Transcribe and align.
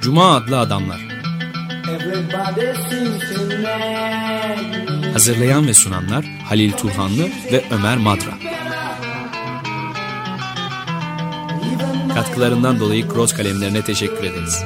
Cuma 0.00 0.36
adlı 0.36 0.58
adamlar. 0.58 1.00
Hazırlayan 5.12 5.66
ve 5.66 5.74
sunanlar 5.74 6.24
Halil 6.24 6.72
Turhanlı 6.72 7.28
ve 7.52 7.64
Ömer 7.70 7.96
Madra. 7.96 8.38
Katkılarından 12.14 12.80
dolayı 12.80 13.08
Cross 13.08 13.32
kalemlerine 13.32 13.82
teşekkür 13.82 14.24
ederiz. 14.24 14.64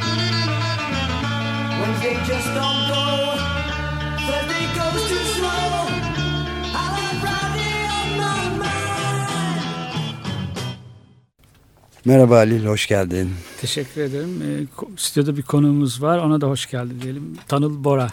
Merhaba 12.05 12.37
Halil, 12.37 12.65
hoş 12.67 12.87
geldin. 12.87 13.31
Teşekkür 13.61 14.01
ederim. 14.01 14.43
Ee, 14.43 14.63
ko- 14.77 14.89
stüdyoda 14.97 15.37
bir 15.37 15.43
konuğumuz 15.43 16.03
var. 16.03 16.19
Ona 16.19 16.41
da 16.41 16.47
hoş 16.47 16.71
geldin 16.71 17.01
diyelim. 17.03 17.37
Tanıl 17.49 17.85
Bora. 17.85 18.11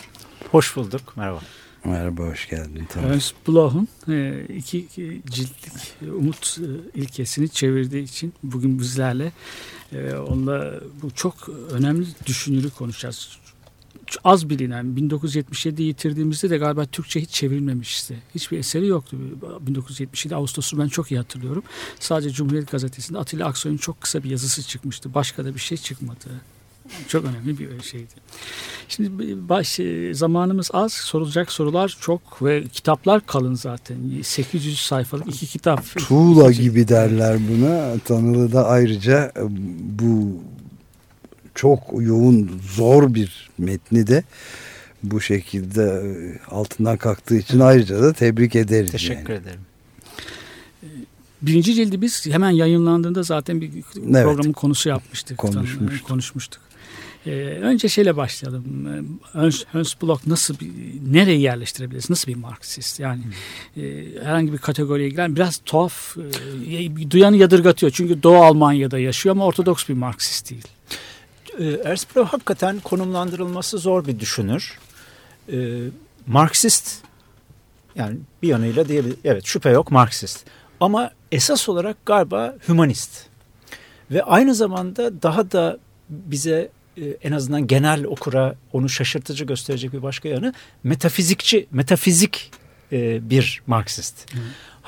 Hoş 0.51 0.75
bulduk. 0.75 1.01
Merhaba. 1.15 1.39
Merhaba, 1.85 2.23
hoş 2.23 2.49
geldin. 2.49 2.87
Tamam. 2.93 3.11
Ernst 3.11 3.33
Bloch'un 3.47 3.87
e, 4.09 4.45
iki 4.57 4.77
iki 4.79 5.21
ciltlik 5.25 5.73
e, 6.07 6.11
Umut 6.11 6.57
e, 6.59 6.99
ilkesini 6.99 7.49
çevirdiği 7.49 8.03
için 8.03 8.33
bugün 8.43 8.79
bizlerle 8.79 9.31
e, 9.93 10.13
onunla 10.15 10.73
bu 11.01 11.11
çok 11.11 11.49
önemli 11.71 12.05
düşünürü 12.25 12.69
konuşacağız. 12.69 13.37
Az 14.23 14.49
bilinen 14.49 14.85
1977'yi 14.85 15.87
yitirdiğimizde 15.87 16.49
de 16.49 16.57
galiba 16.57 16.85
Türkçe 16.85 17.21
hiç 17.21 17.29
çevrilmemişti. 17.29 18.17
Hiçbir 18.35 18.57
eseri 18.57 18.87
yoktu. 18.87 19.17
1977 19.61 20.35
Ağustos'u 20.35 20.79
ben 20.79 20.87
çok 20.87 21.11
iyi 21.11 21.17
hatırlıyorum. 21.17 21.63
Sadece 21.99 22.29
Cumhuriyet 22.29 22.71
Gazetesi'nde 22.71 23.17
Atilla 23.17 23.47
Aksoy'un 23.47 23.77
çok 23.77 24.01
kısa 24.01 24.23
bir 24.23 24.29
yazısı 24.29 24.63
çıkmıştı. 24.63 25.13
Başka 25.13 25.45
da 25.45 25.55
bir 25.55 25.59
şey 25.59 25.77
çıkmadı. 25.77 26.29
Çok 27.07 27.25
önemli 27.25 27.59
bir 27.59 27.81
şeydi. 27.81 28.13
Şimdi 28.87 29.09
baş, 29.49 29.79
e, 29.79 30.13
zamanımız 30.13 30.69
az, 30.73 30.93
sorulacak 30.93 31.51
sorular 31.51 31.97
çok 32.01 32.43
ve 32.43 32.63
kitaplar 32.63 33.25
kalın 33.25 33.53
zaten. 33.53 33.97
800 34.23 34.79
sayfalık 34.79 35.27
iki 35.27 35.47
kitap. 35.47 35.83
Tuğla 35.97 36.51
gibi 36.51 36.87
derler 36.87 37.37
buna. 37.49 37.99
Tanrı 38.05 38.51
da 38.51 38.67
ayrıca 38.67 39.31
e, 39.37 39.41
bu 39.99 40.39
çok 41.59 41.81
yoğun, 41.99 42.61
zor 42.75 43.13
bir 43.13 43.49
metni 43.57 44.07
de 44.07 44.23
bu 45.03 45.21
şekilde 45.21 45.83
e, 45.83 46.05
altından 46.55 46.97
kalktığı 46.97 47.37
için 47.37 47.59
ayrıca 47.59 48.01
da 48.01 48.13
tebrik 48.13 48.55
ederiz. 48.55 48.91
Teşekkür 48.91 49.33
yani. 49.33 49.41
ederim. 49.41 49.59
Birinci 51.41 51.73
cildi 51.73 52.01
biz 52.01 52.25
hemen 52.25 52.49
yayınlandığında 52.49 53.23
zaten 53.23 53.61
bir 53.61 53.71
programın 53.93 54.53
konusu 54.53 54.89
yapmıştık. 54.89 55.37
Konuşmuştuk. 55.37 56.07
konuşmuştuk. 56.07 56.61
Ee, 57.25 57.31
önce 57.61 57.89
şeyle 57.89 58.17
başlayalım. 58.17 58.63
Ernst 59.73 60.01
Bloch 60.01 60.27
nasıl 60.27 60.59
bir, 60.59 60.69
nereye 61.13 61.39
yerleştirebiliriz? 61.39 62.09
Nasıl 62.09 62.31
bir 62.31 62.35
Marksist? 62.35 62.99
Yani 62.99 63.21
e, 63.77 64.05
herhangi 64.23 64.53
bir 64.53 64.57
kategoriye 64.57 65.09
giren 65.09 65.35
biraz 65.35 65.57
tuhaf, 65.65 66.17
e, 66.17 67.11
duyanı 67.11 67.37
yadırgatıyor. 67.37 67.91
Çünkü 67.91 68.23
Doğu 68.23 68.43
Almanya'da 68.43 68.99
yaşıyor 68.99 69.35
ama 69.35 69.45
Ortodoks 69.45 69.89
bir 69.89 69.93
Marksist 69.93 70.51
değil. 70.51 70.67
Ee, 71.59 71.95
Bloch 72.15 72.27
hakikaten 72.27 72.79
konumlandırılması 72.79 73.77
zor 73.77 74.05
bir 74.05 74.19
düşünür. 74.19 74.79
Ee, 75.51 75.77
Marksist 76.27 77.03
yani 77.95 78.17
bir 78.41 78.47
yanıyla 78.47 78.87
diyebilir. 78.87 79.17
Evet 79.23 79.45
şüphe 79.45 79.69
yok 79.69 79.91
Marksist. 79.91 80.45
Ama 80.79 81.11
esas 81.31 81.69
olarak 81.69 82.05
galiba 82.05 82.55
hümanist. 82.67 83.25
Ve 84.11 84.23
aynı 84.23 84.55
zamanda 84.55 85.21
daha 85.21 85.51
da 85.51 85.77
bize 86.09 86.69
e, 86.97 87.05
en 87.05 87.31
azından 87.31 87.67
genel 87.67 88.05
okura 88.05 88.55
onu 88.73 88.89
şaşırtıcı 88.89 89.45
gösterecek 89.45 89.93
bir 89.93 90.03
başka 90.03 90.29
yanı 90.29 90.53
metafizikçi, 90.83 91.67
metafizik 91.71 92.51
e, 92.91 93.29
bir 93.29 93.61
Marksist. 93.67 94.25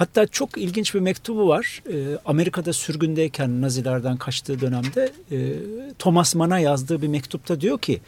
Hatta 0.02 0.28
çok 0.28 0.58
ilginç 0.58 0.96
bir 0.96 1.00
mektubu 1.00 1.48
var. 1.48 1.84
E, 1.94 2.18
Amerika'da 2.26 2.74
sürgündeyken 2.74 3.62
Nazilerden 3.62 4.18
kaçtığı 4.18 4.62
dönemde 4.62 5.12
e, 5.32 5.38
Thomas 6.00 6.36
Mann'a 6.36 6.60
yazdığı 6.60 7.02
bir 7.02 7.08
mektupta 7.08 7.62
diyor 7.62 7.80
ki 7.80 8.02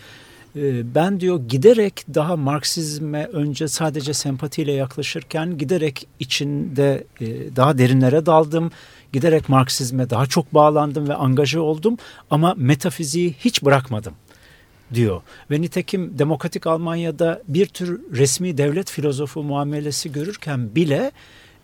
e, 0.56 0.96
ben 0.96 1.20
diyor 1.20 1.42
giderek 1.48 2.06
daha 2.14 2.36
Marksizme 2.36 3.26
önce 3.26 3.68
sadece 3.68 4.14
sempatiyle 4.14 4.72
yaklaşırken 4.72 5.58
giderek 5.58 6.08
içinde 6.20 7.04
e, 7.22 7.56
daha 7.56 7.78
derinlere 7.78 8.26
daldım. 8.26 8.72
Giderek 9.14 9.50
Marksizme 9.50 10.10
daha 10.10 10.26
çok 10.26 10.54
bağlandım 10.54 11.10
ve 11.10 11.14
angaje 11.14 11.60
oldum 11.60 11.98
ama 12.30 12.54
metafiziği 12.58 13.36
hiç 13.40 13.64
bırakmadım 13.64 14.14
diyor. 14.94 15.22
Ve 15.52 15.62
nitekim 15.62 16.20
Demokratik 16.20 16.68
Almanya'da 16.68 17.42
bir 17.48 17.66
tür 17.66 18.02
resmi 18.12 18.58
devlet 18.58 18.92
filozofu 18.92 19.44
muamelesi 19.44 20.12
görürken 20.12 20.76
bile 20.76 21.12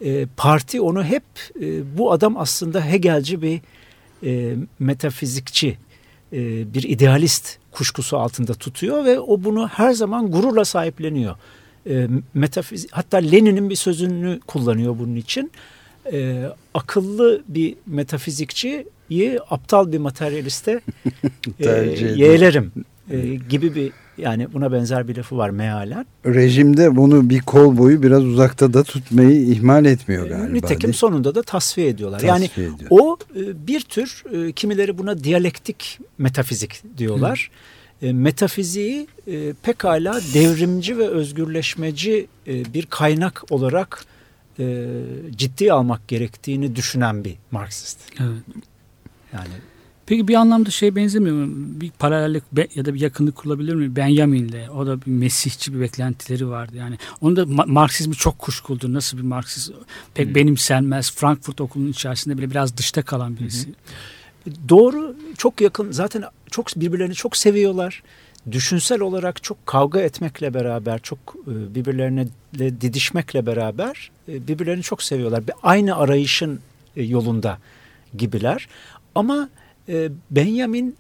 e, 0.01 0.25
parti 0.37 0.81
onu 0.81 1.03
hep 1.03 1.23
e, 1.61 1.97
bu 1.97 2.11
adam 2.11 2.37
aslında 2.37 2.85
Hegelci 2.85 3.41
bir 3.41 3.61
e, 4.23 4.55
metafizikçi, 4.79 5.77
e, 6.33 6.73
bir 6.73 6.83
idealist 6.83 7.57
kuşkusu 7.71 8.17
altında 8.17 8.53
tutuyor 8.53 9.05
ve 9.05 9.19
o 9.19 9.43
bunu 9.43 9.67
her 9.67 9.91
zaman 9.91 10.31
gururla 10.31 10.65
sahipleniyor. 10.65 11.35
E, 11.89 12.07
metafizik, 12.33 12.91
hatta 12.91 13.17
Lenin'in 13.17 13.69
bir 13.69 13.75
sözünü 13.75 14.39
kullanıyor 14.47 14.99
bunun 14.99 15.15
için. 15.15 15.51
E, 16.11 16.45
akıllı 16.73 17.43
bir 17.47 17.75
metafizikçiyi 17.85 19.39
aptal 19.49 19.91
bir 19.91 19.97
materyaliste 19.97 20.81
e, 21.59 21.69
yeğlerim 22.16 22.71
e, 23.09 23.35
gibi 23.35 23.75
bir 23.75 23.91
yani 24.19 24.53
buna 24.53 24.72
benzer 24.72 25.07
bir 25.07 25.16
lafı 25.16 25.38
var 25.38 25.50
mealen. 25.50 26.06
Rejimde 26.25 26.96
bunu 26.96 27.30
bir 27.30 27.40
kol 27.40 27.78
boyu 27.78 28.03
biraz 28.03 28.24
uzakta 28.24 28.74
da 28.74 28.84
tutmayı 28.84 29.41
ihmal 29.41 29.85
etmiyor 29.85 30.28
galiba. 30.30 30.47
E, 30.47 30.53
Nitekim 30.53 30.84
değil 30.84 30.94
sonunda 30.94 31.35
da 31.35 31.44
tasfiye 31.44 31.88
ediyorlar. 31.88 32.19
Tasfiye 32.19 32.68
yani 32.68 32.75
ediyor. 32.75 32.90
o 32.90 33.18
e, 33.35 33.68
bir 33.68 33.81
tür 33.81 34.24
e, 34.34 34.52
kimileri 34.52 34.97
buna 34.97 35.24
diyalektik 35.24 36.00
metafizik 36.18 36.97
diyorlar. 36.97 37.52
E, 38.02 38.13
Metafiziği 38.13 39.08
pekala 39.63 40.22
devrimci 40.34 40.97
ve 40.97 41.08
özgürleşmeci 41.08 42.28
bir 42.47 42.85
kaynak 42.85 43.44
olarak 43.50 44.06
ciddiye 45.35 45.74
almak 45.74 46.08
gerektiğini 46.08 46.75
düşünen 46.75 47.24
bir 47.24 47.35
Marksist. 47.52 48.00
Evet. 48.19 48.29
Yani 49.34 49.50
Peki 50.09 50.28
bir 50.28 50.36
anlamda 50.36 50.70
şey 50.70 50.96
benzemiyor 50.96 51.36
mu? 51.36 51.52
Bir 51.56 51.92
paralellik 51.92 52.44
ya 52.75 52.86
da 52.86 52.94
bir 52.94 53.00
yakınlık 53.00 53.36
kurulabilir 53.36 53.75
mi? 53.75 53.96
Benjamin'le. 53.96 54.70
O 54.75 54.88
da 54.88 55.02
bir 55.02 55.12
mesihçi 55.12 55.74
bir 55.74 55.81
beklentileri 55.81 56.50
vardı. 56.50 56.78
Yani 56.78 56.97
onun 57.22 57.36
da 57.36 57.42
Ma- 57.42 57.72
Marksizmi 57.72 58.16
çok 58.16 58.40
kuşkuldu. 58.40 58.94
Nasıl 58.94 59.18
bir 59.18 59.24
Marksist? 59.24 59.72
Pek 60.14 60.36
benimsenmez. 60.36 61.12
Frankfurt 61.12 61.62
okulunun 61.62 61.92
içerisinde 61.92 62.38
bile 62.38 62.52
biraz 62.52 62.78
dışta 62.78 63.02
kalan 63.02 63.38
birisi. 63.38 63.70
Doğru 64.70 65.16
çok 65.38 65.62
yakın 65.62 65.92
zaten 65.92 66.24
çok 66.52 66.68
birbirlerini 66.76 67.16
çok 67.16 67.38
seviyorlar. 67.38 68.03
Düşünsel 68.52 69.02
olarak 69.02 69.44
çok 69.44 69.66
kavga 69.66 70.00
etmekle 70.00 70.53
beraber 70.53 71.00
çok 71.00 71.20
e, 71.47 71.76
birbirlerine 71.76 72.28
didişmekle 72.58 73.46
beraber 73.46 74.12
e, 74.30 74.47
birbirlerini 74.47 74.84
çok 74.84 75.03
seviyorlar. 75.03 75.44
Aynı 75.64 75.96
arayışın 75.96 76.59
e, 76.96 77.03
yolunda 77.03 77.58
gibiler. 78.18 78.68
Ama 79.16 79.50
e, 79.89 80.09
Benjamin 80.31 80.95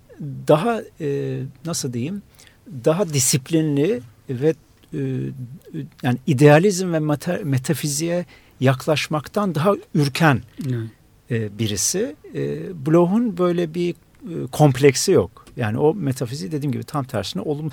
daha 0.47 0.81
e, 1.01 1.39
nasıl 1.65 1.93
diyeyim 1.93 2.21
daha 2.85 3.09
disiplinli 3.13 4.01
ve 4.29 4.53
e, 4.93 4.99
yani 6.03 6.17
idealizm 6.27 6.93
ve 6.93 6.97
meta- 6.97 7.43
metafiziğe 7.45 8.25
yaklaşmaktan 8.59 9.55
daha 9.55 9.73
ürken 9.95 10.41
e, 11.31 11.59
birisi. 11.59 12.15
E, 12.35 12.59
Bloch'un 12.85 13.37
böyle 13.37 13.73
bir 13.73 13.91
e, 13.91 14.47
kompleksi 14.51 15.11
yok. 15.11 15.45
Yani 15.57 15.77
o 15.77 15.93
metafiziği 15.93 16.51
dediğim 16.51 16.71
gibi 16.71 16.83
tam 16.83 17.03
tersine 17.05 17.41
olumlu. 17.41 17.71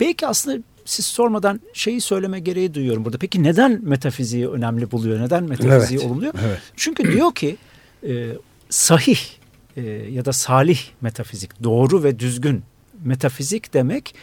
Belki 0.00 0.26
aslında 0.26 0.62
siz 0.84 1.06
sormadan 1.06 1.60
şeyi 1.72 2.00
söyleme 2.00 2.40
gereği 2.40 2.74
duyuyorum 2.74 3.04
burada. 3.04 3.18
Peki 3.18 3.42
neden 3.42 3.80
metafiziği 3.82 4.48
önemli 4.48 4.90
buluyor? 4.90 5.20
Neden 5.20 5.44
metafiziği 5.44 6.00
Evet. 6.00 6.10
olumluyor? 6.10 6.34
Evet. 6.46 6.58
Çünkü 6.76 7.12
diyor 7.12 7.34
ki 7.34 7.56
e, 8.08 8.28
sahih 8.70 9.18
e, 9.76 9.82
ya 9.90 10.24
da 10.24 10.32
salih 10.32 10.78
metafizik, 11.00 11.62
doğru 11.62 12.04
ve 12.04 12.18
düzgün 12.18 12.62
metafizik 13.04 13.74
demek 13.74 14.14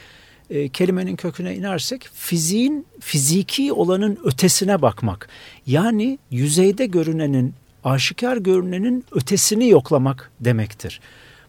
e, 0.49 0.69
kelimenin 0.69 1.15
köküne 1.15 1.55
inersek 1.55 2.09
fiziğin 2.13 2.85
fiziki 2.99 3.73
olanın 3.73 4.19
ötesine 4.23 4.81
bakmak. 4.81 5.29
Yani 5.67 6.19
yüzeyde 6.31 6.85
görünenin, 6.85 7.53
aşikar 7.83 8.37
görünenin 8.37 9.05
ötesini 9.11 9.69
yoklamak 9.69 10.31
demektir. 10.39 11.01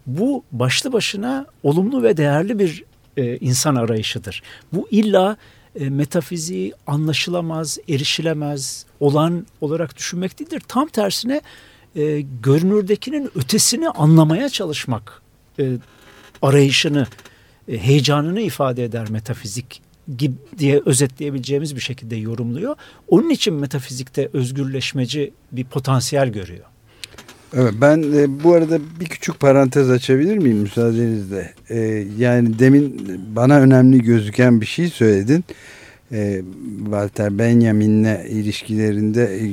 Bu 0.06 0.44
başlı 0.52 0.92
başına 0.92 1.46
olumlu 1.62 2.02
ve 2.02 2.16
değerli 2.16 2.58
bir 2.58 2.84
e, 3.16 3.36
insan 3.36 3.74
arayışıdır. 3.74 4.42
Bu 4.72 4.88
illa 4.90 5.36
e, 5.80 5.90
metafiziği 5.90 6.72
anlaşılamaz, 6.86 7.78
erişilemez, 7.88 8.86
olan 9.00 9.46
olarak 9.60 9.96
düşünmek 9.96 10.40
değildir. 10.40 10.62
Tam 10.68 10.88
tersine 10.88 11.40
e, 11.96 12.20
görünürdekinin 12.42 13.30
ötesini 13.34 13.88
anlamaya 13.88 14.48
çalışmak 14.48 15.22
e, 15.58 15.72
arayışını, 16.42 17.06
e, 17.68 17.78
heyecanını 17.78 18.40
ifade 18.40 18.84
eder 18.84 19.10
metafizik 19.10 19.82
gibi 20.18 20.34
diye 20.58 20.82
özetleyebileceğimiz 20.86 21.76
bir 21.76 21.80
şekilde 21.80 22.16
yorumluyor. 22.16 22.76
Onun 23.08 23.30
için 23.30 23.54
metafizikte 23.54 24.28
özgürleşmeci 24.32 25.32
bir 25.52 25.64
potansiyel 25.64 26.28
görüyor. 26.28 26.64
Evet 27.56 27.74
ben 27.80 28.02
e, 28.02 28.44
bu 28.44 28.54
arada 28.54 28.78
bir 29.00 29.06
küçük 29.06 29.40
parantez 29.40 29.90
açabilir 29.90 30.38
miyim 30.38 30.58
müsaadenizle? 30.58 31.54
E, 31.70 32.06
yani 32.18 32.58
demin 32.58 33.20
bana 33.36 33.60
önemli 33.60 34.02
gözüken 34.02 34.60
bir 34.60 34.66
şey 34.66 34.88
söyledin. 34.88 35.44
E, 36.12 36.42
Walter 36.84 37.38
Benjamin'le 37.38 38.24
ilişkilerinde 38.28 39.38
e, 39.40 39.52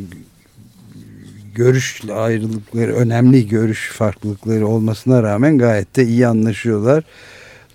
görüş 1.55 2.01
ayrılıkları 2.13 2.95
önemli 2.95 3.47
görüş 3.47 3.91
farklılıkları 3.91 4.67
olmasına 4.67 5.23
rağmen 5.23 5.57
gayet 5.57 5.95
de 5.95 6.05
iyi 6.05 6.27
anlaşıyorlar. 6.27 7.03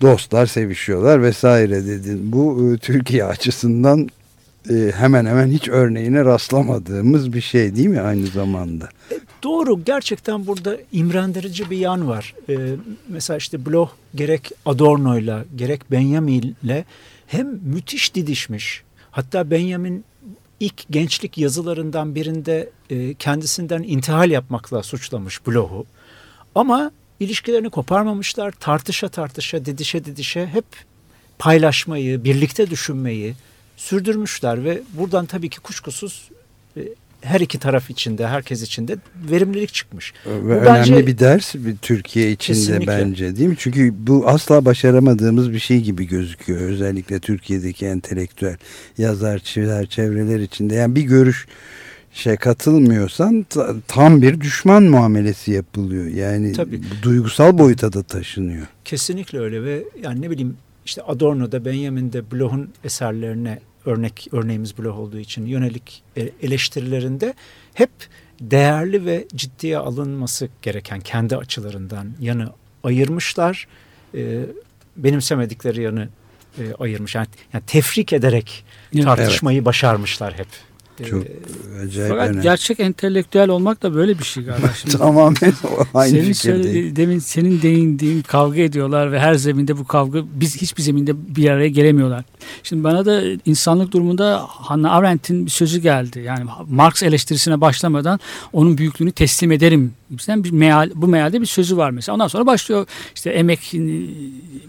Dostlar 0.01 0.45
sevişiyorlar 0.45 1.21
vesaire 1.21 1.85
dedin. 1.85 2.31
Bu 2.31 2.73
e, 2.73 2.77
Türkiye 2.77 3.23
açısından 3.23 4.09
e, 4.69 4.91
hemen 4.95 5.25
hemen 5.25 5.47
hiç 5.47 5.69
örneğine 5.69 6.25
rastlamadığımız 6.25 7.33
bir 7.33 7.41
şey 7.41 7.75
değil 7.75 7.87
mi 7.87 8.01
aynı 8.01 8.27
zamanda? 8.27 8.89
Doğru 9.43 9.83
gerçekten 9.83 10.47
burada 10.47 10.77
imrendirici 10.91 11.69
bir 11.69 11.77
yan 11.77 12.07
var. 12.07 12.35
Mesela 13.09 13.37
işte 13.37 13.65
Bloch 13.65 13.89
gerek 14.15 14.51
Adorno'yla 14.65 15.45
gerek 15.55 15.91
Benjamin'le 15.91 16.83
hem 17.27 17.47
müthiş 17.47 18.15
didişmiş. 18.15 18.83
Hatta 19.11 19.51
Benjamin 19.51 20.03
ilk 20.59 20.85
gençlik 20.89 21.37
yazılarından 21.37 22.15
birinde 22.15 22.69
e, 22.89 23.13
kendisinden 23.13 23.83
intihal 23.83 24.31
yapmakla 24.31 24.83
suçlamış 24.83 25.47
Bloch'u. 25.47 25.85
Ama 26.55 26.91
ilişkilerini 27.19 27.69
koparmamışlar. 27.69 28.51
Tartışa 28.51 29.09
tartışa, 29.09 29.65
didişe 29.65 30.05
didişe 30.05 30.47
hep 30.47 30.65
paylaşmayı, 31.39 32.23
birlikte 32.23 32.69
düşünmeyi 32.69 33.35
sürdürmüşler 33.77 34.63
ve 34.63 34.81
buradan 34.93 35.25
tabii 35.25 35.49
ki 35.49 35.59
kuşkusuz 35.59 36.29
e, 36.77 36.81
her 37.27 37.39
iki 37.39 37.59
taraf 37.59 37.89
içinde, 37.89 38.27
herkes 38.27 38.61
içinde 38.61 38.95
verimlilik 39.31 39.73
çıkmış. 39.73 40.13
Ve 40.25 40.43
Bu 40.43 40.47
önemli 40.49 40.65
bence- 40.65 41.07
bir 41.07 41.17
ders 41.19 41.55
bir 41.55 41.77
Türkiye 41.77 42.31
içinde 42.31 42.57
Kesinlikle. 42.57 42.87
bence 42.87 43.35
değil 43.37 43.49
mi? 43.49 43.55
Çünkü 43.59 43.93
bu 44.07 44.27
asla 44.27 44.65
başaramadığımız 44.65 45.51
bir 45.51 45.59
şey 45.59 45.81
gibi 45.81 46.07
gözüküyor. 46.07 46.61
Özellikle 46.61 47.19
Türkiye'deki 47.19 47.85
entelektüel 47.85 48.57
yazar, 48.97 49.39
çizer, 49.39 49.85
çevreler 49.85 50.39
içinde. 50.39 50.75
Yani 50.75 50.95
bir 50.95 51.01
görüş 51.01 51.47
şey 52.13 52.35
katılmıyorsan 52.35 53.45
ta- 53.49 53.75
tam 53.87 54.21
bir 54.21 54.41
düşman 54.41 54.83
muamelesi 54.83 55.51
yapılıyor. 55.51 56.05
Yani 56.05 56.53
Tabii. 56.53 56.81
duygusal 57.03 57.57
boyuta 57.57 57.93
da 57.93 58.03
taşınıyor. 58.03 58.67
Kesinlikle 58.85 59.39
öyle 59.39 59.63
ve 59.63 59.83
yani 60.03 60.21
ne 60.21 60.29
bileyim 60.29 60.57
işte 60.85 61.01
Adorno'da, 61.01 61.65
Benjamin'de 61.65 62.31
Bloch'un 62.31 62.69
eserlerine 62.83 63.59
örnek 63.87 64.27
örneğimiz 64.31 64.77
Bloch 64.77 64.97
olduğu 64.97 65.19
için 65.19 65.45
yönelik 65.45 66.03
e, 66.17 66.29
eleştirilerinde 66.41 67.33
hep 67.73 67.89
değerli 68.41 69.05
ve 69.05 69.27
ciddiye 69.35 69.77
alınması 69.77 70.49
gereken 70.61 70.99
kendi 70.99 71.37
açılarından 71.37 72.13
yanı 72.19 72.53
ayırmışlar. 72.83 73.67
E, 74.15 74.45
benimsemedikleri 74.97 75.81
yanı 75.81 76.09
e, 76.59 76.73
ayırmış. 76.79 77.15
Yani, 77.15 77.27
yani 77.53 77.63
tefrik 77.67 78.13
ederek 78.13 78.65
Evet. 78.95 79.05
tartışmayı 79.05 79.65
başarmışlar 79.65 80.33
hep. 80.33 80.47
E, 80.99 81.03
Çok 81.05 81.23
acayip 81.85 82.11
Fakat 82.11 82.29
önemli. 82.29 82.43
gerçek 82.43 82.79
entelektüel 82.79 83.49
olmak 83.49 83.83
da 83.83 83.95
böyle 83.95 84.19
bir 84.19 84.23
şey 84.23 84.43
galiba. 84.43 84.67
Şimdi 84.81 84.97
Tamamen 84.97 85.35
aynı 85.93 86.09
senin 86.11 86.33
fikirdeyim. 86.33 86.95
demin 86.95 87.19
senin 87.19 87.61
değindiğin 87.61 88.21
kavga 88.21 88.61
ediyorlar 88.61 89.11
ve 89.11 89.19
her 89.19 89.33
zeminde 89.33 89.77
bu 89.77 89.85
kavga 89.87 90.23
biz 90.33 90.61
hiçbir 90.61 90.83
zeminde 90.83 91.35
bir 91.35 91.49
araya 91.49 91.69
gelemiyorlar. 91.69 92.23
Şimdi 92.63 92.83
bana 92.83 93.05
da 93.05 93.23
insanlık 93.45 93.91
durumunda 93.93 94.43
Hannah 94.47 94.91
Arendt'in 94.93 95.45
bir 95.45 95.51
sözü 95.51 95.79
geldi. 95.81 96.19
Yani 96.19 96.45
Marx 96.69 97.03
eleştirisine 97.03 97.61
başlamadan 97.61 98.19
onun 98.53 98.77
büyüklüğünü 98.77 99.11
teslim 99.11 99.51
ederim 99.51 99.93
gibisinden 100.09 100.43
bir 100.43 100.51
meal, 100.51 100.91
bu 100.95 101.07
mealde 101.07 101.41
bir 101.41 101.45
sözü 101.45 101.77
var 101.77 101.91
mesela. 101.91 102.13
Ondan 102.13 102.27
sonra 102.27 102.45
başlıyor 102.45 102.85
işte 103.15 103.29
emek 103.29 103.73
e, 103.73 103.77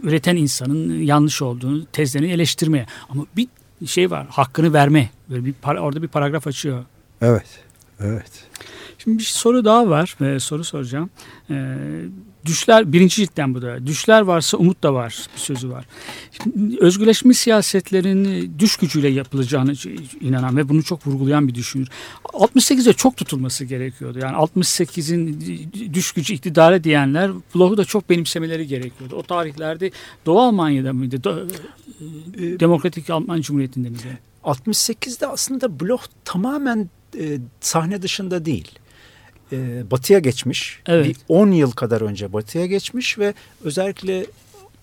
üreten 0.02 0.36
insanın 0.36 1.02
yanlış 1.02 1.42
olduğunu 1.42 1.84
tezlerini 1.86 2.32
eleştirmeye. 2.32 2.86
Ama 3.08 3.26
bir 3.36 3.48
şey 3.86 4.10
var 4.10 4.26
hakkını 4.30 4.72
verme. 4.72 5.10
Böyle 5.30 5.44
bir 5.44 5.54
orada 5.64 6.02
bir 6.02 6.08
paragraf 6.08 6.46
açıyor. 6.46 6.84
Evet. 7.22 7.60
Evet. 8.00 8.44
Şimdi 8.98 9.19
bir 9.19 9.22
soru 9.22 9.64
daha 9.64 9.88
var. 9.90 10.16
Ee, 10.20 10.40
soru 10.40 10.64
soracağım. 10.64 11.10
Ee, 11.50 11.76
düşler 12.49 12.93
birinci 12.93 13.17
ciltten 13.17 13.55
bu 13.55 13.62
da. 13.62 13.87
Düşler 13.87 14.21
varsa 14.21 14.56
umut 14.56 14.83
da 14.83 14.95
var 14.95 15.27
bir 15.35 15.41
sözü 15.41 15.71
var. 15.71 15.85
Şimdi, 16.33 16.79
özgürleşme 16.81 17.35
siyasetlerin 17.35 18.53
düş 18.59 18.77
gücüyle 18.77 19.09
yapılacağını 19.09 19.73
inanan 20.21 20.56
ve 20.56 20.69
bunu 20.69 20.83
çok 20.83 21.06
vurgulayan 21.06 21.49
bir 21.49 21.55
düşünür. 21.55 21.89
68'e 22.25 22.93
çok 22.93 23.17
tutulması 23.17 23.65
gerekiyordu. 23.65 24.19
Yani 24.19 24.37
68'in 24.37 25.41
düş 25.95 26.12
gücü 26.12 26.35
iktidara 26.35 26.85
diyenler 26.85 27.31
Bloch'u 27.55 27.77
da 27.77 27.85
çok 27.85 28.11
benimsemeleri 28.11 28.67
gerekiyordu. 28.67 29.17
O 29.17 29.23
tarihlerde 29.23 29.91
Doğu 30.27 30.41
Almanya'da 30.41 30.93
mıydı? 30.93 31.17
Do- 31.17 31.50
Demokratik 32.61 33.11
Alman 33.11 33.41
Cumhuriyeti'nde 33.41 33.89
miydi? 33.89 34.19
68'de 34.45 35.27
aslında 35.27 35.81
Bloch 35.81 36.03
tamamen 36.25 36.91
e, 37.19 37.39
sahne 37.61 38.03
dışında 38.03 38.45
değil. 38.45 38.69
E, 39.53 39.91
batıya 39.91 40.19
geçmiş. 40.19 40.81
Evet. 40.87 41.06
Bir 41.06 41.17
10 41.29 41.50
yıl 41.50 41.71
kadar 41.71 42.00
önce 42.00 42.33
batıya 42.33 42.67
geçmiş 42.67 43.19
ve 43.19 43.35
özellikle 43.65 44.27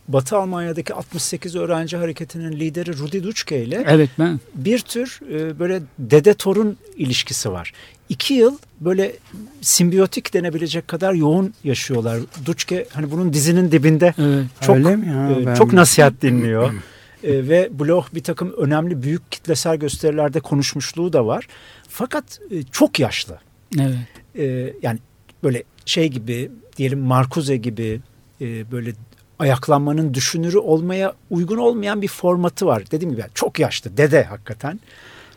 Batı 0.08 0.38
Almanya'daki 0.38 0.94
68 0.94 1.56
öğrenci 1.56 1.98
hareketinin 1.98 2.52
lideri 2.52 2.98
Rudi 2.98 3.24
Dutschke 3.24 3.64
ile 3.64 3.84
Evet 3.88 4.10
ben. 4.20 4.40
bir 4.56 4.80
tür 4.80 5.20
e, 5.32 5.60
böyle 5.60 5.82
dede 6.00 6.34
torun 6.34 6.78
ilişkisi 6.98 7.52
var. 7.52 7.74
İki 8.10 8.34
yıl 8.34 8.58
böyle 8.82 9.16
simbiyotik 9.62 10.34
denebilecek 10.34 10.88
kadar 10.88 11.14
yoğun 11.14 11.54
yaşıyorlar. 11.64 12.20
Dutschke 12.46 12.88
hani 12.94 13.12
bunun 13.12 13.34
dizinin 13.34 13.72
dibinde 13.72 14.14
Evet. 14.18 14.46
çok 14.62 14.76
Öyle 14.76 14.96
mi 14.96 15.08
ya? 15.08 15.32
e, 15.42 15.46
Ben- 15.46 15.56
çok 15.56 15.74
nasihat 15.74 16.14
dinliyor. 16.22 16.74
E, 17.24 17.48
ve 17.48 17.70
Bloch 17.80 18.06
bir 18.14 18.24
takım 18.24 18.54
önemli 18.58 19.04
büyük 19.04 19.32
kitlesel 19.32 19.78
gösterilerde 19.78 20.40
konuşmuşluğu 20.40 21.14
da 21.14 21.26
var. 21.26 21.48
Fakat 21.90 22.40
e, 22.52 22.64
çok 22.64 23.00
yaşlı. 23.00 23.38
Evet. 23.80 23.96
E, 24.38 24.74
yani 24.82 25.00
böyle 25.44 25.64
şey 25.86 26.08
gibi 26.08 26.52
diyelim 26.78 27.00
Marcuse 27.00 27.58
gibi 27.58 28.02
e, 28.42 28.72
böyle 28.72 28.94
ayaklanmanın 29.40 30.14
düşünürü 30.14 30.58
olmaya 30.58 31.14
uygun 31.30 31.58
olmayan 31.58 32.02
bir 32.02 32.08
formatı 32.08 32.66
var. 32.66 32.84
Dediğim 32.92 33.12
gibi 33.12 33.22
yani 33.22 33.32
çok 33.34 33.60
yaşlı 33.60 33.98
dede 33.98 34.24
hakikaten. 34.24 34.80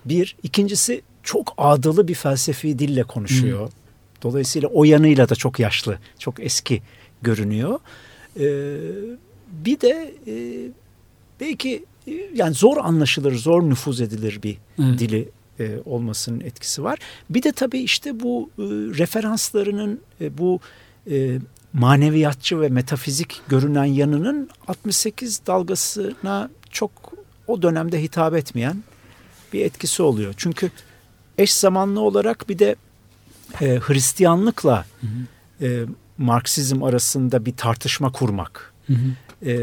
Bir. 0.04 0.36
ikincisi 0.42 1.02
çok 1.22 1.54
ağdalı 1.58 2.08
bir 2.08 2.14
felsefi 2.14 2.78
dille 2.78 3.02
konuşuyor. 3.02 3.70
Dolayısıyla 4.22 4.68
o 4.68 4.84
yanıyla 4.84 5.28
da 5.28 5.34
çok 5.34 5.58
yaşlı, 5.58 5.98
çok 6.18 6.40
eski 6.40 6.82
görünüyor. 7.22 7.80
E, 8.40 8.46
bir 9.64 9.80
de 9.80 10.14
e, 10.26 10.34
belki 11.40 11.84
e, 12.06 12.12
yani 12.34 12.54
zor 12.54 12.76
anlaşılır, 12.76 13.34
zor 13.34 13.62
nüfuz 13.62 14.00
edilir 14.00 14.40
bir 14.42 14.58
Evet. 14.82 14.98
dili 14.98 15.28
e, 15.60 15.78
olmasının 15.84 16.40
etkisi 16.40 16.84
var. 16.84 16.98
Bir 17.30 17.42
de 17.42 17.52
tabii 17.52 17.78
işte 17.78 18.20
bu 18.20 18.50
e, 18.58 18.62
referanslarının 18.98 20.00
e, 20.20 20.38
bu 20.38 20.60
e, 21.10 21.38
maneviyatçı 21.72 22.60
ve 22.60 22.68
metafizik 22.68 23.40
görünen 23.48 23.84
yanının 23.84 24.50
68 24.68 25.46
dalgasına 25.46 26.50
çok 26.70 27.12
o 27.46 27.62
dönemde 27.62 28.02
hitap 28.02 28.34
etmeyen 28.34 28.82
bir 29.52 29.64
etkisi 29.64 30.02
oluyor. 30.02 30.34
Çünkü 30.36 30.70
eş 31.38 31.54
zamanlı 31.54 32.00
olarak 32.00 32.48
bir 32.48 32.58
de 32.58 32.76
e, 33.60 33.80
Hristiyanlıkla 33.80 34.86
e, 35.60 35.84
Marksizm 36.18 36.82
arasında 36.82 37.46
bir 37.46 37.56
tartışma 37.56 38.12
kurmak 38.12 38.72
Hı 38.86 38.92
hı. 38.92 38.96
E, 39.46 39.54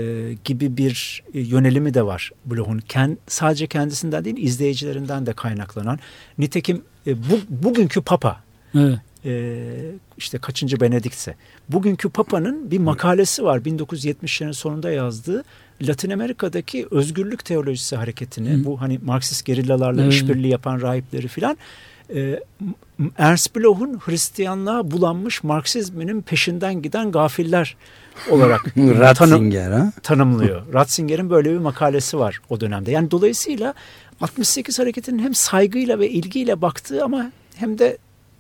gibi 0.44 0.78
bir 0.78 1.24
e, 1.34 1.40
yönelimi 1.40 1.94
de 1.94 2.06
var 2.06 2.32
Bloch'un. 2.46 2.78
Ken, 2.78 3.18
sadece 3.28 3.68
kendisinden 3.68 4.26
değil 4.26 4.38
izleyicilerinden 4.38 5.26
de 5.26 5.34
kaynaklanan. 5.34 6.00
Nitekim 6.38 6.82
e, 7.08 7.18
bu, 7.18 7.40
bugünkü 7.50 8.02
Papa 8.02 8.44
Evet. 8.76 9.00
e, 9.26 9.66
işte 10.18 10.38
kaçıncı 10.38 10.80
Benediktse 10.82 11.36
bugünkü 11.70 12.10
Papa'nın 12.10 12.72
bir 12.72 12.80
makalesi 12.80 13.44
var 13.44 13.60
1970'lerin 13.60 14.54
sonunda 14.54 14.92
yazdığı 14.92 15.44
Latin 15.82 16.10
Amerika'daki 16.10 16.88
özgürlük 16.92 17.46
teolojisi 17.46 17.96
hareketini 17.96 18.50
Hı. 18.50 18.66
bu 18.66 18.82
hani 18.82 19.00
Marksist 19.06 19.46
gerillalarla 19.46 20.02
Evet. 20.02 20.14
işbirliği 20.14 20.52
yapan 20.52 20.82
rahipleri 20.82 21.28
filan 21.28 21.58
e, 22.14 22.40
Ernst 23.18 23.56
Bloch'un 23.56 24.00
Hristiyanlığa 24.00 24.92
bulanmış 24.92 25.44
Marksizminin 25.44 26.22
peşinden 26.22 26.82
giden 26.82 27.12
gafiller 27.12 27.78
olarak 28.30 28.66
Ratzinger 28.78 29.72
ha? 29.72 29.92
tanımlıyor. 30.04 30.62
Ratzinger'in 30.74 31.30
böyle 31.30 31.52
bir 31.52 31.58
makalesi 31.58 32.20
var 32.20 32.42
o 32.50 32.60
dönemde. 32.62 32.92
Yani 32.92 33.12
dolayısıyla 33.12 33.74
68 34.22 34.80
hareketinin 34.80 35.24
hem 35.24 35.36
saygıyla 35.36 36.00
ve 36.00 36.10
ilgiyle 36.10 36.62
baktığı 36.62 37.04
ama 37.04 37.32
hem 37.56 37.80
de 37.80 37.98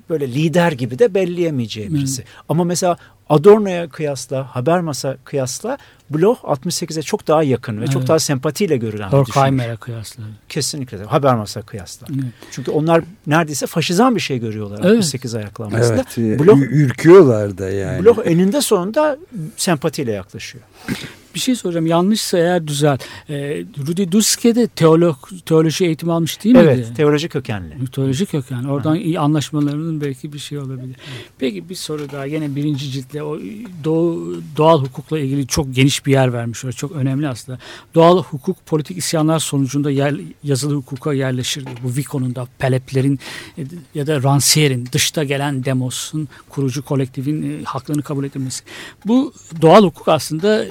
böyle 0.09 0.27
lider 0.27 0.71
gibi 0.71 1.00
de 1.00 1.13
belleyemeyeceği 1.13 1.93
birisi. 1.93 2.24
Ama 2.50 2.63
mesela 2.63 2.97
Adorno'ya 3.29 3.89
kıyasla, 3.89 4.55
Habermas'a 4.55 5.17
kıyasla 5.24 5.77
Bloch 6.09 6.38
68'e 6.43 7.01
çok 7.01 7.27
daha 7.27 7.43
yakın 7.43 7.81
ve 7.81 7.88
çok 7.88 7.95
Evet. 7.97 8.07
daha 8.07 8.19
sempatiyle 8.19 8.77
görülen 8.77 9.07
bir 9.12 9.12
düşünür. 9.12 9.25
Horkheimer'e 9.27 9.75
kıyasla. 9.75 10.24
Kesinlikle. 10.50 11.03
Habermas'a 11.03 11.62
kıyasla. 11.62 12.07
Evet. 12.13 12.25
Çünkü 12.51 12.71
onlar 12.71 13.01
neredeyse 13.27 13.67
faşizan 13.67 14.15
bir 14.15 14.19
şey 14.21 14.39
görüyorlar 14.39 14.79
Evet. 14.83 14.97
68 14.97 15.35
ayaklanmasında. 15.35 15.93
Evet. 16.17 16.17
e, 16.41 16.45
Bloch, 16.45 16.59
ürküyorlar 16.62 17.57
da 17.57 17.69
yani. 17.69 18.05
Bloch 18.05 18.19
eninde 18.25 18.62
sonunda 18.62 19.17
sempatiyle 19.57 20.12
yaklaşıyor. 20.12 20.63
Bir 21.36 21.39
şey 21.39 21.56
soracağım. 21.56 21.86
Yanlışsa 21.86 22.38
eğer 22.38 22.68
düzelt. 22.68 23.04
Ee, 23.30 23.63
Rudi 23.88 24.12
Duske 24.12 24.56
de 24.56 24.68
teolog, 24.68 25.15
teoloji 25.46 25.86
eğitimi 25.86 26.12
almış 26.12 26.44
değil 26.44 26.56
miydi? 26.56 26.68
Evet, 26.68 26.96
teoloji 26.96 27.30
kökenli. 27.30 27.75
Mitolojik 27.75 28.32
köken. 28.32 28.63
Oradan 28.63 28.96
iyi 28.96 29.20
anlaşmalarının 29.20 30.01
belki 30.01 30.34
bir 30.34 30.39
şey 30.39 30.58
olabilir. 30.58 30.96
Peki 31.39 31.70
bir 31.70 31.75
soru 31.75 32.12
daha. 32.12 32.25
Yine 32.25 32.56
birinci 32.56 32.92
ciltle 32.92 33.24
o 33.24 33.39
doğu, 33.84 34.42
doğal 34.58 34.82
hukukla 34.82 35.20
ilgili 35.20 35.48
çok 35.48 35.75
geniş 35.75 36.06
bir 36.06 36.12
yer 36.12 36.34
vermiş. 36.34 36.65
O 36.65 36.72
çok 36.72 36.92
önemli 36.92 37.27
aslında. 37.27 37.60
Doğal 37.96 38.24
hukuk 38.24 38.65
politik 38.65 38.98
isyanlar 38.98 39.39
sonucunda 39.39 39.92
yer, 39.92 40.15
yazılı 40.44 40.75
hukuka 40.75 41.13
yerleşirdi. 41.13 41.70
Bu 41.84 41.96
Vico'nun 41.98 42.36
da 42.36 42.48
Peleplerin 42.60 43.20
e, 43.58 43.63
ya 43.96 44.08
da 44.08 44.18
Rancière'in 44.18 44.88
dışta 44.92 45.24
gelen 45.24 45.65
Demos'un 45.65 46.27
kurucu 46.50 46.86
kolektifin 46.86 47.60
e, 47.60 47.63
haklarını 47.63 48.04
kabul 48.04 48.24
edilmesi. 48.24 48.63
Bu 49.06 49.34
doğal 49.62 49.84
hukuk 49.84 50.08
aslında 50.08 50.65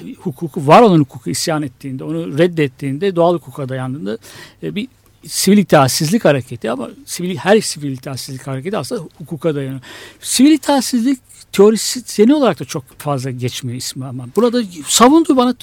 hukuku 0.54 0.66
var 0.66 0.82
olan 0.82 1.00
hukuku 1.00 1.30
isyan 1.30 1.62
ettiğinde, 1.62 2.04
onu 2.04 2.38
reddettiğinde 2.38 3.16
doğal 3.16 3.34
hukuka 3.34 3.68
dayandığında 3.68 4.18
e, 4.62 4.75
bir 4.75 4.88
sivil 5.26 5.58
itaatsizlik 5.58 6.25
hareketi 6.25 6.70
ama 6.70 6.90
sivil, 7.06 7.37
her 7.37 7.61
sivil 7.61 7.92
itaatsizlik 7.92 8.46
hareketi 8.46 8.76
aslında 8.76 9.02
hukuka 9.18 9.54
dayanıyor. 9.54 9.80
Sivil 10.20 10.50
itaatsizlik 10.50 11.18
teorisi 11.52 12.02
seni 12.06 12.34
olarak 12.34 12.61
da 12.61 12.64
çok 12.64 12.84
fazla 12.99 13.30
geçmiyor 13.30 13.78
ismi 13.78 14.04
ama 14.06 14.28
burada 14.37 14.62
savunduğu 14.87 15.37
bana 15.37 15.54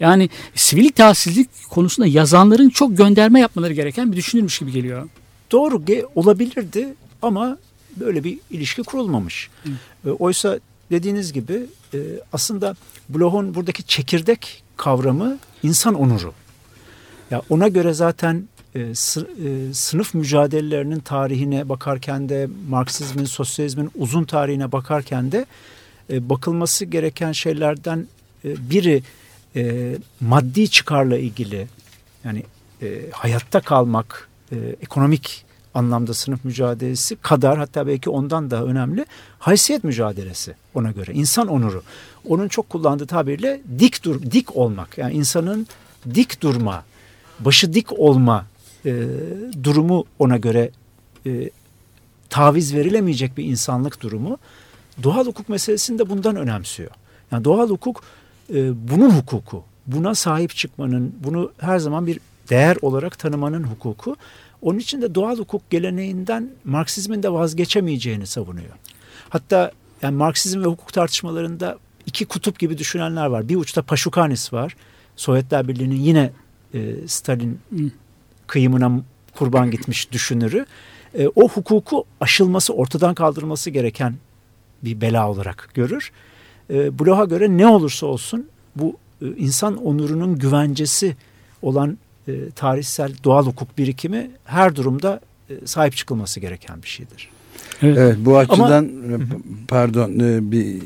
yani 0.00 0.30
sivil 0.54 0.84
itaatsizlik 0.84 1.48
konusunda 1.70 2.06
yazanların 2.08 2.68
çok 2.68 2.96
gönderme 2.96 3.40
yapmaları 3.40 3.72
gereken 3.72 4.12
bir 4.12 4.16
düşünülmüş 4.16 4.58
gibi 4.58 4.72
geliyor. 4.72 5.08
Doğru 5.52 5.82
olabilirdi 6.14 6.94
ama 7.22 7.58
böyle 7.96 8.24
bir 8.24 8.38
ilişki 8.50 8.82
kurulmamış. 8.82 9.50
E, 10.06 10.10
Oysa 10.10 10.58
dediğiniz 10.90 11.32
gibi 11.32 11.66
e, 11.94 11.98
aslında 12.32 12.76
Bloch'un 13.08 13.54
buradaki 13.54 13.82
çekirdek 13.82 14.62
kavramı 14.76 15.38
insan 15.62 15.94
onuru. 15.94 16.32
Ya 17.30 17.42
ona 17.50 17.68
göre 17.68 17.92
zaten 17.92 18.48
e, 18.74 18.80
e, 18.80 18.94
sınıf 19.72 20.14
mücadelelerinin 20.14 21.00
tarihine 21.00 21.68
bakarken 21.68 22.28
de 22.28 22.48
Marksizmin, 22.68 23.24
sosyalizmin 23.24 23.90
uzun 23.94 24.24
tarihine 24.24 24.72
bakarken 24.72 25.32
de 25.32 25.46
e, 26.10 26.28
bakılması 26.28 26.84
gereken 26.84 27.32
şeylerden 27.32 28.06
e, 28.44 28.70
biri 28.70 29.02
e, 29.56 29.94
maddi 30.20 30.68
çıkarla 30.70 31.18
ilgili 31.18 31.66
yani 32.24 32.42
e, 32.82 33.10
hayatta 33.12 33.60
kalmak, 33.60 34.28
e, 34.52 34.56
ekonomik 34.82 35.45
anlamda 35.76 36.14
sınıf 36.14 36.44
mücadelesi 36.44 37.16
kadar 37.16 37.58
hatta 37.58 37.86
belki 37.86 38.10
ondan 38.10 38.50
daha 38.50 38.64
önemli 38.64 39.06
haysiyet 39.38 39.84
mücadelesi 39.84 40.54
ona 40.74 40.90
göre 40.90 41.12
insan 41.12 41.48
onuru. 41.48 41.82
Onun 42.28 42.48
çok 42.48 42.70
kullandığı 42.70 43.06
tabirle 43.06 43.60
dik 43.78 44.04
dur 44.04 44.22
dik 44.22 44.56
olmak 44.56 44.98
yani 44.98 45.14
insanın 45.14 45.66
dik 46.14 46.40
durma, 46.42 46.84
başı 47.40 47.72
dik 47.72 47.92
olma 47.98 48.46
e, 48.86 49.06
durumu 49.62 50.04
ona 50.18 50.36
göre 50.36 50.70
e, 51.26 51.50
taviz 52.30 52.74
verilemeyecek 52.74 53.36
bir 53.36 53.44
insanlık 53.44 54.00
durumu. 54.00 54.38
Doğal 55.02 55.26
hukuk 55.26 55.48
meselesini 55.48 55.98
de 55.98 56.10
bundan 56.10 56.36
önemsiyor. 56.36 56.90
Yani 57.32 57.44
doğal 57.44 57.68
hukuk 57.68 58.02
e, 58.54 58.88
bunun 58.90 59.10
hukuku. 59.10 59.64
Buna 59.86 60.14
sahip 60.14 60.56
çıkmanın, 60.56 61.14
bunu 61.24 61.52
her 61.58 61.78
zaman 61.78 62.06
bir 62.06 62.20
değer 62.50 62.76
olarak 62.82 63.18
tanımanın 63.18 63.64
hukuku. 63.64 64.16
Onun 64.62 64.78
için 64.78 65.02
de 65.02 65.14
doğal 65.14 65.38
hukuk 65.38 65.70
geleneğinden 65.70 66.50
Marksizmin 66.64 67.22
de 67.22 67.32
vazgeçemeyeceğini 67.32 68.26
savunuyor. 68.26 68.72
Hatta 69.28 69.72
yani 70.02 70.16
Marksizm 70.16 70.60
ve 70.60 70.66
hukuk 70.66 70.92
tartışmalarında 70.92 71.78
iki 72.06 72.26
kutup 72.26 72.58
gibi 72.58 72.78
düşünenler 72.78 73.26
var. 73.26 73.48
Bir 73.48 73.56
uçta 73.56 73.82
Paşukanis 73.82 74.52
var. 74.52 74.76
Sovyetler 75.16 75.68
Birliği'nin 75.68 75.96
yine 75.96 76.32
e, 76.74 77.08
Stalin 77.08 77.60
kıyımına 78.46 79.00
kurban 79.34 79.70
gitmiş 79.70 80.12
düşünürü. 80.12 80.66
E, 81.14 81.28
o 81.28 81.48
hukuku 81.48 82.04
aşılması, 82.20 82.74
ortadan 82.74 83.14
kaldırılması 83.14 83.70
gereken 83.70 84.14
bir 84.84 85.00
bela 85.00 85.30
olarak 85.30 85.70
görür. 85.74 86.12
E, 86.70 86.98
Bloch'a 86.98 87.24
göre 87.24 87.56
ne 87.56 87.66
olursa 87.66 88.06
olsun 88.06 88.46
bu 88.76 88.96
e, 89.22 89.26
insan 89.26 89.76
onurunun 89.76 90.38
güvencesi 90.38 91.16
olan 91.62 91.98
e, 92.28 92.50
tarihsel 92.50 93.12
doğal 93.24 93.46
hukuk 93.46 93.78
birikimi 93.78 94.30
her 94.44 94.76
durumda 94.76 95.20
e, 95.50 95.54
sahip 95.66 95.96
çıkılması 95.96 96.40
gereken 96.40 96.82
bir 96.82 96.88
şeydir. 96.88 97.28
Evet. 97.82 97.98
Evet 97.98 98.16
bu 98.20 98.38
açıdan 98.38 98.84
e, 98.86 99.16
pardon 99.68 100.12
bir 100.52 100.82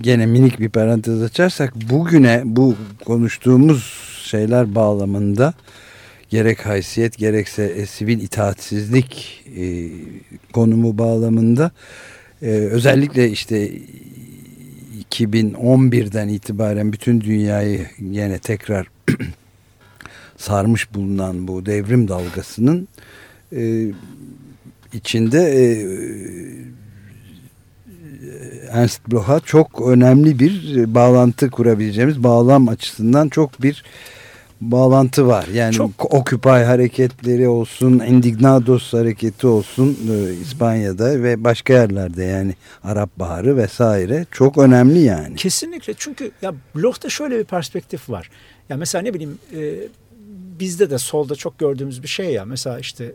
gene 0.00 0.26
minik 0.26 0.60
bir 0.60 0.68
parantez 0.68 1.22
açarsak 1.22 1.74
bugüne 1.90 2.42
bu 2.44 2.76
konuştuğumuz 3.04 4.10
şeyler 4.24 4.74
bağlamında 4.74 5.54
gerek 6.30 6.66
haysiyet 6.66 7.18
gerekse 7.18 7.64
e, 7.64 7.86
sivil 7.86 8.20
itaatsizlik 8.20 9.44
e, 9.56 9.88
konumu 10.52 10.98
bağlamında 10.98 11.70
e, 12.42 12.46
özellikle 12.46 13.30
işte 13.30 13.70
2011'den 15.10 16.28
itibaren 16.28 16.92
bütün 16.92 17.20
dünyayı 17.20 17.86
yine 17.98 18.38
tekrar 18.38 18.86
sarmış 20.40 20.94
bulunan 20.94 21.48
bu 21.48 21.66
devrim 21.66 22.08
dalgasının 22.08 22.88
e, 23.52 23.86
içinde 24.92 25.38
e, 25.38 25.64
Ernst 28.70 29.00
Bloch'a 29.12 29.40
çok 29.40 29.88
önemli 29.88 30.38
bir 30.38 30.76
e, 30.76 30.94
bağlantı 30.94 31.50
kurabileceğimiz 31.50 32.24
bağlam 32.24 32.68
açısından 32.68 33.28
çok 33.28 33.62
bir 33.62 33.84
bağlantı 34.60 35.26
var. 35.26 35.46
Yani 35.46 35.74
Çok. 35.74 36.14
Occupy 36.14 36.48
hareketleri 36.48 37.48
olsun, 37.48 37.98
Indignados 37.98 38.92
hareketi 38.92 39.46
olsun 39.46 39.98
e, 40.10 40.34
İspanya'da 40.34 41.22
ve 41.22 41.44
başka 41.44 41.72
yerlerde 41.72 42.24
yani 42.24 42.54
Arap 42.84 43.10
Baharı 43.16 43.56
vesaire 43.56 44.26
çok 44.30 44.58
önemli 44.58 44.98
yani. 44.98 45.36
Kesinlikle 45.36 45.94
çünkü 45.96 46.30
ya 46.42 46.54
Bloch'ta 46.76 47.08
şöyle 47.08 47.38
bir 47.38 47.44
perspektif 47.44 48.10
var. 48.10 48.30
Ya 48.68 48.76
mesela 48.76 49.02
ne 49.02 49.14
bileyim 49.14 49.38
e, 49.54 49.60
bizde 50.60 50.90
de 50.90 50.98
solda 50.98 51.34
çok 51.34 51.58
gördüğümüz 51.58 52.02
bir 52.02 52.08
şey 52.08 52.26
ya 52.32 52.44
mesela 52.44 52.78
işte 52.78 53.12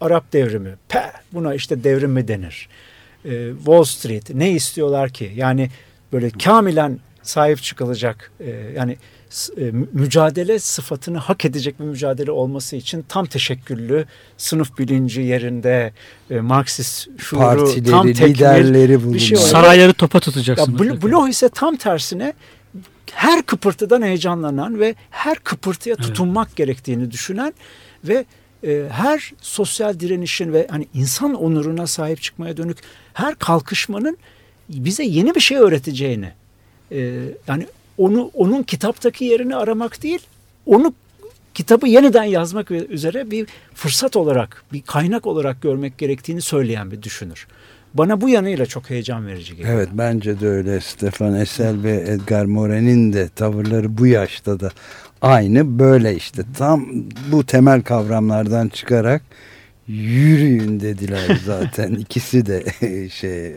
Arap 0.00 0.32
devrimi, 0.32 0.74
pe 0.88 1.12
buna 1.32 1.54
işte 1.54 1.84
devrim 1.84 2.10
mi 2.12 2.28
denir? 2.28 2.68
E, 3.24 3.50
Wall 3.56 3.84
Street 3.84 4.30
ne 4.34 4.50
istiyorlar 4.50 5.10
ki? 5.10 5.32
Yani 5.36 5.70
böyle 6.12 6.30
kamilen 6.30 6.98
sahip 7.22 7.62
çıkılacak 7.62 8.32
e, 8.40 8.50
yani 8.76 8.96
e, 9.56 9.60
mü- 9.60 9.88
mücadele 9.92 10.58
sıfatını 10.58 11.18
hak 11.18 11.44
edecek 11.44 11.80
bir 11.80 11.84
mücadele 11.84 12.30
olması 12.30 12.76
için 12.76 13.04
tam 13.08 13.26
teşekküllü 13.26 14.04
sınıf 14.36 14.78
bilinci 14.78 15.20
yerinde 15.20 15.92
e, 16.30 16.40
Marksist 16.40 17.08
şuuru 17.18 17.42
Partileri, 17.42 17.90
tam 17.90 18.06
tekmil 18.12 18.34
liderleri 18.34 18.96
bulunuyor. 18.96 19.14
bir 19.14 19.18
şey 19.20 19.38
olarak- 19.38 19.50
Sarayları 19.50 19.92
topa 19.92 20.16
ya 20.16 20.20
tutacaksın. 20.20 20.76
Bl- 20.78 21.02
Bloch 21.02 21.28
ise 21.30 21.48
tam 21.48 21.76
tersine 21.76 22.32
her 23.12 23.42
kıpırtıdan 23.42 24.02
heyecanlanan 24.02 24.80
ve 24.80 24.94
her 25.10 25.38
kıpırtıya 25.38 25.96
Evet. 25.98 26.08
tutunmak 26.08 26.56
gerektiğini 26.56 27.10
düşünen 27.10 27.54
ve 28.04 28.24
e, 28.64 28.84
her 28.90 29.32
sosyal 29.40 30.00
direnişin 30.00 30.52
ve 30.52 30.66
hani 30.70 30.86
insan 30.94 31.34
onuruna 31.34 31.86
sahip 31.86 32.22
çıkmaya 32.22 32.56
dönük 32.56 32.78
her 33.12 33.34
kalkışmanın 33.34 34.18
bize 34.68 35.04
yeni 35.04 35.34
bir 35.34 35.40
şey 35.40 35.58
öğreteceğini 35.58 36.32
e, 36.92 36.98
yani 37.46 37.66
onu 37.98 38.30
onun 38.34 38.62
kitaptaki 38.62 39.24
yerini 39.24 39.56
aramak 39.56 40.02
değil 40.02 40.20
onu 40.66 40.94
kitabı 41.54 41.88
yeniden 41.88 42.24
yazmak 42.24 42.70
üzere 42.70 43.30
bir 43.30 43.46
fırsat 43.74 44.16
olarak 44.16 44.64
bir 44.72 44.82
kaynak 44.82 45.26
olarak 45.26 45.62
görmek 45.62 45.98
gerektiğini 45.98 46.42
söyleyen 46.42 46.90
bir 46.90 47.02
düşünür. 47.02 47.46
Bana 47.94 48.20
bu 48.20 48.28
yanıyla 48.28 48.66
çok 48.66 48.90
heyecan 48.90 49.26
verici 49.26 49.56
geliyor. 49.56 49.74
Evet 49.74 49.88
bence 49.92 50.40
de 50.40 50.48
öyle. 50.48 50.80
Stefan 50.80 51.34
Essel 51.34 51.82
ve 51.82 52.04
Edgar 52.08 52.44
Morin'in 52.44 53.12
de 53.12 53.28
tavırları 53.28 53.98
bu 53.98 54.06
yaşta 54.06 54.60
da 54.60 54.70
aynı 55.22 55.78
böyle 55.78 56.16
işte 56.16 56.42
tam 56.58 56.86
bu 57.32 57.46
temel 57.46 57.82
kavramlardan 57.82 58.68
çıkarak 58.68 59.22
yürüyün 59.88 60.80
dediler 60.80 61.40
zaten 61.44 61.94
ikisi 61.94 62.46
de 62.46 62.64
şey 63.10 63.56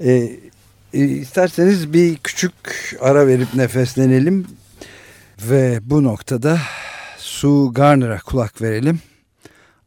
e, 0.00 0.30
e, 0.94 0.98
isterseniz 0.98 1.92
bir 1.92 2.16
küçük 2.16 2.52
ara 3.00 3.26
verip 3.26 3.54
nefeslenelim 3.54 4.46
ve 5.42 5.78
bu 5.82 6.04
noktada 6.04 6.58
Sue 7.18 7.72
Garner'a 7.72 8.18
kulak 8.18 8.62
verelim 8.62 9.00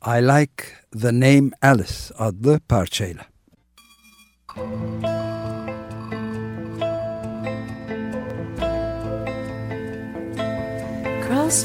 I 0.08 0.22
Like 0.22 0.64
the 1.02 1.08
Name 1.08 1.50
Alice 1.62 2.14
adlı 2.18 2.60
parçayla. 2.60 3.33
Cross 4.56 4.66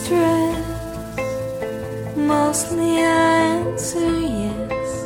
dress, 0.09 1.17
mostly 2.17 2.97
answer 2.97 4.21
yes 4.21 5.05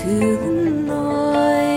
to 0.00 0.36
the 0.36 0.70
noises 0.84 1.67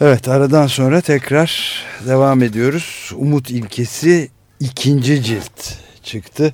Evet 0.00 0.28
aradan 0.28 0.66
sonra 0.66 1.00
tekrar 1.00 1.82
devam 2.06 2.42
ediyoruz. 2.42 3.12
Umut 3.16 3.50
ilkesi 3.50 4.28
ikinci 4.60 5.22
cilt 5.22 5.74
çıktı. 6.02 6.52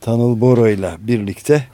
Tanıl 0.00 0.40
Boro 0.40 0.68
ile 0.68 0.90
birlikte 0.98 1.66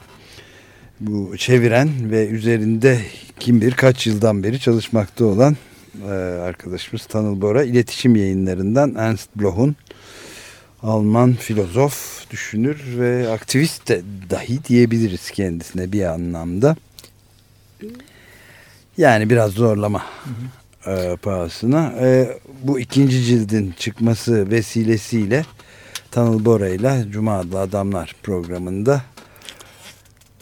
bu 0.99 1.37
çeviren 1.37 2.11
ve 2.11 2.27
üzerinde 2.27 2.99
kim 3.39 3.61
bilir 3.61 3.71
kaç 3.71 4.07
yıldan 4.07 4.43
beri 4.43 4.59
çalışmakta 4.59 5.25
olan 5.25 5.57
e, 6.03 6.11
arkadaşımız 6.41 7.05
Tanıl 7.05 7.41
Bora 7.41 7.63
iletişim 7.63 8.15
yayınlarından 8.15 8.95
Ernst 8.95 9.29
Bloch'un 9.35 9.75
Alman 10.83 11.33
filozof, 11.33 12.29
düşünür 12.31 12.83
ve 12.97 13.29
aktivist 13.29 13.89
de 13.89 14.01
dahi 14.29 14.65
diyebiliriz 14.65 15.31
kendisine 15.31 15.91
bir 15.91 16.03
anlamda. 16.03 16.75
Yani 18.97 19.29
biraz 19.29 19.51
zorlama 19.51 20.03
e, 20.87 21.17
pahasına. 21.21 21.93
E, 21.99 22.37
bu 22.63 22.79
ikinci 22.79 23.23
cildin 23.23 23.73
çıkması 23.77 24.51
vesilesiyle 24.51 25.45
Tanıl 26.11 26.45
Bora 26.45 26.69
ile 26.69 27.05
Cuma 27.09 27.39
adlı 27.39 27.59
Adamlar 27.59 28.15
programında 28.23 29.01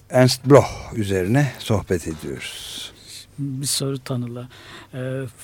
Ernst 0.10 0.46
Bloch 0.46 0.94
üzerine 0.96 1.52
sohbet 1.60 2.08
ediyoruz. 2.08 2.92
Bir 3.40 3.66
soru 3.66 4.00
Tanıl'a. 4.00 4.50
E, 4.94 5.00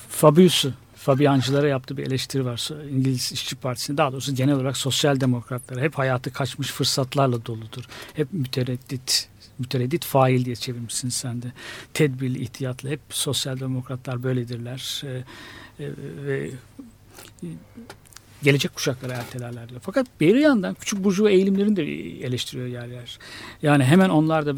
Fabius'u 0.09 0.73
Fabiancılara 0.95 1.67
yaptığı 1.67 1.97
bir 1.97 2.07
eleştiri 2.07 2.45
var. 2.45 2.69
İngiliz 2.91 3.31
İşçi 3.31 3.55
Partisi'nin 3.55 3.97
daha 3.97 4.11
doğrusu 4.11 4.35
genel 4.35 4.55
olarak 4.55 4.77
sosyal 4.77 5.19
demokratlara 5.19 5.81
hep 5.81 5.97
hayatı 5.97 6.33
kaçmış 6.33 6.71
fırsatlarla 6.71 7.45
doludur. 7.45 7.83
Hep 8.13 8.33
mütereddit 8.33 9.29
mütereddit 9.59 10.05
fail 10.05 10.45
diye 10.45 10.55
çevirmişsin 10.55 11.09
sen 11.09 11.41
de. 11.41 11.47
Tedbirli, 11.93 12.41
ihtiyatlı. 12.41 12.89
Hep 12.89 12.99
sosyal 13.09 13.59
demokratlar 13.59 14.23
böyledirler. 14.23 15.01
Ee, 15.03 15.23
e, 15.79 15.89
ve 16.25 16.51
e, 17.43 17.47
gelecek 18.43 18.75
kuşaklara 18.75 19.13
ertelerler 19.13 19.69
diyor. 19.69 19.81
Fakat 19.83 20.07
bir 20.21 20.35
yandan 20.35 20.73
küçük 20.73 21.03
burjuva 21.03 21.29
eğilimlerini 21.29 21.75
de 21.75 21.83
eleştiriyor 22.25 22.67
yer 22.67 22.87
yer. 22.87 23.19
Yani 23.61 23.83
hemen 23.83 24.09
onlar 24.09 24.45
da 24.45 24.53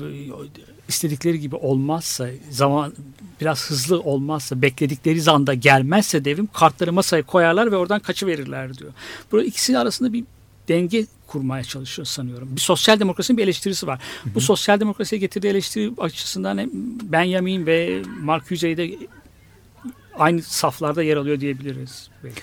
istedikleri 0.88 1.40
gibi 1.40 1.56
olmazsa, 1.56 2.28
zaman 2.50 2.94
biraz 3.42 3.70
hızlı 3.70 4.02
olmazsa, 4.02 4.62
bekledikleri 4.62 5.22
zanda 5.22 5.54
gelmezse 5.54 6.26
devrim 6.26 6.48
kartları 6.54 6.94
masaya 6.94 7.24
koyarlar 7.24 7.72
ve 7.72 7.76
oradan 7.76 8.00
kaçıverirler 8.00 8.78
diyor. 8.78 8.92
Burada 9.32 9.46
ikisi 9.46 9.78
arasında 9.78 10.14
bir 10.14 10.24
denge 10.68 11.06
kurmaya 11.30 11.64
çalışıyor 11.64 12.06
sanıyorum. 12.06 12.50
Bir 12.56 12.62
sosyal 12.62 13.00
demokrasinin 13.00 13.38
bir 13.38 13.44
eleştirisi 13.44 13.88
var. 13.88 14.00
Hı 14.24 14.30
hı. 14.30 14.36
Bu 14.36 14.42
sosyal 14.42 14.80
demokrasiye 14.80 15.20
getirdiği 15.20 15.48
eleştiri 15.48 15.92
açısından 15.98 16.70
Benjamin 17.04 17.66
ve 17.66 18.02
Mark 18.22 18.52
Hüsey 18.52 18.78
de 18.78 18.92
aynı 20.18 20.42
saflarda 20.42 21.04
yer 21.04 21.18
alıyor 21.18 21.40
diyebiliriz 21.40 22.10
belki. 22.24 22.42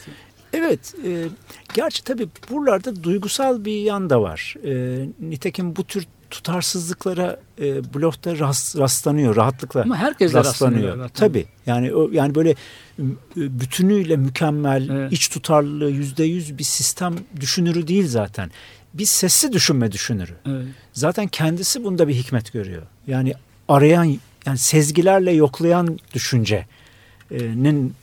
Evet, 0.52 0.94
e, 1.04 1.26
gerçi 1.74 2.04
tabii 2.04 2.28
buralarda 2.50 3.04
duygusal 3.04 3.64
bir 3.64 3.80
yan 3.80 4.10
da 4.10 4.22
var. 4.22 4.54
E, 4.64 5.04
nitekim 5.20 5.76
bu 5.76 5.84
tür 5.84 6.06
tutarsızlıklara 6.30 7.40
e, 7.60 7.94
blokta 7.94 8.38
rast, 8.38 8.78
rastlanıyor 8.78 9.36
rahatlıkla. 9.36 9.82
Ama 9.82 9.96
herkes 9.96 10.34
rastlanıyor. 10.34 10.88
rastlanıyor. 10.88 11.08
Tabii. 11.08 11.46
Yani 11.66 11.94
o 11.94 12.10
yani 12.12 12.34
böyle 12.34 12.54
bütünüyle 13.36 14.16
mükemmel, 14.16 14.88
evet. 14.88 15.12
iç 15.12 15.28
tutarlılığı 15.28 15.90
yüzde 15.90 16.24
yüz 16.24 16.58
bir 16.58 16.64
sistem 16.64 17.14
düşünürü 17.40 17.88
değil 17.88 18.08
zaten. 18.08 18.50
Bir 18.94 19.04
sesli 19.04 19.52
düşünme 19.52 19.92
düşünürü. 19.92 20.32
Evet. 20.46 20.66
Zaten 20.92 21.26
kendisi 21.26 21.84
bunda 21.84 22.08
bir 22.08 22.14
hikmet 22.14 22.52
görüyor. 22.52 22.82
Yani 23.06 23.34
arayan 23.68 24.18
yani 24.46 24.58
sezgilerle 24.58 25.32
yoklayan 25.32 25.98
düşüncenin 26.14 27.94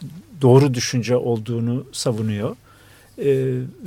doğru 0.41 0.73
düşünce 0.73 1.15
olduğunu 1.15 1.85
savunuyor. 1.91 2.55
Ee, 3.17 3.25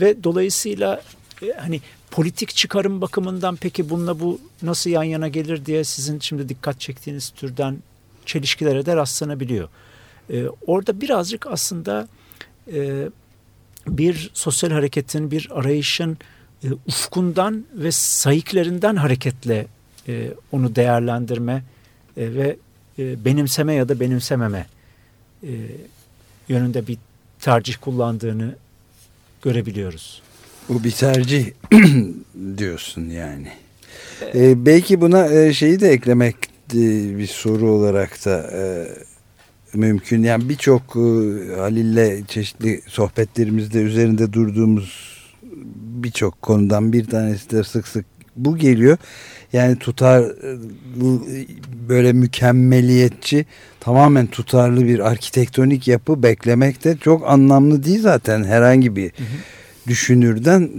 ve 0.01 0.25
dolayısıyla 0.25 1.03
e, 1.42 1.53
hani 1.53 1.81
politik 2.16 2.57
çıkarım 2.57 3.00
bakımından 3.00 3.57
peki 3.57 3.90
bununla 3.90 4.20
bu 4.20 4.40
nasıl 4.62 4.90
yan 4.90 5.02
yana 5.02 5.29
gelir 5.29 5.66
diye 5.66 5.85
sizin 5.85 6.18
şimdi 6.18 6.48
dikkat 6.48 6.81
çektiğiniz 6.81 7.31
türden 7.31 7.79
çelişkilere 8.26 8.87
de 8.87 8.96
rastlanabiliyor. 8.96 9.68
Ee, 10.31 10.44
orada 10.66 11.00
birazcık 11.00 11.46
aslında 11.46 12.09
e, 12.72 13.09
bir 13.87 14.31
sosyal 14.35 14.70
hareketin, 14.70 15.31
bir 15.31 15.48
arayışın 15.50 16.18
e, 16.64 16.68
ufkundan 16.87 17.64
ve 17.74 17.92
sayıklarından 17.92 18.96
hareketle 18.96 19.66
e, 20.09 20.31
onu 20.52 20.76
değerlendirme 20.76 21.64
e, 22.16 22.35
ve 22.35 22.57
e, 22.98 23.24
benimseme 23.24 23.74
ya 23.74 23.88
da 23.88 24.00
benimsememe 24.00 24.66
e, 25.42 25.50
yönünde 26.48 26.87
bir 26.87 26.98
tercih 27.40 27.76
kullandığını 27.81 28.55
görebiliyoruz. 29.42 30.25
Bu 30.68 30.85
bir 30.85 30.90
tercih 30.90 31.46
diyorsun 32.59 33.11
yani. 33.11 33.48
Ee, 34.35 34.66
belki 34.66 35.00
buna 35.00 35.26
e, 35.26 35.52
şeyi 35.52 35.81
de 35.81 35.88
eklemek 35.88 36.37
e, 36.74 36.79
bir 37.18 37.26
soru 37.26 37.70
olarak 37.70 38.24
da 38.24 38.50
e, 38.52 38.88
mümkün. 39.74 40.22
Yani 40.22 40.48
birçok 40.48 40.83
e, 40.83 41.00
Halil'le 41.57 42.26
çeşitli 42.26 42.81
sohbetlerimizde 42.87 43.79
üzerinde 43.79 44.33
durduğumuz 44.33 45.16
birçok 46.02 46.42
konudan 46.42 46.92
bir 46.92 47.07
tanesi 47.07 47.50
de 47.50 47.64
sık 47.64 47.88
sık 47.88 48.07
bu 48.37 48.57
geliyor. 48.57 48.98
Yani 49.52 49.76
tutar 49.76 50.24
böyle 51.88 52.12
mükemmeliyetçi 52.12 53.46
tamamen 53.81 54.26
tutarlı 54.26 54.87
bir 54.87 54.98
arkitektonik 54.98 55.88
yapı 55.88 56.22
beklemek 56.22 56.85
de 56.85 56.96
çok 56.96 57.31
anlamlı 57.31 57.85
değil 57.85 58.00
zaten 58.00 58.44
herhangi 58.44 58.96
bir 58.96 59.11
hı 59.11 59.22
hı 59.22 59.57
düşünürden 59.88 60.70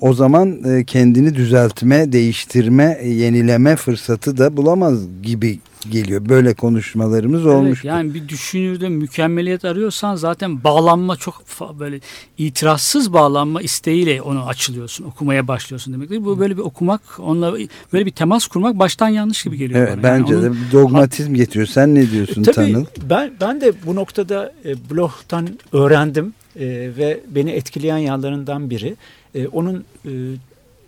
o 0.00 0.14
zaman 0.14 0.64
e, 0.64 0.84
kendini 0.84 1.34
düzeltme, 1.34 2.12
değiştirme, 2.12 3.00
yenileme 3.04 3.76
fırsatı 3.76 4.38
da 4.38 4.56
bulamaz 4.56 4.98
gibi 5.22 5.58
geliyor. 5.90 6.28
Böyle 6.28 6.54
konuşmalarımız 6.54 7.42
evet, 7.42 7.54
olmuş. 7.54 7.84
Yani 7.84 8.14
bir 8.14 8.28
düşünürde 8.28 8.88
mükemmeliyet 8.88 9.64
arıyorsan 9.64 10.16
zaten 10.16 10.64
bağlanma 10.64 11.16
çok 11.16 11.42
böyle 11.78 12.00
itirazsız 12.38 13.12
bağlanma 13.12 13.62
isteğiyle 13.62 14.22
onu 14.22 14.46
açılıyorsun, 14.46 15.04
okumaya 15.04 15.48
başlıyorsun 15.48 15.94
demektir. 15.94 16.24
Bu 16.24 16.38
böyle 16.38 16.56
bir 16.56 16.62
okumak, 16.62 17.00
onunla 17.18 17.54
böyle 17.92 18.06
bir 18.06 18.10
temas 18.10 18.46
kurmak 18.46 18.78
baştan 18.78 19.08
yanlış 19.08 19.42
gibi 19.42 19.56
geliyor 19.56 19.80
evet, 19.80 19.92
bana. 19.92 20.02
Bence 20.02 20.34
yani 20.34 20.44
de 20.44 20.72
dogmatizm 20.72 21.34
getiriyor. 21.34 21.66
Sen 21.66 21.94
ne 21.94 22.10
diyorsun 22.10 22.42
tabii, 22.42 22.54
Tanıl? 22.54 22.84
Ben, 23.10 23.32
ben 23.40 23.60
de 23.60 23.72
bu 23.86 23.94
noktada 23.94 24.52
e, 24.64 24.90
Bloch'tan 24.90 25.48
öğrendim 25.72 26.34
e, 26.60 26.66
ve 26.96 27.20
beni 27.28 27.50
etkileyen 27.50 27.98
yanlarından 27.98 28.70
biri. 28.70 28.96
E, 29.34 29.46
onun 29.46 29.84
e, 30.04 30.10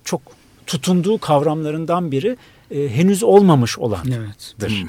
çok 0.04 0.22
tutunduğu 0.66 1.18
kavramlarından 1.18 2.12
biri 2.12 2.36
e, 2.70 2.88
henüz 2.88 3.22
olmamış 3.22 3.78
olandır. 3.78 4.18
Evet. 4.18 4.70
Hmm. 4.70 4.88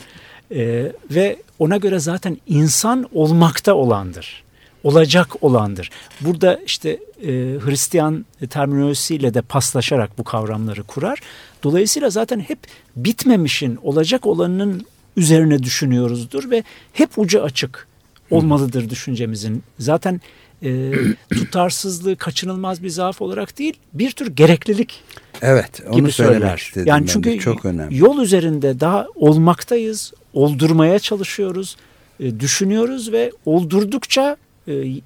E, 0.60 0.92
ve 1.12 1.38
ona 1.60 1.78
göre 1.78 2.00
zaten 2.00 2.38
insan 2.48 3.10
olmakta 3.14 3.74
olandır. 3.74 4.44
Olacak 4.84 5.44
olandır. 5.44 5.90
Burada 6.22 6.60
işte 6.66 6.90
e, 7.22 7.28
Hristiyan 7.60 8.26
terminolojisiyle 8.50 9.34
de 9.34 9.42
paslaşarak 9.42 10.18
bu 10.18 10.24
kavramları 10.24 10.84
kurar. 10.84 11.20
Dolayısıyla 11.64 12.10
zaten 12.10 12.40
hep 12.40 12.60
bitmemişin, 12.96 13.80
olacak 13.84 14.26
olanın 14.26 14.86
üzerine 15.18 15.64
düşünüyoruzdur 15.64 16.52
ve 16.52 16.64
hep 16.94 17.18
ucu 17.18 17.44
açık 17.44 17.88
olmalıdır 18.32 18.90
düşüncemizin. 18.90 19.64
Zaten 19.80 20.22
e, 20.64 20.92
tutarsızlığı 21.30 22.16
kaçınılmaz 22.16 22.84
bir 22.84 22.90
zaaf 22.90 23.22
olarak 23.22 23.58
değil 23.58 23.74
bir 23.94 24.12
tür 24.12 24.28
gereklilik 24.28 25.04
evet, 25.42 25.82
onu 25.88 25.96
gibi 25.96 26.12
söyler. 26.12 26.58
Istedim 26.58 26.88
yani 26.88 27.08
çünkü 27.08 27.40
çok 27.40 27.66
önemli. 27.66 27.98
yol 27.98 28.22
üzerinde 28.22 28.80
daha 28.80 29.08
olmaktayız, 29.16 30.14
oldurmaya 30.34 31.00
çalışıyoruz, 31.00 31.78
e, 32.20 32.40
düşünüyoruz 32.40 33.12
ve 33.12 33.32
oldurdukça 33.46 34.38
e, 34.68 34.74
e 34.74 35.00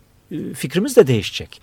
fikrimiz 0.53 0.95
de 0.95 1.07
değişecek. 1.07 1.61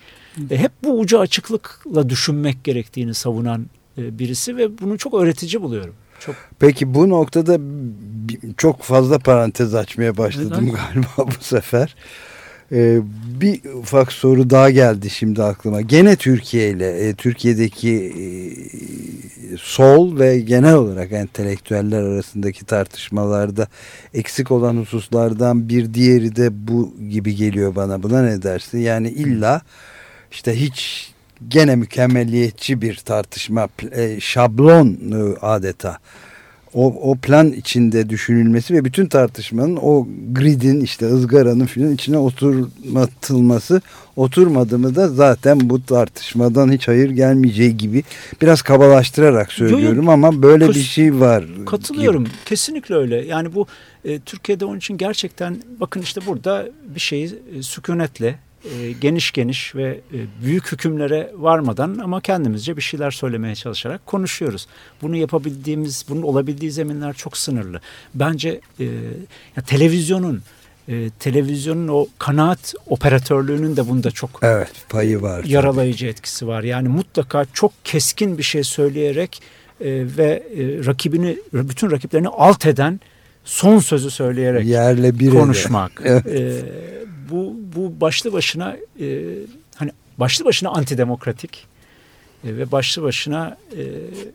E, 0.51 0.59
hep 0.59 0.73
bu 0.85 1.01
ucu 1.01 1.21
açıklıkla 1.21 2.09
düşünmek 2.09 2.65
gerektiğini 2.65 3.15
savunan 3.15 3.67
e, 3.99 4.19
birisi 4.19 4.57
ve 4.57 4.79
bunu 4.79 4.99
çok 4.99 5.15
öğretici 5.15 5.63
buluyorum. 5.63 5.95
Çok. 6.21 6.35
Peki 6.59 6.95
bu 6.95 7.09
noktada 7.09 7.59
çok 8.57 8.83
fazla 8.83 9.19
parantez 9.19 9.75
açmaya 9.75 10.17
başladım 10.17 10.67
Neden? 10.67 10.67
galiba 10.95 11.37
bu 11.39 11.45
sefer. 11.45 11.97
Ee, 12.73 13.01
bir 13.41 13.65
ufak 13.65 14.13
soru 14.13 14.51
daha 14.51 14.71
geldi 14.71 15.11
şimdi 15.11 15.43
aklıma. 15.43 15.81
Gene 15.81 16.17
Türkiye 16.17 16.71
ile 16.71 17.09
e, 17.09 17.15
Türkiye'deki 17.15 17.95
e, 17.95 18.27
sol 19.57 20.19
ve 20.19 20.41
genel 20.41 20.75
olarak 20.75 21.13
entelektüeller 21.13 22.03
arasındaki 22.03 22.65
tartışmalarda 22.65 23.67
eksik 24.15 24.51
olan 24.51 24.77
hususlardan 24.77 25.69
bir 25.69 25.95
diğeri 25.95 26.37
de 26.37 26.69
bu 26.69 26.95
gibi 27.11 27.37
geliyor 27.37 27.77
bana. 27.77 28.03
Buna 28.03 28.23
ne 28.23 28.43
dersin? 28.43 28.79
Yani 28.79 29.09
illa 29.09 29.63
işte 30.33 30.61
hiç 30.61 31.11
gene 31.49 31.77
mükemmeliyetçi 31.77 32.83
bir 32.83 32.97
tartışma 32.97 33.69
e, 33.93 34.21
şablon 34.21 34.87
e, 34.89 35.37
adeta 35.43 35.99
o, 36.75 37.11
o 37.11 37.15
plan 37.15 37.53
içinde 37.53 38.11
düşünülmesi 38.11 38.75
ve 38.75 38.85
bütün 38.85 39.07
tartışmanın 39.07 39.79
o 39.83 40.09
gridin 40.33 40.81
işte 40.81 41.07
ızgaranın 41.07 41.67
filan 41.67 41.95
içine 41.95 42.19
oturmatılması 42.19 43.83
oturmadı 44.17 44.79
mı 44.79 44.95
da 44.95 45.09
zaten 45.09 45.71
bu 45.71 45.85
tartışmadan 45.85 46.73
hiç 46.73 46.89
hayır 46.89 47.11
gelmeyeceği 47.11 47.77
gibi 47.77 48.05
biraz 48.43 48.63
kabalaştırarak 48.63 49.53
söylüyorum 49.53 50.09
ama 50.09 50.43
böyle 50.43 50.69
bir 50.69 50.83
şey 50.83 51.21
var. 51.21 51.45
Katılıyorum. 51.67 52.25
gibi. 52.25 52.35
Kesinlikle 52.45 52.95
öyle. 52.95 53.27
Yani 53.27 53.55
bu 53.55 53.67
e, 54.05 54.19
Türkiye'de 54.19 54.65
onun 54.65 54.79
için 54.79 54.97
gerçekten 54.97 55.63
bakın 55.81 56.03
işte 56.03 56.21
burada 56.27 56.69
bir 56.95 57.01
şeyi 57.01 57.39
e, 57.57 57.63
sükunetle 57.63 58.39
e, 58.65 58.93
geniş 58.93 59.33
geniş 59.33 59.75
ve 59.75 60.01
e, 60.15 60.45
büyük 60.45 60.73
hükümlere 60.73 61.33
varmadan 61.37 61.99
ama 61.99 62.21
kendimizce 62.21 62.77
bir 62.77 62.83
şeyler 62.83 63.11
söylemeye 63.11 63.55
çalışarak 63.55 64.07
konuşuyoruz. 64.07 64.67
Bunu 65.03 65.17
yapabildiğimiz, 65.17 66.05
bunun 66.09 66.23
olabildiği 66.23 66.71
zeminler 66.71 67.13
çok 67.15 67.37
sınırlı. 67.37 67.81
Bence 68.15 68.61
e, 68.81 68.85
ya 69.57 69.63
televizyonun 69.67 70.43
e, 70.89 71.11
televizyonun 71.19 71.89
o 71.89 72.07
kanaat 72.19 72.75
operatörlüğünün 72.87 73.77
de 73.77 73.89
bunda 73.89 74.11
çok 74.11 74.31
Evet 74.43 74.73
payı 74.89 75.23
var. 75.23 75.45
yaralayıcı 75.45 76.07
etkisi 76.07 76.47
var. 76.47 76.63
Yani 76.63 76.89
mutlaka 76.89 77.47
çok 77.53 77.73
keskin 77.85 78.39
bir 78.39 78.43
şey 78.43 78.65
söyleyerek 78.65 79.43
e, 79.81 79.87
ve 80.17 80.43
e, 80.57 80.87
rakibini 80.87 81.39
bütün 81.53 81.91
rakiplerini 81.91 82.29
alt 82.29 82.67
eden 82.67 83.01
son 83.51 83.79
sözü 83.79 84.11
söyleyerek 84.11 84.67
Yerle 84.67 85.19
bir 85.19 85.31
konuşmak. 85.31 85.93
Evet. 86.05 86.27
E, 86.27 86.65
bu 87.31 87.57
bu 87.77 88.01
başlı 88.01 88.33
başına 88.33 88.77
e, 89.01 89.29
hani 89.77 89.91
başlı 90.19 90.45
başına 90.45 90.71
antidemokratik 90.71 91.67
e, 92.45 92.57
ve 92.57 92.73
başlı 92.73 93.03
başına 93.03 93.57
e, 93.73 93.83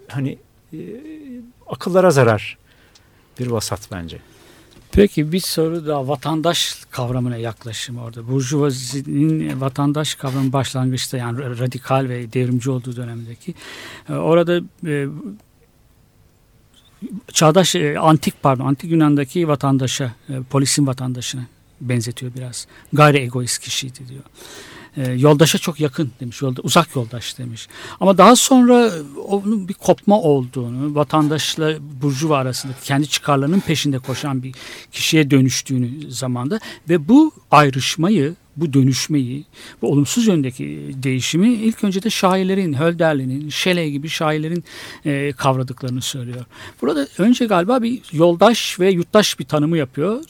hani 0.08 0.38
e, 0.74 0.78
akıllara 1.68 2.12
zarar 2.12 2.58
bir 3.40 3.48
vasat 3.48 3.90
bence. 3.92 4.18
Peki 4.92 5.32
bir 5.32 5.40
soru 5.40 5.88
daha 5.88 6.08
vatandaş 6.08 6.86
kavramına 6.92 7.38
yaklaşım 7.38 7.98
orada. 7.98 8.28
Burjuvazinin 8.28 9.62
vatandaş 9.62 10.16
kavramı 10.16 10.54
başlangıçta 10.54 11.18
yani 11.18 11.60
radikal 11.60 12.10
ve 12.10 12.34
devrimci 12.34 12.70
olduğu 12.70 12.96
dönemdeki. 12.96 13.54
e, 14.10 14.14
Orada 14.14 14.62
e, 14.88 15.08
çağdaş 17.34 17.76
e, 17.76 18.00
antik 18.00 18.44
pardon 18.44 18.66
antik 18.66 18.92
Yunan'daki 18.92 19.48
vatandaşa 19.48 20.12
e, 20.30 20.34
polisin 20.50 20.88
vatandaşına 20.88 21.42
benzetiyor 21.82 22.34
biraz. 22.36 22.68
Gayri 22.94 23.18
egoist 23.18 23.60
kişiydi 23.60 24.00
diyor. 24.10 24.24
E, 24.98 25.12
yoldaşa 25.12 25.58
çok 25.58 25.80
yakın 25.80 26.12
demiş. 26.20 26.42
Yolda, 26.42 26.62
uzak 26.62 26.96
yoldaş 26.96 27.38
demiş. 27.38 27.68
Ama 28.00 28.18
daha 28.18 28.36
sonra 28.36 28.92
onun 29.28 29.68
bir 29.68 29.74
kopma 29.74 30.22
olduğunu, 30.22 30.96
vatandaşla 30.96 31.74
burjuva 32.02 32.38
arasındaki 32.38 32.84
kendi 32.84 33.08
çıkarlarının 33.08 33.60
peşinde 33.60 34.00
koşan 34.00 34.44
bir 34.44 34.56
kişiye 34.92 35.32
dönüştüğünü 35.32 36.12
zamanda 36.12 36.60
ve 36.90 37.08
bu 37.08 37.32
ayrışmayı, 37.52 38.36
bu 38.58 38.74
dönüşmeyi, 38.74 39.46
bu 39.82 39.92
olumsuz 39.92 40.28
yöndeki 40.28 40.92
değişimi 40.94 41.54
ilk 41.54 41.84
önce 41.84 42.04
de 42.04 42.10
şairlerin, 42.10 42.74
Hölderlin'in, 42.74 43.50
Shelley 43.50 43.92
gibi 43.92 44.10
şairlerin 44.10 44.64
e, 45.06 45.32
kavradıklarını 45.32 46.02
söylüyor. 46.02 46.46
Burada 46.82 47.08
önce 47.18 47.46
galiba 47.46 47.82
bir 47.84 48.02
yoldaş 48.12 48.80
ve 48.80 48.92
yurttaş 48.92 49.40
bir 49.40 49.46
tanımı 49.46 49.78
yapıyor. 49.78 50.24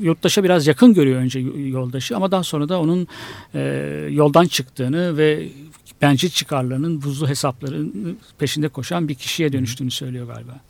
Yurttaşa 0.00 0.44
biraz 0.44 0.66
yakın 0.66 0.94
görüyor 0.94 1.20
önce 1.20 1.40
yoldaşı 1.56 2.16
ama 2.16 2.30
daha 2.30 2.42
sonra 2.42 2.68
da 2.68 2.80
onun 2.80 3.08
e, 3.54 3.60
yoldan 4.10 4.46
çıktığını 4.46 5.16
ve 5.16 5.48
bencil 6.02 6.30
çıkarlarının 6.30 7.02
buzlu 7.02 7.28
hesapların 7.28 8.18
peşinde 8.38 8.68
koşan 8.68 9.08
bir 9.08 9.14
kişiye 9.14 9.52
dönüştüğünü 9.52 9.90
söylüyor 9.90 10.26
galiba. 10.26 10.60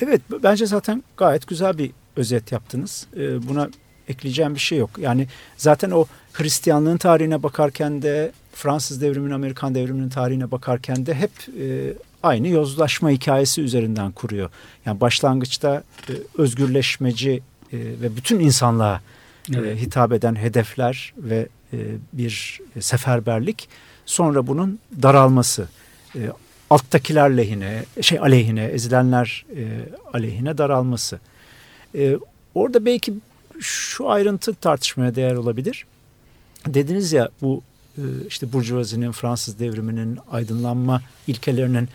Evet 0.00 0.20
bence 0.42 0.66
zaten 0.66 1.02
gayet 1.16 1.46
güzel 1.46 1.78
bir 1.78 1.90
özet 2.16 2.52
yaptınız. 2.52 3.06
Ee, 3.16 3.48
Buna 3.48 3.68
ekleyeceğim 4.08 4.54
bir 4.54 4.60
şey 4.60 4.78
yok. 4.78 4.90
Yani 4.98 5.26
zaten 5.56 5.90
o 5.90 6.06
Hristiyanlığın 6.32 6.96
tarihine 6.96 7.42
bakarken 7.42 8.02
de 8.02 8.32
Fransız 8.54 9.00
devriminin, 9.00 9.34
Amerikan 9.34 9.74
devriminin 9.74 10.08
tarihine 10.08 10.50
bakarken 10.50 11.06
de 11.06 11.14
hep 11.14 11.30
e, 11.60 11.92
aynı 12.22 12.48
yozlaşma 12.48 13.10
hikayesi 13.10 13.62
üzerinden 13.62 14.12
kuruyor. 14.12 14.50
Yani 14.86 15.00
başlangıçta 15.00 15.82
e, 16.08 16.12
özgürleşmeci 16.38 17.42
e, 17.72 17.78
ve 17.78 18.16
bütün 18.16 18.40
insanlığa 18.40 19.00
e, 19.54 19.58
Evet. 19.58 19.80
hitap 19.80 20.12
eden 20.12 20.34
hedefler 20.36 21.12
ve 21.18 21.48
e, 21.72 21.78
bir 22.12 22.60
seferberlik. 22.80 23.68
Sonra 24.06 24.46
bunun 24.46 24.78
daralması. 25.02 25.68
E, 26.16 26.30
alttakiler 26.70 27.36
lehine, 27.36 27.84
şey 28.00 28.18
aleyhine, 28.18 28.64
ezilenler 28.64 29.44
e, 29.56 29.62
aleyhine 30.12 30.58
daralması. 30.58 31.20
E, 31.94 32.16
orada 32.54 32.84
belki 32.84 33.14
şu 33.60 34.10
ayrıntı 34.10 34.54
tartışmaya 34.54 35.14
değer 35.14 35.34
olabilir. 35.34 35.86
Dediniz 36.66 37.12
ya 37.12 37.28
bu 37.42 37.62
e, 37.98 38.02
işte 38.28 38.52
Burjuvazi'nin, 38.52 39.12
Fransız 39.12 39.58
devriminin, 39.58 40.18
aydınlanma 40.30 41.02
ilkelerinin 41.26 41.88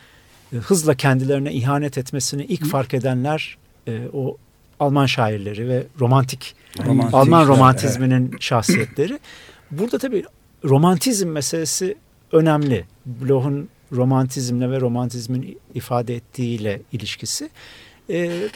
e, 0.53 0.55
hızla 0.55 0.95
kendilerine 0.95 1.53
ihanet 1.53 1.97
etmesini 1.97 2.43
ilk 2.43 2.65
fark 2.65 2.93
edenler 2.93 3.57
e, 3.87 4.07
o 4.13 4.37
Alman 4.79 5.05
şairleri 5.05 5.69
ve 5.69 5.87
romantik, 5.99 6.55
Romantik, 6.85 7.13
Alman 7.13 7.39
evet. 7.39 7.49
romantizminin 7.49 8.35
şahsiyetleri. 8.39 9.19
Burada 9.71 9.97
tabii 9.97 10.23
romantizm 10.63 11.27
meselesi 11.27 11.97
önemli. 12.31 12.85
Bloch'un 13.05 13.69
romantizmle 13.91 14.71
ve 14.71 14.79
romantizmin 14.79 15.59
ifade 15.73 16.15
ettiğiyle 16.15 16.81
ilişkisi. 16.91 17.49
Ee, 18.09 18.49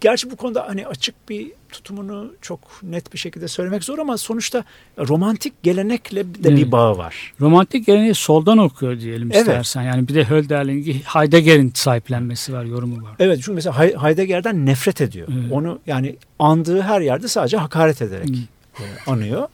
gerçi 0.00 0.30
bu 0.30 0.36
konuda 0.36 0.68
hani 0.68 0.86
açık 0.86 1.28
bir 1.28 1.52
tutumunu 1.72 2.32
çok 2.42 2.60
net 2.82 3.12
bir 3.12 3.18
şekilde 3.18 3.48
söylemek 3.48 3.84
zor 3.84 3.98
ama 3.98 4.18
sonuçta 4.18 4.64
romantik 4.98 5.62
gelenekle 5.62 6.24
de 6.24 6.48
Evet. 6.48 6.58
bir 6.58 6.72
bağı 6.72 6.98
var. 6.98 7.32
Romantik 7.40 7.86
geleneği 7.86 8.14
soldan 8.14 8.58
okuyor 8.58 9.00
diyelim 9.00 9.28
Evet. 9.32 9.40
istersen. 9.40 9.82
Yani 9.82 10.08
bir 10.08 10.14
de 10.14 10.24
Hölderlin'i 10.24 10.94
Heidegger'in 11.04 11.72
sahiplenmesi 11.74 12.52
var, 12.52 12.64
yorumu 12.64 13.04
var. 13.04 13.12
Evet 13.18 13.36
çünkü 13.42 13.52
mesela 13.52 13.78
Heidegger'den 14.02 14.66
nefret 14.66 15.00
ediyor. 15.00 15.28
Evet. 15.32 15.52
Onu 15.52 15.80
yani 15.86 16.16
andığı 16.38 16.80
her 16.80 17.00
yerde 17.00 17.28
sadece 17.28 17.56
hakaret 17.56 18.02
ederek 18.02 18.30
e, 18.78 18.84
anıyor. 19.06 19.48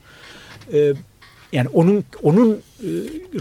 E, 0.73 0.93
yani 1.53 1.69
onun 1.69 2.05
onun 2.23 2.53
e, 2.53 2.88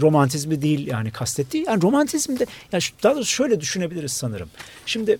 romantizmi 0.00 0.62
değil 0.62 0.86
yani 0.86 1.10
kastettiği. 1.10 1.64
Yani 1.66 1.82
romantizmde 1.82 2.46
yani 2.72 2.82
daha 3.02 3.14
doğrusu 3.14 3.30
şöyle 3.30 3.60
düşünebiliriz 3.60 4.12
sanırım. 4.12 4.48
Şimdi 4.86 5.18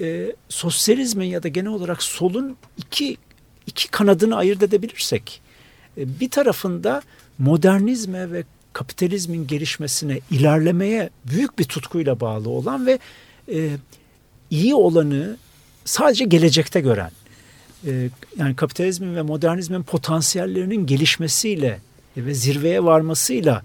e, 0.00 0.32
sosyalizmin 0.48 1.26
ya 1.26 1.42
da 1.42 1.48
genel 1.48 1.70
olarak 1.70 2.02
solun 2.02 2.56
iki 2.78 3.16
iki 3.66 3.88
kanadını 3.88 4.36
ayırt 4.36 4.62
edebilirsek 4.62 5.40
e, 5.98 6.20
bir 6.20 6.30
tarafında 6.30 7.02
modernizme 7.38 8.32
ve 8.32 8.44
kapitalizmin 8.72 9.46
gelişmesine, 9.46 10.20
ilerlemeye 10.30 11.10
büyük 11.30 11.58
bir 11.58 11.64
tutkuyla 11.64 12.20
bağlı 12.20 12.50
olan 12.50 12.86
ve 12.86 12.98
e, 13.52 13.70
iyi 14.50 14.74
olanı 14.74 15.36
sadece 15.84 16.24
gelecekte 16.24 16.80
gören, 16.80 17.10
e, 17.86 18.08
yani 18.38 18.56
kapitalizmin 18.56 19.16
ve 19.16 19.22
modernizmin 19.22 19.82
potansiyellerinin 19.82 20.86
gelişmesiyle 20.86 21.80
ve 22.16 22.34
zirveye 22.34 22.84
varmasıyla 22.84 23.62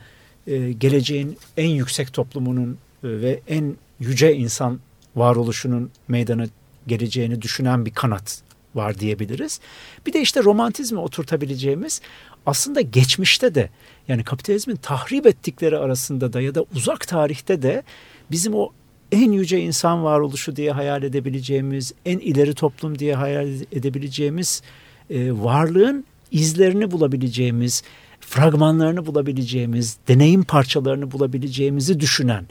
e, 0.48 0.72
geleceğin 0.72 1.38
en 1.58 1.70
yüksek 1.70 2.14
toplumunun 2.14 2.72
e, 2.72 2.78
ve 3.04 3.40
en 3.48 3.76
yüce 4.00 4.36
insan 4.36 4.80
varoluşunun 5.18 5.92
meydana 6.08 6.46
geleceğini 6.88 7.42
düşünen 7.42 7.86
bir 7.86 7.92
kanat 7.92 8.42
var 8.76 9.00
diyebiliriz. 9.00 9.60
Bir 10.06 10.14
de 10.14 10.22
işte 10.22 10.44
romantizmi 10.44 11.00
oturtabileceğimiz 11.00 12.02
aslında 12.46 12.82
geçmişte 12.82 13.56
de 13.56 13.70
yani 14.08 14.24
kapitalizmin 14.24 14.76
tahrip 14.76 15.26
ettikleri 15.26 15.78
arasında 15.78 16.34
da 16.34 16.42
ya 16.42 16.56
da 16.56 16.66
uzak 16.76 17.08
tarihte 17.08 17.62
de 17.62 17.84
bizim 18.32 18.54
o 18.54 18.70
en 19.12 19.32
yüce 19.32 19.60
insan 19.60 20.04
varoluşu 20.04 20.56
diye 20.56 20.72
hayal 20.72 21.04
edebileceğimiz, 21.04 21.94
en 22.06 22.20
ileri 22.20 22.54
toplum 22.54 23.00
diye 23.00 23.16
hayal 23.16 23.48
edebileceğimiz 23.72 24.62
e, 25.10 25.32
varlığın 25.32 26.06
izlerini 26.32 26.92
bulabileceğimiz, 26.92 27.84
fragmanlarını 28.20 29.06
bulabileceğimiz, 29.06 29.98
deneyim 30.08 30.44
parçalarını 30.44 31.12
bulabileceğimizi 31.12 32.00
düşünen 32.00 32.46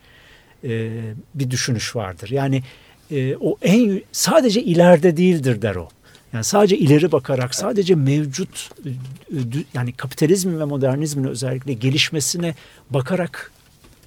e, 0.64 0.90
bir 1.34 1.50
düşünüş 1.50 1.96
vardır. 1.96 2.28
Yani 2.30 2.62
e, 3.10 3.36
o 3.36 3.56
en 3.62 4.02
sadece 4.12 4.62
ileride 4.62 5.16
değildir 5.16 5.62
der 5.62 5.74
o. 5.76 5.88
Yani 6.32 6.44
sadece 6.44 6.76
ileri 6.78 7.12
bakarak, 7.12 7.54
sadece 7.54 7.94
mevcut 7.94 8.70
e, 8.86 8.88
dü- 9.36 9.64
yani 9.74 9.92
kapitalizmin 9.92 10.60
ve 10.60 10.64
modernizmin 10.64 11.24
özellikle 11.24 11.72
gelişmesine 11.72 12.54
bakarak 12.90 13.52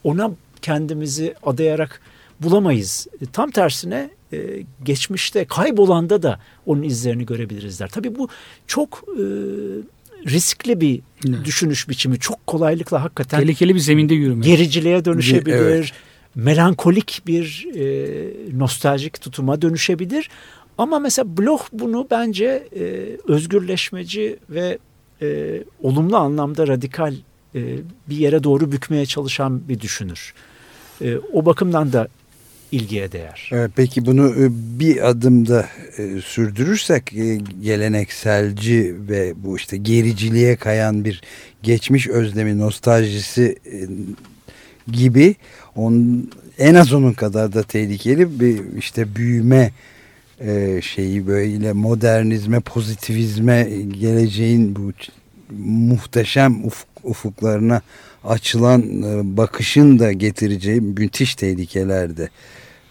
ona 0.03 0.31
kendimizi 0.61 1.33
adayarak 1.43 2.01
bulamayız. 2.39 3.07
E, 3.21 3.25
Tam 3.25 3.51
tersine 3.51 4.09
e, 4.33 4.37
geçmişte 4.83 5.45
kaybolanda 5.45 6.23
da 6.23 6.39
onun 6.65 6.83
izlerini 6.83 7.25
görebiliriz 7.25 7.79
der. 7.79 7.87
Tabii 7.89 8.15
bu 8.15 8.29
çok 8.67 9.03
e, 9.07 9.23
riskli 10.29 10.81
bir 10.81 11.01
Evet. 11.27 11.45
düşünüş 11.45 11.89
biçimi. 11.89 12.19
Çok 12.19 12.47
kolaylıkla 12.47 13.03
hakikaten 13.03 13.39
Tehlikeli 13.39 13.75
bir 13.75 13.79
zeminde 13.79 14.13
yürümek. 14.13 14.45
gericiliğe 14.45 15.05
dönüşebilir. 15.05 15.55
Evet. 15.55 15.91
Melankolik 16.35 17.21
bir 17.27 17.67
e, 17.75 18.33
nostaljik 18.57 19.21
tutuma 19.21 19.61
dönüşebilir. 19.61 20.29
Ama 20.77 20.99
mesela 20.99 21.37
Bloch 21.37 21.61
bunu 21.73 22.07
bence 22.11 22.67
e, 22.75 22.83
özgürleşmeci 23.27 24.37
ve 24.49 24.77
e, 25.21 25.63
olumlu 25.83 26.17
anlamda 26.17 26.67
radikal 26.67 27.13
e, 27.55 27.77
bir 28.09 28.17
yere 28.17 28.43
doğru 28.43 28.71
bükmeye 28.71 29.05
çalışan 29.05 29.69
bir 29.69 29.79
düşünür. 29.79 30.33
E, 31.01 31.17
o 31.33 31.45
bakımdan 31.45 31.93
da 31.93 32.07
ilgiye 32.71 33.11
değer. 33.11 33.49
Evet, 33.53 33.71
peki 33.75 34.05
bunu 34.05 34.29
e, 34.29 34.49
bir 34.79 35.09
adımda 35.09 35.65
e, 35.97 36.21
sürdürürsek 36.21 37.13
e, 37.13 37.39
gelenekselci 37.61 38.95
ve 39.09 39.33
bu 39.37 39.57
işte 39.57 39.77
gericiliğe 39.77 40.55
kayan 40.55 41.05
bir 41.05 41.21
geçmiş 41.63 42.07
özlemi 42.07 42.59
nostaljisi 42.59 43.55
e, 43.65 43.77
gibi 44.91 45.35
on, 45.75 46.27
en 46.57 46.75
az 46.75 46.93
onun 46.93 47.13
kadar 47.13 47.53
da 47.53 47.63
tehlikeli 47.63 48.39
bir 48.39 48.77
işte 48.77 49.15
büyüme 49.15 49.71
e, 50.39 50.81
şeyi 50.81 51.27
böyle 51.27 51.73
modernizme 51.73 52.59
pozitivizme 52.59 53.69
geleceğin 53.99 54.75
bu 54.75 54.91
muhteşem 55.63 56.65
ufuk, 56.65 56.89
ufuklarına 57.03 57.81
açılan 58.23 58.81
e, 59.03 59.37
bakışın 59.37 59.99
da 59.99 60.11
getireceği 60.11 60.81
müthiş 60.81 61.35
tehlikeler 61.35 62.17
de 62.17 62.29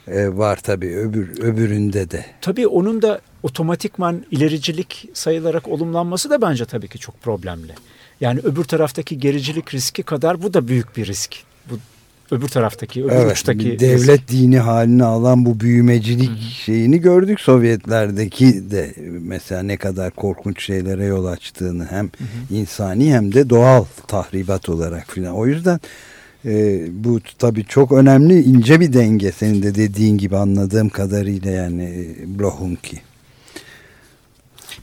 e, 0.09 0.37
var 0.37 0.57
tabii 0.63 0.97
öbür 0.97 1.43
öbüründe 1.43 2.11
de. 2.11 2.25
Tabii 2.41 2.67
onun 2.67 3.03
da 3.03 3.21
otomatikman 3.43 4.25
ilericilik 4.31 5.09
sayılarak 5.15 5.69
olumlanması 5.69 6.31
da 6.31 6.43
bence 6.43 6.65
tabii 6.65 6.89
ki 6.89 6.99
çok 6.99 7.23
problemli. 7.23 7.73
Yani 8.21 8.41
öbür 8.41 8.65
taraftaki 8.65 9.19
gericilik 9.19 9.75
riski 9.75 10.03
kadar 10.03 10.43
bu 10.43 10.55
da 10.55 10.69
büyük 10.69 10.97
bir 10.97 11.07
risk. 11.07 11.37
Bu 11.71 11.79
öbür 12.31 12.49
taraftaki, 12.49 13.05
öbür 13.05 13.13
Evet, 13.13 13.33
uçtaki 13.33 13.79
devlet 13.79 14.29
dini 14.29 14.59
haline 14.59 15.05
alan 15.05 15.45
bu 15.47 15.61
büyümecilik 15.61 16.41
şeyini 16.65 17.01
gördük 17.01 17.41
Sovyetlerdeki 17.41 18.71
de 18.71 18.95
mesela 19.21 19.63
ne 19.63 19.77
kadar 19.77 20.11
korkunç 20.11 20.65
şeylere 20.65 21.05
yol 21.05 21.25
açtığını 21.25 21.87
hem 21.91 22.11
insani 22.51 23.15
hem 23.15 23.35
de 23.35 23.51
doğal 23.51 23.85
tahribat 24.07 24.69
olarak 24.69 25.11
filan. 25.11 25.35
O 25.35 25.47
yüzden 25.47 25.81
e, 26.45 26.87
bu 27.05 27.21
tabii 27.39 27.65
çok 27.65 27.93
önemli 27.93 28.43
ince 28.43 28.81
bir 28.81 28.93
denge 28.93 29.33
senin 29.33 29.63
de 29.63 29.75
dediğin 29.75 30.19
gibi 30.19 30.37
anladığım 30.37 30.89
kadarıyla 30.89 31.51
yani 31.51 31.85
e, 31.85 32.39
Bloch'unki. 32.39 33.01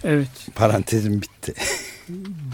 Evet. 0.03 0.29
Parantezim 0.55 1.21
bitti. 1.21 1.53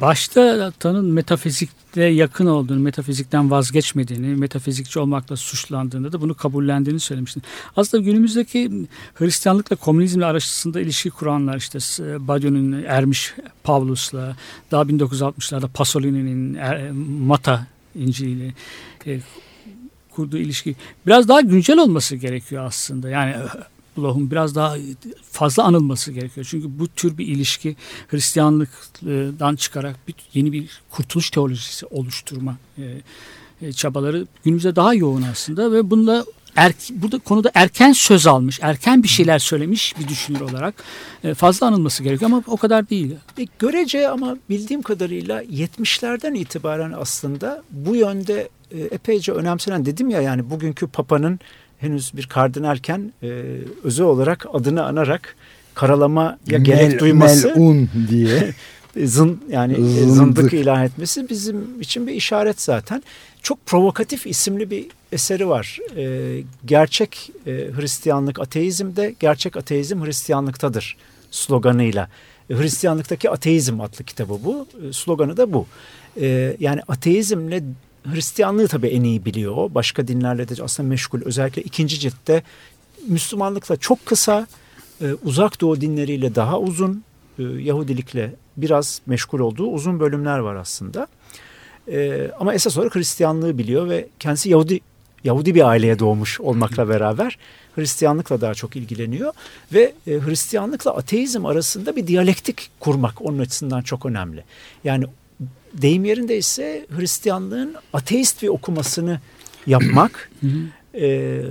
Başta 0.01 0.71
Tan'ın 0.79 1.05
metafizikle 1.05 2.03
yakın 2.03 2.45
olduğunu, 2.45 2.79
metafizikten 2.79 3.51
vazgeçmediğini, 3.51 4.27
metafizikçi 4.27 4.99
olmakla 4.99 5.35
suçlandığında 5.35 6.11
da 6.11 6.21
bunu 6.21 6.33
kabullendiğini 6.33 6.99
söylemiştin. 6.99 7.43
Aslında 7.77 8.03
günümüzdeki 8.03 8.87
Hristiyanlıkla 9.13 9.75
komünizmle 9.75 10.25
arasında 10.25 10.81
ilişki 10.81 11.09
kuranlar 11.09 11.57
işte 11.57 11.79
Badiou'nun 12.27 12.83
Ermiş 12.87 13.33
Pavlus'la, 13.63 14.35
daha 14.71 14.83
1960'larda 14.83 15.67
Pasolini'nin 15.67 16.53
Er- 16.53 16.91
Mata 17.25 17.67
İncil'i 17.95 18.53
e, 19.07 19.19
kurduğu 20.11 20.37
ilişki 20.37 20.75
biraz 21.07 21.27
daha 21.27 21.41
güncel 21.41 21.77
olması 21.77 22.15
gerekiyor 22.15 22.65
aslında. 22.65 23.09
Yani 23.09 23.35
Bloch'un 23.97 24.31
biraz 24.31 24.55
daha 24.55 24.75
fazla 25.31 25.63
anılması 25.63 26.11
gerekiyor. 26.11 26.47
Çünkü 26.49 26.79
bu 26.79 26.87
tür 26.87 27.17
bir 27.17 27.27
ilişki 27.27 27.75
Hristiyanlıktan 28.07 29.55
çıkarak 29.55 29.95
bir, 30.07 30.15
yeni 30.33 30.51
bir 30.51 30.81
kurtuluş 30.89 31.29
teolojisi 31.29 31.85
oluşturma 31.85 32.57
e, 32.77 32.83
e, 33.61 33.73
çabaları 33.73 34.27
günümüzde 34.43 34.75
daha 34.75 34.93
yoğun 34.93 35.21
aslında 35.21 35.71
ve 35.71 35.89
bunda 35.89 36.25
er, 36.55 36.73
burada 36.89 37.19
konuda 37.19 37.51
erken 37.53 37.91
söz 37.91 38.27
almış, 38.27 38.59
erken 38.61 39.03
bir 39.03 39.07
şeyler 39.07 39.39
söylemiş 39.39 39.99
bir 39.99 40.07
düşünür 40.07 40.41
olarak 40.41 40.83
e, 41.23 41.33
fazla 41.33 41.67
anılması 41.67 42.03
gerekiyor 42.03 42.31
ama 42.31 42.43
o 42.47 42.57
kadar 42.57 42.89
değil. 42.89 43.15
E, 43.37 43.45
görece 43.59 44.09
ama 44.09 44.37
bildiğim 44.49 44.81
kadarıyla 44.81 45.43
70'lerden 45.43 46.33
itibaren 46.33 46.93
aslında 46.97 47.63
bu 47.71 47.95
yönde 47.95 48.49
epeyce 48.91 49.31
önemsenen 49.31 49.85
dedim 49.85 50.09
ya 50.09 50.21
yani 50.21 50.49
bugünkü 50.49 50.87
papanın 50.87 51.39
henüz 51.81 52.11
bir 52.17 52.27
kardinalken 52.27 53.13
e, 53.23 53.27
özel 53.83 54.05
olarak 54.05 54.45
adını 54.53 54.85
anarak 54.85 55.35
karalamaya 55.73 56.37
gerek 56.47 56.91
Mel- 56.91 56.99
duyması 56.99 57.47
melun 57.47 57.89
diye. 58.09 58.53
zın 59.05 59.41
yani 59.49 59.73
e, 59.73 59.77
Zındık. 59.81 60.15
zındık 60.15 60.53
ilan 60.53 60.83
etmesi 60.83 61.29
bizim 61.29 61.81
için 61.81 62.07
bir 62.07 62.13
işaret 62.13 62.61
zaten. 62.61 63.03
Çok 63.41 63.65
provokatif 63.65 64.27
isimli 64.27 64.69
bir 64.69 64.87
eseri 65.11 65.47
var. 65.47 65.77
E, 65.97 66.43
gerçek 66.65 67.31
e, 67.47 67.51
Hristiyanlık 67.51 68.39
ateizmde, 68.39 69.15
gerçek 69.19 69.57
ateizm 69.57 70.05
Hristiyanlıktadır 70.05 70.97
sloganıyla. 71.31 72.09
E, 72.49 72.55
Hristiyanlıktaki 72.55 73.29
ateizm 73.29 73.81
adlı 73.81 74.03
kitabı 74.03 74.33
bu. 74.45 74.67
E, 74.89 74.93
sloganı 74.93 75.37
da 75.37 75.53
bu. 75.53 75.65
E, 76.21 76.57
yani 76.59 76.81
ateizmle 76.87 77.63
Hristiyanlığı 78.03 78.67
tabii 78.67 78.87
en 78.87 79.03
iyi 79.03 79.25
biliyor. 79.25 79.75
Başka 79.75 80.07
dinlerle 80.07 80.49
de 80.49 80.63
aslında 80.63 80.89
meşgul. 80.89 81.21
Özellikle 81.25 81.61
ikinci 81.61 81.99
ciltte 81.99 82.43
Müslümanlıkla 83.07 83.77
çok 83.77 84.05
kısa, 84.05 84.47
e, 85.01 85.13
uzak 85.23 85.61
doğu 85.61 85.81
dinleriyle 85.81 86.35
daha 86.35 86.59
uzun, 86.59 87.03
e, 87.39 87.43
Yahudilikle 87.43 88.35
biraz 88.57 89.01
meşgul 89.05 89.39
olduğu 89.39 89.67
uzun 89.67 89.99
bölümler 89.99 90.39
var 90.39 90.55
aslında. 90.55 91.07
E, 91.91 92.31
ama 92.39 92.53
esas 92.53 92.77
olarak 92.77 92.95
Hristiyanlığı 92.95 93.57
biliyor 93.57 93.89
ve 93.89 94.07
kendisi 94.19 94.49
Yahudi 94.49 94.79
Yahudi 95.23 95.55
bir 95.55 95.69
aileye 95.69 95.99
doğmuş 95.99 96.39
olmakla 96.39 96.89
beraber 96.89 97.37
Hristiyanlıkla 97.75 98.41
daha 98.41 98.53
çok 98.53 98.75
ilgileniyor 98.75 99.33
ve 99.73 99.93
Hristiyanlıkla 100.07 100.95
ateizm 100.95 101.45
arasında 101.45 101.95
bir 101.95 102.07
diyalektik 102.07 102.69
kurmak 102.79 103.21
onun 103.21 103.39
açısından 103.39 103.81
çok 103.81 104.05
önemli. 104.05 104.43
Yani 104.83 105.05
deyim 105.73 106.05
yerinde 106.05 106.37
ise 106.37 106.85
Hristiyanlığın 106.97 107.75
ateist 107.93 108.43
bir 108.43 108.47
okumasını 108.47 109.19
yapmak 109.67 110.31
e, 110.95 111.41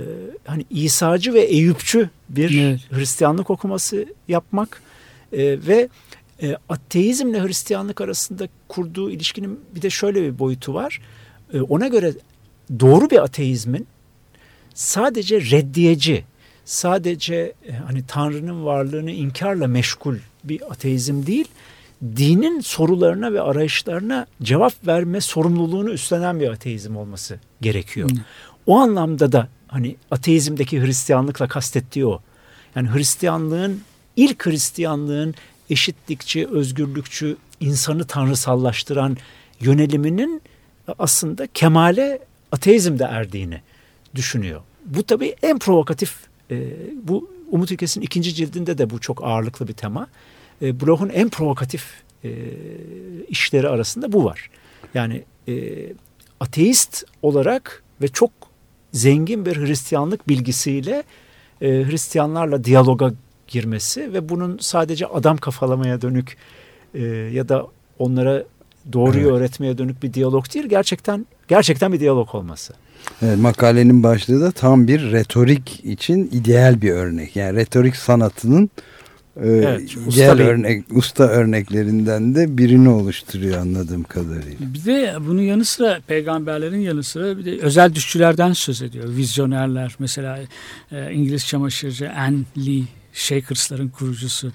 hani 0.45 0.65
İsacı 0.69 1.33
ve 1.33 1.41
Eyüpçü 1.41 2.09
bir 2.29 2.61
Evet. 2.61 2.79
Hristiyanlık 2.91 3.49
okuması 3.49 4.05
yapmak 4.27 4.81
e, 5.33 5.67
ve 5.67 5.89
e, 6.41 6.57
ateizmle 6.69 7.43
Hristiyanlık 7.43 8.01
arasında 8.01 8.47
kurduğu 8.67 9.11
ilişkinin 9.11 9.59
bir 9.75 9.81
de 9.81 9.89
şöyle 9.89 10.21
bir 10.23 10.39
boyutu 10.39 10.73
var. 10.73 11.01
E, 11.53 11.61
ona 11.61 11.87
göre 11.87 12.13
doğru 12.79 13.09
bir 13.09 13.23
ateizmin 13.23 13.87
sadece 14.73 15.41
reddiyeci, 15.41 16.23
sadece 16.65 17.53
e, 17.67 17.71
hani 17.71 18.03
Tanrı'nın 18.07 18.65
varlığını 18.65 19.11
inkarla 19.11 19.67
meşgul 19.67 20.15
bir 20.43 20.71
ateizm 20.71 21.25
değil, 21.25 21.47
dinin 22.01 22.59
sorularına 22.59 23.33
ve 23.33 23.41
arayışlarına 23.41 24.27
cevap 24.43 24.87
verme 24.87 25.21
sorumluluğunu 25.21 25.89
üstlenen 25.89 26.39
bir 26.39 26.49
ateizm 26.49 26.95
olması 26.95 27.39
gerekiyor. 27.61 28.09
O 28.67 28.77
anlamda 28.77 29.31
da 29.31 29.47
hani 29.67 29.95
ateizmdeki 30.11 30.81
Hristiyanlıkla 30.81 31.47
kastettiği 31.47 32.05
o. 32.05 32.21
Yani 32.75 32.89
Hristiyanlığın 32.89 33.81
ilk 34.15 34.45
Hristiyanlığın 34.45 35.35
eşitlikçi, 35.69 36.47
özgürlükçü, 36.47 37.37
insanı 37.59 38.05
tanrısallaştıran 38.05 39.17
yöneliminin 39.59 40.41
aslında 40.99 41.47
kemale 41.47 42.19
ateizmde 42.51 43.03
erdiğini 43.03 43.61
düşünüyor. 44.15 44.61
Bu 44.85 45.03
tabii 45.03 45.35
en 45.43 45.59
provokatif, 45.59 46.15
e, 46.51 46.73
bu 47.03 47.29
Umut 47.51 47.71
İlkes'in 47.71 48.01
ikinci 48.01 48.33
cildinde 48.33 48.77
de 48.77 48.89
bu 48.89 48.99
çok 48.99 49.23
ağırlıklı 49.23 49.67
bir 49.67 49.73
tema. 49.73 50.07
E, 50.61 50.81
Bloch'un 50.81 51.09
en 51.09 51.29
provokatif 51.29 51.85
e, 52.23 52.29
işleri 53.27 53.69
arasında 53.69 54.11
bu 54.11 54.25
var. 54.25 54.49
Yani 54.93 55.23
e, 55.47 55.53
ateist 56.39 57.03
olarak 57.21 57.83
ve 58.01 58.07
çok 58.07 58.31
zengin 58.91 59.45
bir 59.45 59.57
Hristiyanlık 59.57 60.27
bilgisiyle 60.27 61.03
e, 61.61 61.67
Hristiyanlarla 61.67 62.63
diyaloga 62.63 63.13
girmesi 63.47 64.13
ve 64.13 64.29
bunun 64.29 64.57
sadece 64.61 65.05
adam 65.05 65.37
kafalamaya 65.37 66.01
dönük 66.01 66.37
e, 66.93 67.03
ya 67.07 67.49
da 67.49 67.67
onlara 67.99 68.43
doğruyu 68.93 69.27
Evet. 69.27 69.31
öğretmeye 69.37 69.77
dönük 69.77 70.03
bir 70.03 70.13
diyalog 70.13 70.53
değil 70.53 70.65
gerçekten 70.65 71.25
gerçekten 71.47 71.93
bir 71.93 71.99
diyalog 71.99 72.35
olması. 72.35 72.73
Evet, 73.21 73.37
makalenin 73.37 74.03
başlığı 74.03 74.41
da 74.41 74.51
tam 74.51 74.87
bir 74.87 75.11
retorik 75.11 75.85
için 75.85 76.29
ideal 76.31 76.81
bir 76.81 76.91
örnek. 76.91 77.35
Yani 77.35 77.55
retorik 77.55 77.95
sanatının 77.95 78.69
e, 79.35 79.47
Evet, 79.47 79.97
usta 80.07 80.35
örnek, 80.37 80.83
usta 80.91 81.23
örneklerinden 81.23 82.35
de 82.35 82.57
birini 82.57 82.89
oluşturuyor 82.89 83.57
anladığım 83.57 84.03
kadarıyla. 84.03 84.73
Bir 84.73 84.85
de 84.85 85.15
bunun 85.27 85.41
yanı 85.41 85.65
sıra 85.65 85.99
peygamberlerin 86.07 86.79
yanı 86.79 87.03
sıra 87.03 87.37
bir 87.37 87.45
de 87.45 87.59
özel 87.61 87.95
düşçülerden 87.95 88.53
söz 88.53 88.81
ediyor. 88.81 89.15
Vizyonerler 89.15 89.95
mesela 89.99 90.39
e, 90.91 91.13
İngiliz 91.13 91.47
çamaşırcı 91.47 92.11
Anne 92.11 92.43
Lee 92.57 92.83
Shakers'ların 93.13 93.89
kurucusu. 93.89 94.51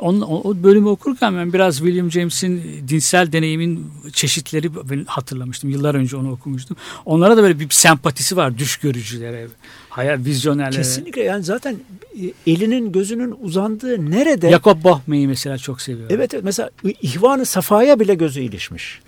Onun, 0.00 0.20
o, 0.20 0.62
bölümü 0.62 0.88
okurken 0.88 1.36
ben 1.36 1.52
biraz 1.52 1.76
William 1.76 2.10
James'in 2.10 2.62
dinsel 2.88 3.32
deneyimin 3.32 3.92
çeşitleri 4.12 4.74
ben 4.90 5.04
hatırlamıştım. 5.04 5.70
Yıllar 5.70 5.94
önce 5.94 6.16
onu 6.16 6.32
okumuştum. 6.32 6.76
Onlara 7.04 7.36
da 7.36 7.42
böyle 7.42 7.60
bir 7.60 7.70
sempatisi 7.70 8.36
var 8.36 8.58
düş 8.58 8.76
görücülere, 8.76 9.46
hayal 9.88 10.24
vizyonerlere. 10.24 10.76
Kesinlikle 10.76 11.22
yani 11.22 11.44
zaten 11.44 11.76
e, 12.22 12.52
elinin 12.52 12.92
gözünün 12.92 13.34
uzandığı 13.42 14.10
nerede? 14.10 14.50
Jakob 14.50 14.84
Bohme'yi 14.84 15.28
mesela 15.28 15.58
çok 15.58 15.80
seviyorum. 15.80 16.16
Evet 16.16 16.34
mesela 16.42 16.70
İhvan-ı 17.02 17.46
Safa'ya 17.46 18.00
bile 18.00 18.14
gözü 18.14 18.40
ilişmiş. 18.40 19.00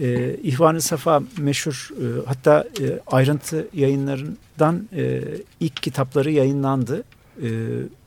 Ee, 0.00 0.36
İhvan-ı 0.42 0.80
Safa 0.80 1.22
meşhur 1.38 1.90
e, 1.92 2.04
hatta 2.26 2.64
e, 2.80 3.00
ayrıntı 3.06 3.68
yayınlarından 3.74 4.88
e, 4.96 5.22
ilk 5.60 5.82
kitapları 5.82 6.30
yayınlandı. 6.30 7.04
E, 7.42 7.48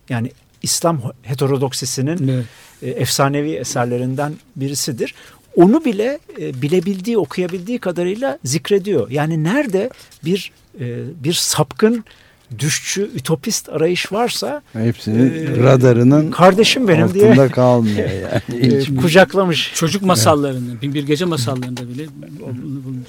yani 0.10 0.32
İslam 0.64 1.02
heterodoksisinin 1.22 2.28
Evet. 2.28 2.46
e, 2.84 2.90
efsanevi 2.90 3.52
eserlerinden 3.52 4.34
birisidir. 4.56 5.16
Onu 5.56 5.86
bile 5.86 6.20
e, 6.40 6.62
bilebildiği, 6.62 7.18
okuyabildiği 7.18 7.80
kadarıyla 7.80 8.40
zikrediyor. 8.44 9.10
Yani 9.12 9.44
nerede 9.44 9.90
bir 10.26 10.52
e, 10.80 10.86
bir 11.24 11.34
sapkın, 11.34 12.04
düşçü, 12.60 13.10
ütopist 13.16 13.70
arayış 13.70 14.12
varsa 14.12 14.62
Hepsinin 14.74 15.34
Ee, 15.34 15.64
radarının 15.64 16.32
kardeşim 16.32 16.88
benim 16.88 17.14
diye 17.14 17.26
altında 17.32 17.50
kalmıyor 17.52 18.10
yani. 18.50 18.66
e, 18.76 18.96
kucaklamış. 18.96 19.72
Çocuk 19.76 20.02
masallarını, 20.04 20.82
bin 20.82 20.94
bir 20.94 21.04
gece 21.08 21.26
masallarında 21.26 21.90
bile 21.90 22.08
bulmuş. 22.40 23.08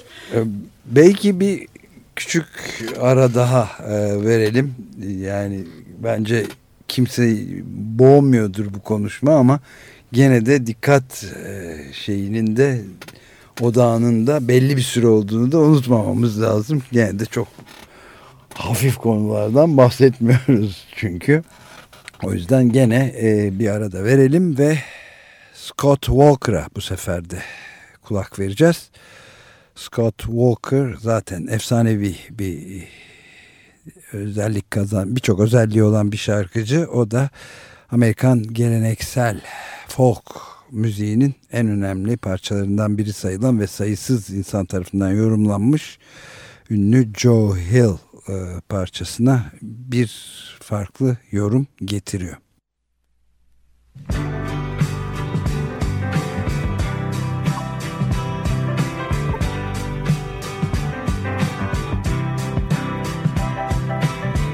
Belki 0.86 1.40
bir 1.40 1.66
küçük 2.16 2.46
ara 3.01 3.34
daha 3.34 3.68
e, 3.88 4.24
verelim. 4.24 4.74
Yani 5.20 5.64
bence 6.05 6.46
kimse 6.91 7.36
boğmuyordur 7.99 8.74
bu 8.74 8.80
konuşma 8.80 9.34
ama 9.34 9.61
gene 10.12 10.47
de 10.47 10.66
dikkat 10.66 11.24
e, 11.24 11.76
şeyinin 11.93 12.57
de 12.57 12.80
odağının 13.61 14.26
da 14.26 14.49
belli 14.49 14.76
bir 14.76 14.82
süre 14.82 15.07
olduğunu 15.07 15.53
da 15.53 15.59
unutmamamız 15.59 16.43
lazım. 16.43 16.82
Gene 16.93 17.18
de 17.18 17.24
çok 17.24 17.49
hafif 18.55 18.97
konulardan 18.97 19.76
bahsetmiyoruz 19.76 20.86
çünkü. 20.97 21.43
O 22.22 22.32
yüzden 22.32 22.72
gene 22.72 23.14
e, 23.22 23.59
bir 23.59 23.68
arada 23.68 24.05
verelim 24.05 24.59
ve 24.59 24.78
Scott 25.55 26.07
Walker'a 26.07 26.66
bu 26.76 26.80
sefer 26.80 27.30
de 27.30 27.38
kulak 28.03 28.38
vereceğiz. 28.38 28.91
Scott 29.74 30.18
Walker 30.18 30.95
zaten 31.01 31.47
efsanevi 31.47 32.16
bir 32.30 32.84
özellik 34.13 34.71
kazan 34.71 35.17
birçok 35.17 35.41
özelliği 35.41 35.83
olan 35.83 36.13
bir 36.13 36.17
şarkıcı. 36.17 36.89
O 36.93 37.11
da 37.11 37.31
Amerikan 37.91 38.43
geleneksel 38.43 39.41
folk 39.89 40.25
müziğinin 40.71 41.35
en 41.53 41.69
önemli 41.69 42.17
parçalarından 42.17 42.99
biri 42.99 43.13
sayılan 43.13 43.61
ve 43.61 43.67
sayısız 43.67 44.31
insan 44.31 44.67
tarafından 44.67 45.11
yorumlanmış 45.11 45.99
ünlü 46.71 47.13
Joe 47.17 47.57
Hill 47.57 47.95
e, 48.29 48.61
parçasına 48.69 49.53
bir 49.63 50.11
farklı 50.61 51.17
yorum 51.31 51.67
getiriyor. 51.85 52.37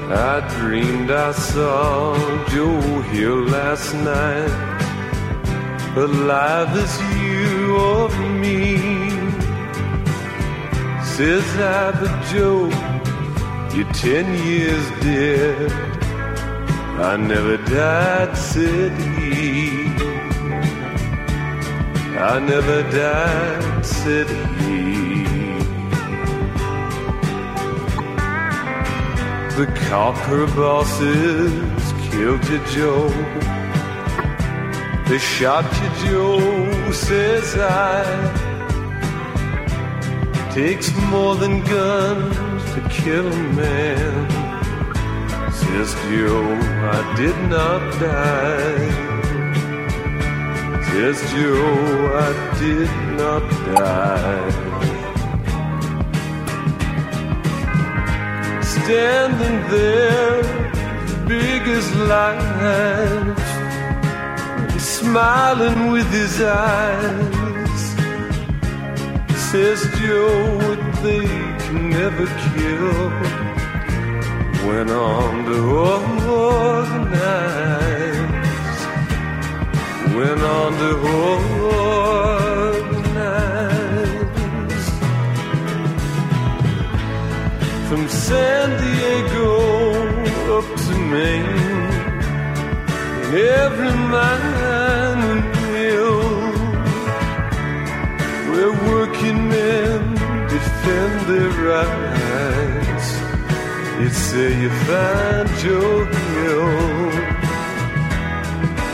I 0.09 0.39
dreamed 0.59 1.11
I 1.11 1.33
saw 1.33 2.15
Joe 2.47 3.01
here 3.11 3.35
last 3.35 3.93
night, 3.93 4.53
alive 5.97 6.69
as 6.77 6.93
you 7.13 7.75
or 7.75 8.09
me. 8.39 8.77
Says 11.03 11.43
I, 11.57 11.91
but 11.99 12.23
Joe, 12.31 12.69
you're 13.75 13.91
ten 13.91 14.33
years 14.45 14.89
dead. 15.01 15.71
I 16.99 17.17
never 17.17 17.57
died, 17.57 18.37
said 18.37 18.93
he. 19.01 19.87
I 22.17 22.39
never 22.39 22.81
died, 22.91 23.85
said 23.85 24.27
he. 24.61 25.16
The 29.57 29.65
conquer 29.89 30.45
bosses 30.55 31.91
killed 32.11 32.47
you, 32.47 32.59
Joe. 32.75 33.09
They 35.07 35.17
shot 35.17 35.65
you, 35.81 35.89
Joe, 36.05 36.91
says 36.91 37.57
I. 37.57 38.03
Takes 40.53 40.95
more 41.09 41.35
than 41.35 41.63
guns 41.63 42.63
to 42.75 42.81
kill 43.01 43.33
a 43.33 43.43
man. 43.53 44.29
Says 45.51 45.91
Joe, 46.07 46.53
I 46.93 47.15
did 47.15 47.37
not 47.49 47.81
die. 47.99 48.89
Says 50.91 51.17
Joe, 51.31 52.13
I 52.27 52.59
did 52.59 52.91
not 53.17 53.43
die. 53.73 54.86
Standing 58.83 59.57
there, 59.69 60.41
big 61.27 61.61
as 61.77 61.87
life, 62.13 63.37
smiling 64.79 65.91
with 65.91 66.09
his 66.11 66.41
eyes. 66.41 67.83
Says 69.49 69.81
Joe, 69.99 70.57
what 70.63 70.81
they 71.03 71.25
can 71.63 71.89
never 71.89 72.25
kill 72.53 73.09
went 74.67 74.91
on 74.91 75.45
to 75.45 75.57
organize. 76.69 77.17
Went 80.15 80.41
on 80.41 80.71
to 80.81 80.89
organize 81.07 82.36
from 87.87 88.05
San 88.09 88.69
Diego 88.81 89.51
up 90.57 90.67
to 90.83 90.93
Maine, 91.11 91.45
in 93.23 93.33
every 93.63 93.93
mine 94.13 94.55
and 95.23 95.41
mill, 95.71 96.21
where 98.49 98.73
working 98.91 99.39
men 99.47 99.99
defend 100.53 101.15
their 101.29 101.51
rights. 101.71 103.07
You'd 103.99 104.19
say 104.29 104.49
you 104.61 104.69
find 104.87 105.47
Joe 105.61 106.03
Hill. 106.03 106.69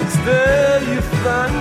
It's 0.03 0.17
there 0.27 0.81
you 0.93 1.01
find 1.23 1.55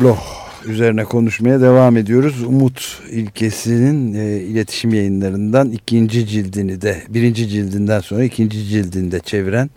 Bloch 0.00 0.20
üzerine 0.64 1.04
konuşmaya 1.04 1.60
devam 1.60 1.96
ediyoruz. 1.96 2.42
Umut 2.42 3.02
ilkesinin 3.10 4.14
e, 4.14 4.40
iletişim 4.40 4.94
yayınlarından 4.94 5.70
ikinci 5.70 6.26
cildini 6.26 6.82
de 6.82 7.02
birinci 7.08 7.48
cildinden 7.48 8.00
sonra 8.00 8.24
ikinci 8.24 8.64
cildinde 8.64 9.20
çeviren 9.20 9.70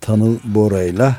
Tanıl 0.00 0.38
Bora'yla 0.44 1.16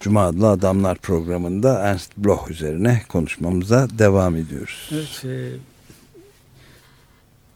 Cuma 0.00 0.24
adlı 0.24 0.48
Adamlar 0.48 0.98
programında 0.98 1.78
Ernst 1.78 2.16
Bloch 2.16 2.50
üzerine 2.50 3.02
konuşmamıza 3.08 3.88
devam 3.98 4.36
ediyoruz. 4.36 4.90
Evet, 4.92 5.24
e, 5.24 5.52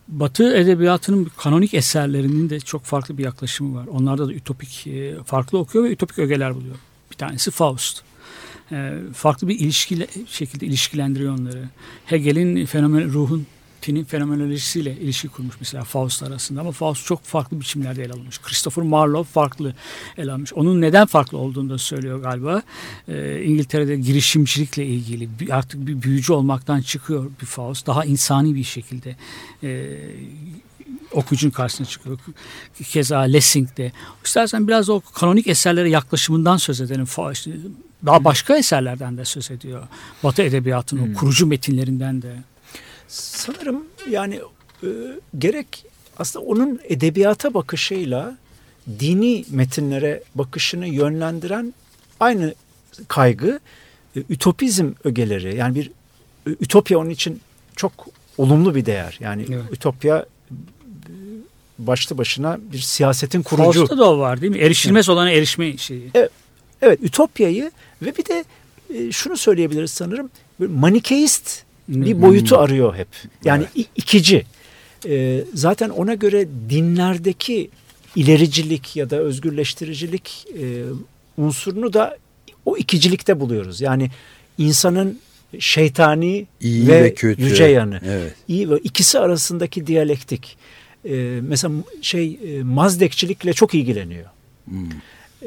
Batı 0.08 0.56
edebiyatının 0.56 1.30
kanonik 1.36 1.74
eserlerinin 1.74 2.50
de 2.50 2.60
çok 2.60 2.82
farklı 2.82 3.18
bir 3.18 3.24
yaklaşımı 3.24 3.78
var. 3.78 3.86
Onlarda 3.86 4.28
da 4.28 4.32
ütopik 4.32 4.86
e, 4.86 5.14
farklı 5.24 5.58
okuyor 5.58 5.84
ve 5.84 5.90
ütopik 5.90 6.18
ögeler 6.18 6.54
buluyor. 6.54 6.76
Bir 7.10 7.16
tanesi 7.16 7.50
Faust. 7.50 8.02
E, 8.72 8.92
farklı 9.14 9.48
bir 9.48 9.58
ilişki 9.58 10.06
şekilde 10.28 10.66
ilişkilendiriyor 10.66 11.38
onları. 11.38 11.68
Hegel'in 12.06 12.66
fenomen 12.66 13.12
ruhun 13.12 13.46
tinin 13.84 14.04
fenomenolojisiyle 14.04 14.96
ilişki 14.96 15.28
kurmuş 15.28 15.54
mesela 15.60 15.84
Faust 15.84 16.22
arasında 16.22 16.60
ama 16.60 16.72
Faust 16.72 17.06
çok 17.06 17.22
farklı 17.24 17.60
biçimlerde 17.60 18.04
ele 18.04 18.12
alınmış. 18.12 18.40
Christopher 18.40 18.84
Marlowe 18.84 19.32
farklı 19.32 19.74
ele 20.18 20.32
almış. 20.32 20.52
Onun 20.52 20.80
neden 20.80 21.06
farklı 21.06 21.38
olduğunu 21.38 21.70
da 21.70 21.78
söylüyor 21.78 22.22
galiba. 22.22 22.62
Ee, 23.08 23.42
İngiltere'de 23.44 23.96
girişimcilikle 23.96 24.86
ilgili 24.86 25.28
artık 25.52 25.86
bir 25.86 26.02
büyücü 26.02 26.32
olmaktan 26.32 26.80
çıkıyor 26.80 27.30
bir 27.40 27.46
Faust. 27.46 27.86
Daha 27.86 28.04
insani 28.04 28.54
bir 28.54 28.64
şekilde 28.64 29.16
e, 29.62 29.98
okuyucunun 31.12 31.50
karşısına 31.50 31.86
çıkıyor. 31.86 32.18
Keza 32.84 33.20
Lessing'de. 33.20 33.92
İstersen 34.24 34.68
biraz 34.68 34.88
o 34.88 35.00
kanonik 35.00 35.46
eserlere 35.46 35.90
yaklaşımından 35.90 36.56
söz 36.56 36.80
edelim. 36.80 37.06
İşte 37.32 37.50
Daha 38.06 38.24
başka 38.24 38.56
eserlerden 38.56 39.16
de 39.18 39.24
söz 39.24 39.50
ediyor. 39.50 39.82
Batı 40.24 40.42
edebiyatının 40.42 41.14
o 41.14 41.18
kurucu 41.18 41.46
metinlerinden 41.46 42.22
de. 42.22 42.36
Sanırım 43.08 43.84
yani 44.10 44.40
e, 44.82 44.88
gerek 45.38 45.84
aslında 46.18 46.44
onun 46.46 46.80
edebiyata 46.84 47.54
bakışıyla 47.54 48.36
dini 49.00 49.44
metinlere 49.50 50.22
bakışını 50.34 50.86
yönlendiren 50.86 51.74
aynı 52.20 52.54
kaygı 53.08 53.60
e, 54.16 54.22
ütopizm 54.30 54.92
ögeleri. 55.04 55.56
Yani 55.56 55.74
bir 55.74 55.90
e, 56.46 56.50
ütopya 56.50 56.98
onun 56.98 57.10
için 57.10 57.40
çok 57.76 57.92
olumlu 58.38 58.74
bir 58.74 58.86
değer. 58.86 59.16
Yani 59.20 59.46
Evet. 59.48 59.64
ütopya 59.72 60.26
başlı 61.78 62.18
başına 62.18 62.58
bir 62.72 62.78
siyasetin 62.78 63.42
kurucu. 63.42 63.72
Faust'ta 63.72 63.98
da 63.98 64.10
o 64.10 64.18
var 64.18 64.40
değil 64.40 64.52
mi? 64.52 64.58
Erişilmez 64.58 65.08
olana 65.08 65.30
erişme 65.30 65.76
şeyi. 65.76 66.10
Evet 66.82 66.98
ütopyayı 67.02 67.70
ve 68.02 68.16
bir 68.16 68.24
de 68.24 68.44
e, 68.94 69.12
şunu 69.12 69.36
söyleyebiliriz 69.36 69.90
sanırım 69.90 70.30
bir 70.60 70.66
manikeist 70.66 71.62
bir 71.88 72.22
boyutu 72.22 72.58
arıyor 72.58 72.94
hep. 72.96 73.08
Yani 73.44 73.64
i- 73.76 73.86
ikici. 73.96 74.44
E, 75.08 75.44
zaten 75.54 75.88
ona 75.90 76.14
göre 76.14 76.48
dinlerdeki 76.70 77.70
ilericilik 78.16 78.96
ya 78.96 79.10
da 79.10 79.16
özgürleştiricilik 79.16 80.46
e, 80.60 80.82
unsurunu 81.38 81.92
da 81.92 82.16
o 82.66 82.76
ikicilikte 82.76 83.40
buluyoruz. 83.40 83.80
Yani 83.80 84.10
insanın 84.58 85.18
şeytani 85.58 86.46
İyi 86.60 86.88
ve, 86.88 87.04
ve 87.04 87.14
kötü. 87.14 87.42
yüce 87.42 87.64
yanı. 87.64 88.00
Evet. 88.06 88.34
İyi 88.48 88.70
ve 88.70 88.78
ikisi 88.78 89.18
arasındaki 89.18 89.86
diyalektik. 89.86 90.56
E, 91.04 91.40
mesela 91.42 91.74
şey 92.02 92.38
e, 92.44 92.62
mazdekçilikle 92.62 93.52
çok 93.52 93.74
ilgileniyor. 93.74 94.26
Hmm. 94.64 94.88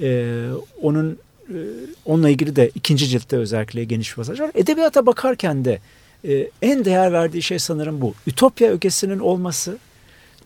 Ee, 0.01 0.47
onun 0.81 1.17
e, 1.49 1.57
onunla 2.05 2.29
ilgili 2.29 2.55
de 2.55 2.71
ikinci 2.75 3.07
ciltte 3.07 3.37
özellikle 3.37 3.83
geniş 3.83 4.15
pasaj 4.15 4.39
var. 4.39 4.51
Edebiyata 4.55 5.05
bakarken 5.05 5.65
de 5.65 5.79
e, 6.27 6.49
en 6.61 6.85
değer 6.85 7.13
verdiği 7.13 7.41
şey 7.41 7.59
sanırım 7.59 8.01
bu. 8.01 8.13
Ütopya 8.27 8.69
ögesinin 8.71 9.19
olması, 9.19 9.77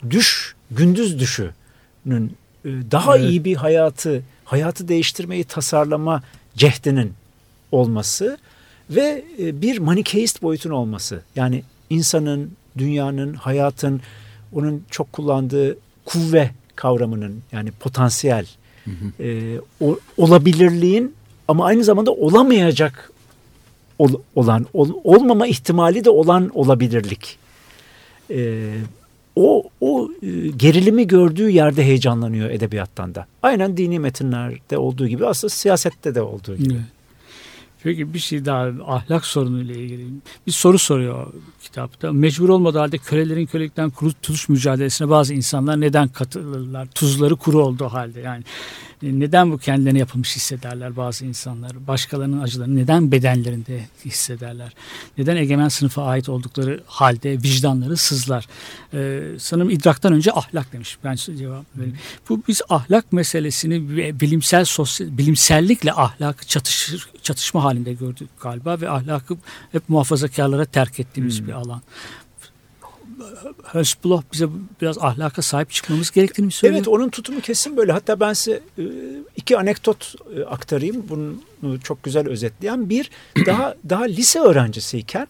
düş, 0.09 0.55
gündüz 0.72 1.20
düşünün 1.20 2.38
e, 2.66 2.70
daha 2.91 3.18
Evet. 3.18 3.30
iyi 3.30 3.45
bir 3.45 3.55
hayatı, 3.55 4.24
hayatı 4.45 4.88
değiştirmeyi 4.88 5.43
tasarlama 5.43 6.24
cehdinin 6.55 7.14
olması 7.72 8.38
ve 8.89 9.24
e, 9.39 9.62
bir 9.62 9.78
manikeist 9.78 10.41
boyutun 10.41 10.70
olması. 10.70 11.22
Yani 11.36 11.64
insanın, 11.89 12.51
dünyanın, 12.78 13.34
hayatın, 13.34 14.01
onun 14.53 14.83
çok 14.89 15.13
kullandığı 15.13 15.77
kuvve 16.05 16.49
kavramının 16.75 17.39
yani 17.51 17.71
potansiyel 17.71 18.47
e, 19.19 19.57
o- 19.81 19.99
olabilirliğin 20.17 21.13
ama 21.47 21.65
aynı 21.65 21.83
zamanda 21.83 22.11
olamayacak 22.11 23.11
ol- 23.99 24.21
olan 24.35 24.65
ol- 24.73 24.93
olmama 25.03 25.47
ihtimali 25.47 26.05
de 26.05 26.09
olan 26.09 26.49
olabilirlik. 26.53 27.37
E, 28.31 28.69
o 29.35 29.63
o 29.81 30.09
e, 30.23 30.27
gerilimi 30.47 31.07
gördüğü 31.07 31.49
yerde 31.49 31.83
heyecanlanıyor 31.83 32.49
edebiyattan 32.49 33.15
da. 33.15 33.25
Aynen 33.43 33.77
dini 33.77 33.99
metinlerde 33.99 34.77
olduğu 34.77 35.07
gibi 35.07 35.25
aslında 35.25 35.49
siyasette 35.49 36.15
de 36.15 36.21
olduğu 36.21 36.55
gibi. 36.55 36.73
Evet. 36.73 36.83
Peki 37.84 38.13
bir 38.13 38.19
şey 38.19 38.45
daha 38.45 38.69
ahlak 38.88 39.25
sorunuyla 39.25 39.75
ilgili. 39.75 40.07
Bir 40.47 40.51
soru 40.51 40.79
soruyor 40.79 41.34
kitapta. 41.61 42.11
Mecbur 42.11 42.49
olmadığı 42.49 42.77
halde 42.77 42.97
kölelerin 42.97 43.45
kölelikten 43.45 43.89
kurtuluş 43.89 44.49
mücadelesine 44.49 45.09
bazı 45.09 45.34
insanlar 45.34 45.82
neden 45.82 46.07
katılırlar? 46.07 46.86
Tuzları 46.86 47.36
kuru 47.36 47.65
olduğu 47.65 47.88
halde 47.88 48.19
yani. 48.19 48.43
E, 49.03 49.19
Neden 49.19 49.51
bu 49.51 49.57
kendilerine 49.57 49.99
yapılmış 49.99 50.35
hissederler 50.35 50.97
bazı 50.97 51.25
insanlar? 51.25 51.87
Başkalarının 51.87 52.41
acılarını 52.41 52.75
neden 52.75 53.11
bedenlerinde 53.11 53.85
hissederler? 54.05 54.73
Neden 55.17 55.35
egemen 55.35 55.67
sınıfa 55.67 56.03
ait 56.05 56.29
oldukları 56.29 56.83
halde 56.85 57.31
vicdanları 57.31 57.97
sızlar? 57.97 58.47
Ee, 58.93 59.21
sanırım 59.39 59.69
idraktan 59.69 60.13
önce 60.13 60.31
ahlak 60.31 60.73
demiş. 60.73 60.97
Ben 61.03 61.15
size 61.15 61.37
cevap 61.37 61.65
vereyim. 61.77 61.97
Bu 62.29 62.43
biz 62.47 62.61
ahlak 62.69 63.13
meselesini 63.13 63.89
bi- 63.97 64.19
bilimsel 64.19 64.65
sosyal 64.65 65.17
bilimsellikle 65.17 65.93
ahlakı 65.93 66.45
çatışır 66.45 67.09
çatışma 67.21 67.63
halinde 67.63 67.93
gördük 67.93 68.29
galiba 68.41 68.81
ve 68.81 68.89
ahlakı 68.89 69.37
hep 69.71 69.89
muhafazakarlara 69.89 70.65
terk 70.65 70.99
ettiğimiz 70.99 71.47
bir 71.47 71.51
alan. 71.53 71.81
Hösbloch 73.63 74.24
bize 74.34 74.47
biraz 74.82 74.97
ahlaka 74.97 75.41
sahip 75.41 75.69
çıkmamız 75.72 76.11
gerektiğini 76.11 76.45
mi 76.45 76.51
söylüyor? 76.51 76.78
Evet 76.78 76.88
onun 76.88 77.09
tutumu 77.09 77.41
kesin 77.41 77.78
böyle. 77.78 77.91
Hatta 77.91 78.19
ben 78.19 78.34
size 78.34 78.59
e, 78.78 78.84
iki 79.36 79.57
anekdot 79.57 80.15
e, 80.38 80.43
aktarayım. 80.43 81.03
Bunu 81.09 81.80
çok 81.80 82.03
güzel 82.03 82.28
özetleyen. 82.28 82.89
Bir 82.89 83.09
daha 83.45 83.76
daha 83.89 84.03
lise 84.03 84.39
öğrencisiyken 84.39 85.28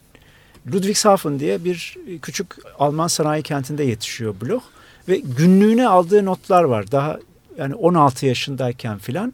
Ludwigshafen 0.74 1.40
diye 1.40 1.64
bir 1.64 1.98
küçük 2.22 2.56
Alman 2.80 3.08
sanayi 3.08 3.44
kentinde 3.44 3.84
yetişiyor 3.84 4.36
Bloch 4.42 4.64
ve 5.08 5.18
günlüğüne 5.18 5.88
aldığı 5.88 6.26
notlar 6.26 6.64
var. 6.64 6.92
Daha 6.92 7.20
yani 7.58 7.76
16 7.76 8.26
yaşındayken 8.26 8.98
filan 8.98 9.34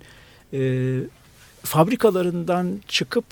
e, 0.54 0.60
fabrikalarından 1.64 2.82
çıkıp 2.88 3.26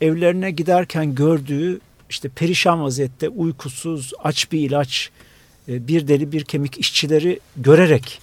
e, 0.00 0.06
evlerine 0.06 0.50
giderken 0.50 1.14
gördüğü 1.14 1.80
işte 2.10 2.28
perişan 2.28 2.82
vaziyette 2.82 3.28
uykusuz 3.28 4.12
aç 4.24 4.52
bir 4.52 4.60
ilaç 4.60 5.10
e, 5.68 5.88
bir 5.88 6.08
deli 6.08 6.32
bir 6.32 6.44
kemik 6.44 6.78
işçileri 6.78 7.40
görerek 7.56 8.20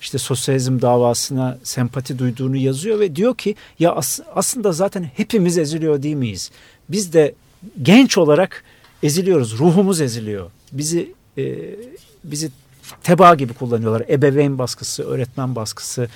işte 0.00 0.18
sosyalizm 0.18 0.80
davasına 0.82 1.58
sempati 1.62 2.18
duyduğunu 2.18 2.56
yazıyor 2.56 3.00
ve 3.00 3.16
diyor 3.16 3.36
ki 3.36 3.54
ya 3.78 3.92
as- 3.92 4.20
aslında 4.34 4.72
zaten 4.72 5.10
hepimiz 5.16 5.58
eziliyor 5.58 6.02
değil 6.02 6.14
miyiz? 6.16 6.50
Biz 6.88 7.12
de 7.12 7.34
genç 7.82 8.18
olarak 8.18 8.64
eziliyoruz. 9.02 9.58
Ruhumuz 9.58 10.00
eziliyor. 10.00 10.50
Bizi 10.72 11.12
e, 11.38 11.54
bizi 12.24 12.50
teba 13.02 13.34
gibi 13.34 13.52
kullanıyorlar. 13.52 14.02
Ebeveyn 14.08 14.58
baskısı, 14.58 15.02
öğretmen 15.02 15.54
baskısı. 15.54 16.08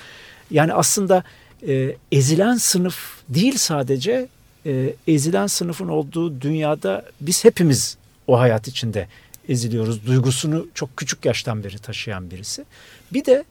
Yani 0.51 0.73
aslında 0.73 1.23
e, 1.67 1.95
ezilen 2.11 2.55
sınıf 2.55 2.97
değil 3.29 3.57
sadece 3.57 4.27
e, 4.65 4.95
ezilen 5.07 5.47
sınıfın 5.47 5.87
olduğu 5.87 6.41
dünyada 6.41 7.05
biz 7.21 7.45
hepimiz 7.45 7.97
o 8.27 8.39
hayat 8.39 8.67
içinde 8.67 9.07
eziliyoruz. 9.49 10.05
Duygusunu 10.05 10.67
çok 10.73 10.97
küçük 10.97 11.25
yaştan 11.25 11.63
beri 11.63 11.77
taşıyan 11.77 12.31
birisi. 12.31 12.65
Bir 13.13 13.25
de 13.25 13.43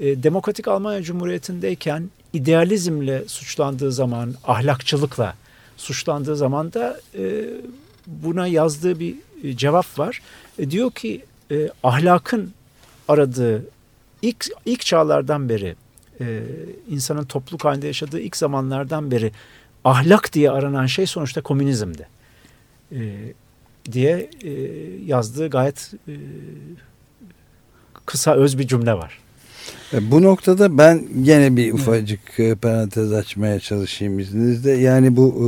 e, 0.00 0.22
Demokratik 0.22 0.68
Almanya 0.68 1.02
Cumhuriyeti'ndeyken 1.02 2.10
idealizmle 2.32 3.24
suçlandığı 3.28 3.92
zaman, 3.92 4.34
ahlakçılıkla 4.44 5.34
suçlandığı 5.76 6.36
zaman 6.36 6.72
da 6.72 7.00
e, 7.18 7.44
buna 8.06 8.46
yazdığı 8.46 9.00
bir 9.00 9.14
e, 9.42 9.56
cevap 9.56 9.98
var. 9.98 10.22
E, 10.58 10.70
diyor 10.70 10.90
ki 10.90 11.24
e, 11.50 11.70
ahlakın 11.82 12.52
aradığı 13.08 13.64
ilk 14.22 14.46
ilk 14.64 14.80
çağlardan 14.80 15.48
beri 15.48 15.76
e, 16.20 16.42
insanın 16.90 17.24
topluluk 17.24 17.64
halinde 17.64 17.86
yaşadığı 17.86 18.20
ilk 18.20 18.36
zamanlardan 18.36 19.10
beri 19.10 19.32
ahlak 19.86 20.32
diye 20.32 20.50
aranan 20.50 20.86
şey 20.86 21.06
sonuçta 21.06 21.40
komünizmdi. 21.40 22.08
E, 22.92 22.98
diye 23.92 24.30
e, 24.42 24.50
yazdığı 25.06 25.50
gayet 25.50 25.92
e, 26.08 26.14
kısa 28.06 28.34
öz 28.34 28.58
bir 28.58 28.66
cümle 28.66 28.94
var. 28.94 29.18
E, 29.92 30.10
Bu 30.10 30.22
noktada 30.22 30.78
ben 30.78 31.04
gene 31.22 31.56
bir 31.56 31.72
ufacık 31.72 32.40
e, 32.40 32.54
parantez 32.54 33.12
açmaya 33.12 33.60
çalışayım 33.60 34.18
izninizle. 34.18 34.72
Yani 34.72 35.16
bu 35.16 35.26
e, 35.28 35.46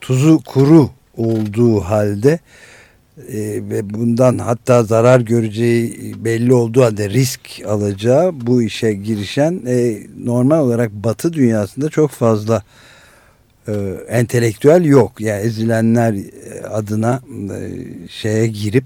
tuzu 0.00 0.40
kuru 0.46 0.90
olduğu 1.16 1.80
halde 1.80 2.38
e, 3.28 3.38
ve 3.70 3.90
bundan 3.90 4.38
hatta 4.38 4.82
zarar 4.82 5.20
göreceği 5.20 6.14
belli 6.24 6.54
olduğu 6.54 6.82
halde 6.82 7.10
risk 7.10 7.40
alacağı 7.66 8.32
bu 8.40 8.62
işe 8.62 8.92
girişen 8.92 9.62
normal 10.24 10.60
olarak 10.60 10.92
batı 10.92 11.32
dünyasında 11.32 11.88
çok 11.88 12.10
fazla 12.10 12.62
entelektüel 14.08 14.84
yok. 14.84 15.20
Yani 15.20 15.40
ezilenler 15.42 16.12
e, 16.12 16.66
adına 16.66 17.20
e, 17.54 17.60
şeye 18.08 18.46
girip 18.46 18.84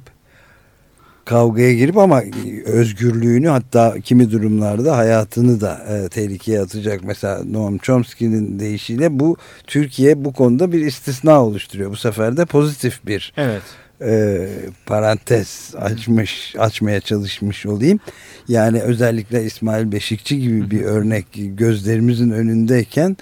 kavgaya 1.25 1.73
girip 1.73 1.97
ama 1.97 2.23
özgürlüğünü 2.65 3.49
hatta 3.49 3.95
kimi 4.05 4.31
durumlarda 4.31 4.97
hayatını 4.97 5.61
da 5.61 5.85
e, 5.89 6.09
tehlikeye 6.09 6.61
atacak. 6.61 7.01
Mesela 7.05 7.45
Noam 7.45 7.79
Chomsky'nin 7.79 8.59
deyişiyle 8.59 9.21
bu 9.21 9.37
Türkiye 9.67 10.25
bu 10.25 10.33
konuda 10.33 10.73
bir 10.73 10.81
istisna 10.87 11.45
oluşturuyor. 11.45 11.91
Bu 11.91 11.97
sefer 11.97 12.37
de 12.37 12.45
pozitif 12.45 13.07
bir 13.07 13.33
Evet. 13.37 13.63
e, 14.01 14.49
parantez 14.87 15.75
açmış 15.79 16.55
açmaya 16.59 17.01
çalışmış 17.01 17.67
olayım. 17.67 18.01
Yani 18.49 18.83
özellikle 18.83 19.45
İsmail 19.45 19.93
Beşikçi 19.93 20.41
gibi 20.41 20.71
bir 20.71 20.83
örnek 20.83 21.27
gözlerimizin 21.35 22.31
önündeyken 22.31 23.17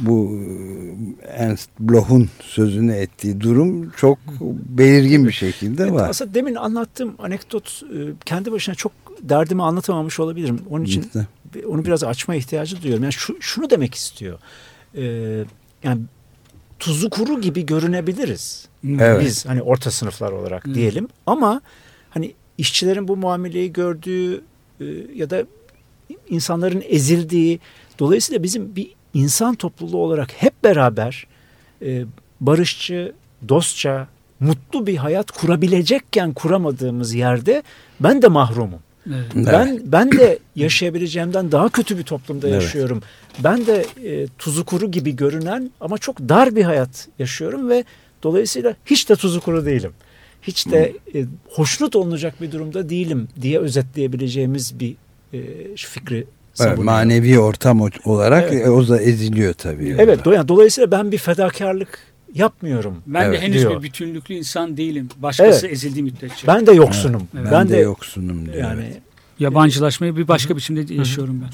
bu 0.00 0.38
e, 1.22 1.26
Ernst 1.28 1.70
Bloch'un 1.80 2.28
sözünü 2.42 2.92
ettiği 2.92 3.40
durum 3.40 3.90
çok 3.90 4.18
belirgin 4.68 5.26
bir 5.26 5.32
şekilde 5.32 5.82
Evet, 5.82 5.92
var. 5.92 6.08
aslında 6.08 6.34
demin 6.34 6.54
anlattığım 6.54 7.14
anekdot 7.18 7.82
e, 7.94 7.98
kendi 8.24 8.52
başına 8.52 8.74
çok 8.74 8.92
derdimi 9.22 9.62
anlatamamış 9.62 10.20
olabilirim. 10.20 10.60
Onun 10.70 10.84
için 10.84 11.02
İşte. 11.02 11.26
onu 11.66 11.84
biraz 11.84 12.04
açma 12.04 12.34
ihtiyacı 12.34 12.82
duyuyorum. 12.82 13.04
Yani 13.04 13.12
şu, 13.12 13.36
şunu 13.40 13.70
demek 13.70 13.94
istiyor. 13.94 14.38
Ee, 14.96 15.44
yani 15.82 16.00
tuzu 16.78 17.10
kuru 17.10 17.40
gibi 17.40 17.66
görünebiliriz. 17.66 18.68
Evet. 18.88 19.24
Biz 19.24 19.46
hani 19.46 19.62
orta 19.62 19.90
sınıflar 19.90 20.32
olarak 20.32 20.66
Hı. 20.66 20.74
diyelim. 20.74 21.08
Ama 21.26 21.60
hani 22.10 22.34
işçilerin 22.58 23.08
bu 23.08 23.16
muameleyi 23.16 23.72
gördüğü 23.72 24.34
e, 24.80 24.84
ya 25.14 25.30
da 25.30 25.44
insanların 26.28 26.82
ezildiği 26.88 27.60
dolayısıyla 27.98 28.42
bizim 28.42 28.76
bir 28.76 28.90
insan 29.14 29.54
topluluğu 29.54 29.98
olarak 29.98 30.32
hep 30.32 30.64
beraber 30.64 31.26
e, 31.82 32.04
barışçı, 32.40 33.12
dostça, 33.48 34.06
mutlu 34.40 34.86
bir 34.86 34.96
hayat 34.96 35.30
kurabilecekken 35.30 36.32
kuramadığımız 36.32 37.14
yerde 37.14 37.62
ben 38.00 38.22
de 38.22 38.28
mahrumum. 38.28 38.80
Evet. 39.06 39.26
Ben 39.34 39.80
ben 39.84 40.12
de 40.12 40.38
yaşayabileceğimden 40.56 41.52
daha 41.52 41.68
kötü 41.68 41.98
bir 41.98 42.02
toplumda 42.02 42.48
Evet. 42.48 42.62
yaşıyorum. 42.62 43.02
Ben 43.38 43.66
de 43.66 43.86
e, 44.04 44.26
tuzu 44.38 44.64
kuru 44.64 44.90
gibi 44.90 45.16
görünen 45.16 45.70
ama 45.80 45.98
çok 45.98 46.20
dar 46.20 46.56
bir 46.56 46.64
hayat 46.64 47.08
yaşıyorum 47.18 47.68
ve 47.68 47.84
dolayısıyla 48.22 48.76
hiç 48.86 49.08
de 49.08 49.16
tuzu 49.16 49.40
kuru 49.40 49.66
değilim. 49.66 49.92
Hiç 50.42 50.66
de 50.66 50.92
e, 51.14 51.24
hoşnut 51.48 51.96
olunacak 51.96 52.34
bir 52.40 52.52
durumda 52.52 52.88
değilim 52.88 53.28
diye 53.40 53.58
özetleyebileceğimiz 53.58 54.80
bir 54.80 54.94
e, 55.32 55.40
fikri 55.76 56.26
Evet, 56.60 56.78
manevi 56.78 57.38
ortam 57.38 57.80
olarak 58.04 58.52
Evet. 58.52 58.66
e, 58.66 58.70
o 58.70 58.88
da 58.88 59.00
eziliyor 59.02 59.52
tabii. 59.54 59.94
Evet, 59.98 60.20
do- 60.20 60.34
yani 60.34 60.48
dolayısıyla 60.48 60.90
ben 60.90 61.12
bir 61.12 61.18
fedakarlık 61.18 61.98
yapmıyorum. 62.34 62.96
Ben 63.06 63.24
Evet, 63.24 63.40
de 63.40 63.46
henüz 63.46 63.60
diyor. 63.62 63.78
bir 63.78 63.82
bütünlüklü 63.82 64.34
insan 64.34 64.76
değilim. 64.76 65.08
Başkası 65.16 65.66
Evet. 65.66 65.76
ezildiği 65.76 66.02
müddetçe. 66.04 66.46
Ben 66.46 66.66
de 66.66 66.72
yoksunum. 66.72 67.22
Ben, 67.34 67.52
Ben, 67.52 67.68
de, 67.68 67.72
de, 67.72 67.76
yoksunum 67.78 68.46
diyor. 68.46 68.56
yani 68.56 68.82
evet. 68.86 69.02
Yabancılaşmayı 69.38 70.16
bir 70.16 70.28
başka 70.28 70.56
biçimde 70.56 70.94
yaşıyorum 70.94 71.42
ben. 71.44 71.50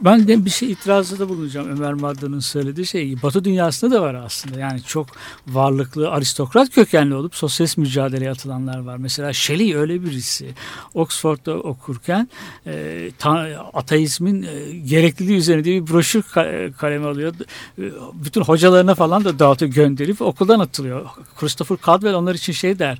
Ben 0.00 0.28
de 0.28 0.44
bir 0.44 0.50
şey 0.50 0.70
itirazda 0.72 1.18
da 1.18 1.28
bulunacağım 1.28 1.68
Ömer 1.76 1.92
Madran'ın 1.92 2.40
söylediği 2.40 2.86
şey. 2.86 3.22
Batı 3.22 3.44
dünyasında 3.44 3.94
da 3.94 4.02
var 4.02 4.14
aslında. 4.14 4.60
Yani 4.60 4.82
çok 4.82 5.06
varlıklı 5.48 6.10
aristokrat 6.10 6.70
kökenli 6.70 7.14
olup 7.14 7.34
sosyalist 7.34 7.78
mücadeleye 7.78 8.30
atılanlar 8.30 8.78
var. 8.78 8.96
Mesela 8.96 9.32
Shelley 9.32 9.76
öyle 9.76 10.02
birisi. 10.02 10.48
Oxford'da 10.94 11.52
okurken 11.54 12.28
e, 12.66 13.08
ta- 13.18 13.68
ateizmin 13.74 14.42
e, 14.42 14.72
gerekliliği 14.76 15.38
üzerine 15.38 15.64
diye 15.64 15.86
bir 15.86 15.92
broşür 15.92 16.22
ka- 16.22 16.72
kaleme 16.72 17.06
alıyor. 17.06 17.34
E, 17.78 17.82
bütün 18.14 18.40
hocalarına 18.40 18.94
falan 18.94 19.24
da 19.24 19.38
dağıtıyor 19.38 19.72
gönderip 19.72 20.22
okuldan 20.22 20.60
atılıyor. 20.60 21.06
Christopher 21.40 21.76
Caldwell 21.86 22.14
onlar 22.14 22.34
için 22.34 22.52
şey 22.52 22.78
der. 22.78 22.98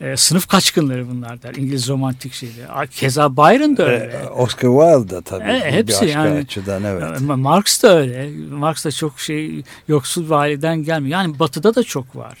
e, 0.00 0.16
sınıf 0.16 0.46
kaçkınları 0.48 1.08
bunlar 1.10 1.42
der. 1.42 1.54
İngiliz 1.54 1.88
romantik 1.88 2.32
şeyde. 2.32 2.66
Keza 2.90 3.36
Byron 3.36 3.76
da 3.76 3.86
öyle. 3.86 4.04
E, 4.24 4.28
Oscar 4.28 4.68
Wilde 4.68 5.14
da 5.16 5.20
tabii. 5.20 5.44
E, 5.44 5.72
hepsi 5.72 6.06
başka 6.06 6.25
yani. 6.28 6.38
açıdan 6.38 6.84
evet. 6.84 7.20
Marx 7.20 7.82
da 7.82 7.98
öyle. 7.98 8.30
Marx 8.50 8.84
da 8.84 8.90
çok 8.90 9.20
şey 9.20 9.62
yoksul 9.88 10.26
bir 10.26 10.30
aileden 10.30 10.82
gelmiyor. 10.82 11.12
Yani 11.20 11.38
batıda 11.38 11.74
da 11.74 11.82
çok 11.82 12.16
var. 12.16 12.38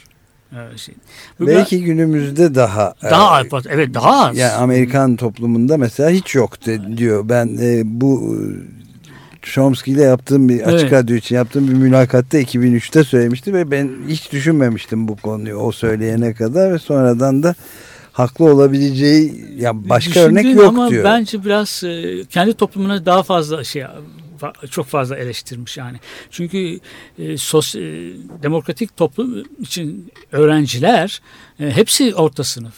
Şey. 0.76 0.94
Bu 1.40 1.46
Belki 1.46 1.84
günümüzde 1.84 2.54
daha 2.54 2.94
ben- 3.02 3.10
daha 3.10 3.42
e, 3.42 3.46
evet 3.68 3.94
daha 3.94 4.26
az. 4.28 4.38
yani 4.38 4.52
Amerikan 4.52 5.16
toplumunda 5.16 5.76
mesela 5.76 6.10
hiç 6.10 6.34
yok 6.34 6.66
de- 6.66 6.96
diyor. 6.96 7.28
Ben 7.28 7.58
e, 7.60 7.82
bu 7.84 8.36
e, 8.36 8.40
Chomsky 9.42 9.96
ile 9.96 10.02
yaptığım 10.02 10.48
bir 10.48 10.60
açık 10.60 10.80
Evet. 10.80 10.92
radyo 10.92 11.16
için 11.16 11.36
yaptığım 11.36 11.68
bir 11.68 11.72
mülakatta 11.74 12.38
2003'te 12.40 13.04
söylemişti 13.04 13.54
ve 13.54 13.70
ben 13.70 13.90
hiç 14.08 14.32
düşünmemiştim 14.32 15.08
bu 15.08 15.16
konuyu 15.16 15.56
o 15.56 15.72
söyleyene 15.72 16.34
kadar 16.34 16.72
ve 16.74 16.78
sonradan 16.78 17.42
da 17.42 17.54
haklı 18.16 18.44
olabileceği 18.44 19.44
ya 19.58 19.88
başka 19.88 20.20
örnek 20.20 20.44
Düşündüğün 20.44 20.60
yok 20.62 20.68
ama 20.68 20.90
diyor. 20.90 21.04
bence 21.04 21.44
biraz 21.44 21.84
e, 21.84 22.24
kendi 22.30 22.54
toplumuna 22.54 23.06
daha 23.06 23.22
fazla 23.22 23.64
şey 23.64 23.82
fa- 24.40 24.68
çok 24.70 24.86
fazla 24.86 25.16
eleştirmiş 25.16 25.76
yani. 25.76 25.96
Çünkü 26.30 26.80
e, 27.18 27.36
sos, 27.36 27.74
e, 27.74 27.80
demokratik 28.42 28.96
toplum 28.96 29.44
için 29.60 30.12
öğrenciler 30.32 31.20
e, 31.60 31.70
hepsi 31.70 32.14
orta 32.14 32.44
sınıf. 32.44 32.74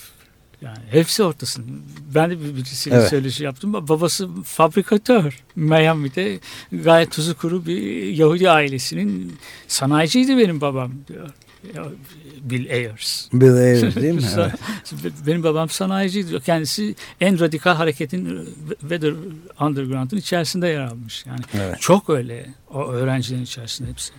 Yani 0.62 0.78
hepsi 0.90 1.22
orta 1.22 1.46
sınıf. 1.46 1.68
Ben 2.14 2.30
de 2.30 2.40
bir 2.40 2.56
birisiyle 2.56 2.96
Evet. 2.96 3.08
söyleşi 3.08 3.44
yaptım. 3.44 3.72
Babası 3.72 4.28
fabrikatör. 4.44 5.42
Miami'de 5.56 6.38
gayet 6.72 7.12
tuzu 7.12 7.36
kuru 7.36 7.66
bir 7.66 7.82
Yahudi 8.02 8.50
ailesinin 8.50 9.36
sanayiciydi 9.68 10.36
benim 10.38 10.60
babam 10.60 10.92
diyor. 11.08 11.28
Bill 12.42 12.70
Ayers. 12.70 13.28
Bill 13.32 13.54
Ayers 13.56 13.96
değil 13.96 14.14
mi? 14.14 14.22
Evet. 15.02 15.12
Benim 15.26 15.42
babam 15.42 15.68
sanayiciydi. 15.68 16.40
Kendisi 16.40 16.94
en 17.20 17.40
radikal 17.40 17.74
hareketin 17.74 18.48
Weather 18.80 19.14
Underground'ın 19.60 20.16
içerisinde 20.16 20.68
yer 20.68 20.80
almış. 20.80 21.26
Yani 21.26 21.40
Evet. 21.54 21.80
çok 21.80 22.10
öyle 22.10 22.46
o 22.70 22.86
öğrencilerin 22.86 23.42
içerisinde 23.42 23.90
hepsi. 23.90 24.12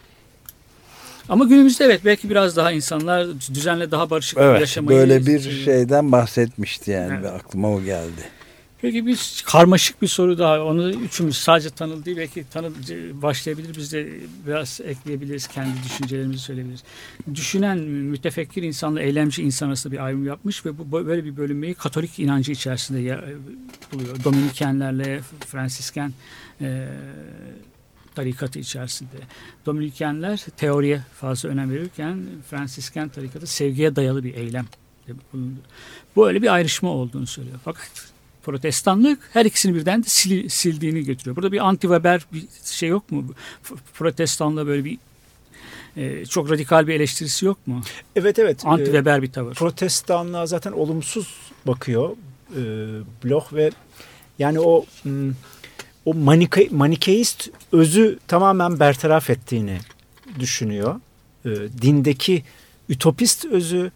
Ama 1.29 1.45
günümüzde 1.45 1.85
evet 1.85 2.01
belki 2.05 2.29
biraz 2.29 2.55
daha 2.55 2.71
insanlar 2.71 3.27
düzenle 3.53 3.91
daha 3.91 4.09
barışık 4.09 4.37
Evet, 4.37 4.61
yaşamayı 4.61 4.99
böyle 4.99 5.25
bir 5.25 5.51
şeyden 5.65 6.11
bahsetmişti 6.11 6.91
yani 6.91 7.13
Evet. 7.13 7.23
ve 7.23 7.29
aklıma 7.31 7.71
o 7.71 7.81
geldi. 7.83 8.21
Peki 8.81 9.05
bir 9.05 9.43
karmaşık 9.45 10.01
bir 10.01 10.07
soru 10.07 10.37
daha. 10.37 10.63
Onu 10.63 10.89
üçümüz 10.91 11.37
sadece 11.37 11.69
tanıl 11.69 12.05
değil 12.05 12.17
belki 12.17 12.45
tanıl 12.49 12.73
başlayabilir. 13.13 13.75
Biz 13.77 13.93
de 13.93 14.09
biraz 14.47 14.81
ekleyebiliriz. 14.83 15.47
Kendi 15.47 15.83
düşüncelerimizi 15.85 16.39
söyleyebiliriz. 16.39 16.83
Düşünen 17.35 17.77
mütefekkir 17.79 18.63
insanla 18.63 19.01
eylemci 19.01 19.43
insan 19.43 19.67
arasında 19.67 19.93
bir 19.93 20.05
ayrım 20.05 20.25
yapmış 20.27 20.65
ve 20.65 20.77
bu 20.77 20.91
böyle 21.07 21.25
bir 21.25 21.37
bölünmeyi 21.37 21.73
Katolik 21.73 22.19
inancı 22.19 22.51
içerisinde 22.51 22.99
ya- 22.99 23.23
buluyor. 23.93 24.23
Dominikenlerle 24.23 25.21
Fransisken 25.47 26.13
e, 26.61 26.87
tarikatı 28.15 28.59
içerisinde. 28.59 29.15
Dominikenler 29.65 30.45
teoriye 30.57 31.01
fazla 31.19 31.49
önem 31.49 31.71
verirken 31.71 32.19
Fransisken 32.49 33.09
tarikatı 33.09 33.47
sevgiye 33.47 33.95
dayalı 33.95 34.23
bir 34.23 34.33
eylem. 34.33 34.65
bulundu. 35.33 35.59
Bu 36.15 36.27
öyle 36.27 36.41
bir 36.41 36.53
ayrışma 36.53 36.89
olduğunu 36.89 37.27
söylüyor. 37.27 37.57
Fakat 37.65 38.08
protestanlık 38.43 39.19
her 39.33 39.45
ikisini 39.45 39.75
birden 39.75 40.03
de 40.03 40.07
sil- 40.17 40.49
sildiğini 40.49 41.03
götürüyor. 41.03 41.35
Burada 41.35 41.51
bir 41.51 41.57
anti-Weber 41.57 42.21
bir 42.33 42.43
şey 42.65 42.89
yok 42.89 43.11
mu? 43.11 43.25
Protestanlığa 43.93 44.67
böyle 44.67 44.85
bir 44.85 44.97
e, 45.97 46.25
çok 46.25 46.51
radikal 46.51 46.87
bir 46.87 46.93
eleştirisi 46.93 47.45
yok 47.45 47.67
mu? 47.67 47.81
Evet 48.15 48.39
evet. 48.39 48.65
Ee, 48.65 48.67
Anti-Weber 48.67 49.21
bir 49.21 49.31
tavır. 49.31 49.55
protestanlığa 49.55 50.45
zaten 50.45 50.71
olumsuz 50.71 51.27
bakıyor 51.67 52.09
e, 52.55 52.61
Bloch 53.23 53.53
ve 53.53 53.71
yani 54.39 54.59
o 54.59 54.85
o 56.05 56.13
manike, 56.13 56.67
manikeist 56.71 57.49
özü 57.71 58.19
tamamen 58.27 58.79
bertaraf 58.79 59.29
ettiğini 59.29 59.77
düşünüyor. 60.39 60.99
E, 61.45 61.49
dindeki 61.81 62.43
ütopist 62.89 63.45
özü, 63.45 63.91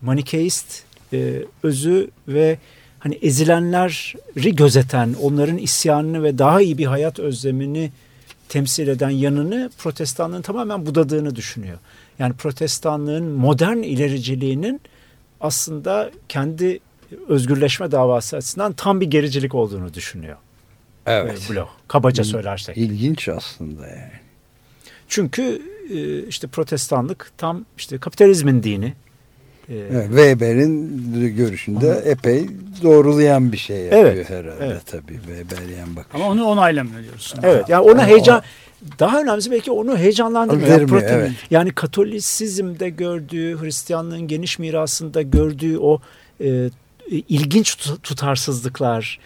manikeist 0.00 0.82
e, 1.12 1.44
özü 1.62 2.10
ve 2.28 2.58
hani 3.04 3.14
ezilenleri 3.22 4.56
gözeten, 4.56 5.14
onların 5.22 5.58
isyanını 5.58 6.22
ve 6.22 6.38
daha 6.38 6.60
iyi 6.60 6.78
bir 6.78 6.86
hayat 6.86 7.18
özlemini 7.18 7.92
temsil 8.48 8.88
eden 8.88 9.10
yanını 9.10 9.70
protestanlığın 9.78 10.42
tamamen 10.42 10.86
budadığını 10.86 11.36
düşünüyor. 11.36 11.78
Yani 12.18 12.34
protestanlığın 12.34 13.24
modern 13.24 13.76
ilericiliğinin 13.76 14.80
aslında 15.40 16.10
kendi 16.28 16.80
özgürleşme 17.28 17.90
davası 17.92 18.36
açısından 18.36 18.72
tam 18.72 19.00
bir 19.00 19.06
gericilik 19.06 19.54
olduğunu 19.54 19.94
düşünüyor. 19.94 20.36
Evet. 21.06 21.50
Bloch. 21.50 21.68
Kabaca 21.88 22.24
söylersek. 22.24 22.76
İlginç 22.76 23.28
aslında 23.28 23.86
yani. 23.86 24.12
Çünkü 25.08 25.62
e, 25.90 26.26
işte 26.28 26.46
protestanlık 26.46 27.32
tam 27.38 27.64
işte 27.78 27.98
kapitalizmin 27.98 28.62
dini. 28.62 28.94
E, 29.68 29.74
Evet, 29.92 30.06
Weber'in 30.06 31.36
görüşünde 31.36 32.02
epey 32.04 32.46
doğrulayan 32.82 33.52
bir 33.52 33.56
şey 33.56 33.76
yapıyor 33.76 34.04
Evet, 34.04 34.30
herhalde 34.30 34.64
evet. 34.66 34.86
tabii 34.86 35.12
Weberian 35.26 35.96
bakış. 35.96 36.14
Ama 36.14 36.28
onu 36.28 36.44
onaylamıyor 36.44 37.02
diyorsun. 37.02 37.40
Evet 37.42 37.68
yani 37.68 37.82
ona 37.90 38.06
heyecan 38.06 38.42
daha 38.98 39.20
önemlisi 39.22 39.50
belki 39.50 39.70
onu 39.70 39.98
heyecanlandırmıyor. 39.98 40.68
Yani, 40.68 40.80
Vermiyor, 40.80 41.02
prote- 41.02 41.14
evet. 41.14 41.30
yani 41.50 41.70
Katolisizmde 41.72 42.88
gördüğü, 42.88 43.60
Hristiyanlığın 43.62 44.28
geniş 44.28 44.58
mirasında 44.58 45.22
gördüğü 45.22 45.78
o 45.78 46.00
e, 46.44 46.70
ilginç 47.10 47.74
tut- 47.76 48.02
tutarsızlıklar, 48.02 49.18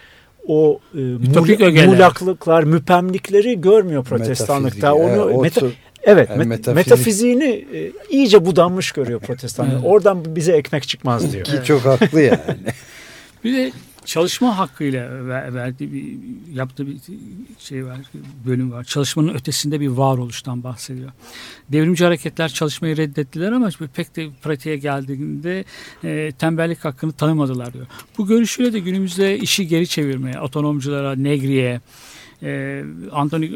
o 0.47 0.81
e, 0.95 0.99
mul- 0.99 1.87
mulaklıklar, 1.87 2.63
müpemlikleri 2.65 3.61
görmüyor 3.61 4.05
protestanlıkta. 4.05 4.95
Metafizik, 4.95 5.35
Onu 5.37 5.43
evet, 5.45 5.57
meta- 5.57 5.71
evet, 6.13 6.31
Yani 6.31 6.43
met- 6.43 6.47
metafizik. 6.49 6.75
metafiziğini 6.77 7.67
e, 7.75 7.93
iyice 8.11 8.47
budanmış 8.47 8.93
görüyor 8.93 9.21
protestanlık. 9.21 9.73
Evet. 9.73 9.85
Oradan 9.87 10.37
bize 10.37 10.53
ekmek 10.53 10.89
çıkmaz 10.89 11.33
diyor. 11.33 11.45
Ki 11.45 11.53
çok 11.65 11.85
haklı 11.85 12.21
yani. 12.21 12.39
Bir 13.45 13.53
de 13.57 13.73
çalışma 14.05 14.59
hakkıyla 14.59 15.27
ver- 15.29 15.55
verdiği 15.55 15.93
bir 15.93 16.17
yaptığı 16.57 16.87
bir 16.87 16.97
şey 17.59 17.87
var, 17.87 17.97
bölüm 18.47 18.73
var. 18.73 18.85
Çalışmanın 18.85 19.35
ötesinde 19.35 19.81
bir 19.81 19.89
varoluştan 19.89 20.63
bahsediyor. 20.65 21.11
Devrimci 21.69 22.05
hareketler 22.05 22.49
çalışmayı 22.49 22.97
reddettiler 22.97 23.53
ama 23.53 23.71
pek 23.95 24.17
de 24.17 24.27
pratiğe 24.43 24.77
geldiğinde 24.77 25.65
e, 26.05 26.33
tembellik 26.39 26.85
hakkını 26.85 27.13
tanımadılar 27.13 27.73
diyor. 27.73 27.87
Bu 28.19 28.27
görüşüyle 28.27 28.73
de 28.73 28.79
günümüzde 28.79 29.39
işi 29.39 29.67
geri 29.67 29.87
çevirmeye, 29.89 30.41
otonomculara, 30.41 31.15
Negri'ye, 31.15 31.81
e, 32.43 32.83
Anthony 33.13 33.51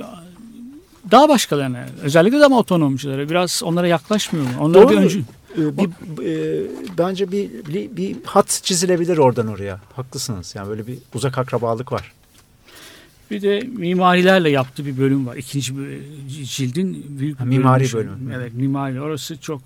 daha 1.11 1.29
başkalarına 1.29 1.87
özellikle 2.03 2.41
de 2.41 2.45
ama 2.45 2.59
otonomculara 2.59 3.31
biraz 3.31 3.63
onlara 3.65 3.87
yaklaşmıyor 3.87 4.47
mu? 4.47 4.53
Onlara 4.61 4.83
Doğru. 4.83 4.91
bir 4.91 4.97
öncü 4.97 5.25
Ee, 5.59 5.79
bir, 5.79 5.89
e, 6.25 6.67
bence 6.99 7.33
bir, 7.33 7.51
bir, 7.67 7.97
bir 7.97 8.17
hat 8.25 8.61
çizilebilir 8.63 9.19
oradan 9.19 9.47
oraya. 9.47 9.81
Haklısınız. 9.97 10.55
Yani 10.57 10.69
böyle 10.69 10.87
bir 10.87 10.99
uzak 11.15 11.39
akrabalık 11.39 11.93
var. 11.93 12.13
Bir 13.31 13.43
de 13.43 13.61
mimarilerle 13.77 14.51
yaptığı 14.51 14.87
bir 14.87 14.99
bölüm 14.99 15.27
var. 15.27 15.37
İkinci 15.37 15.79
bir 15.79 16.01
cildin 16.45 17.07
büyük 17.09 17.41
Ha, 17.41 17.45
bir 17.45 17.49
mimari 17.49 17.93
bölümü 17.93 18.11
bölümü. 18.11 18.35
Evet 18.37 18.55
mimari. 18.55 19.01
Orası 19.01 19.41
çok 19.41 19.61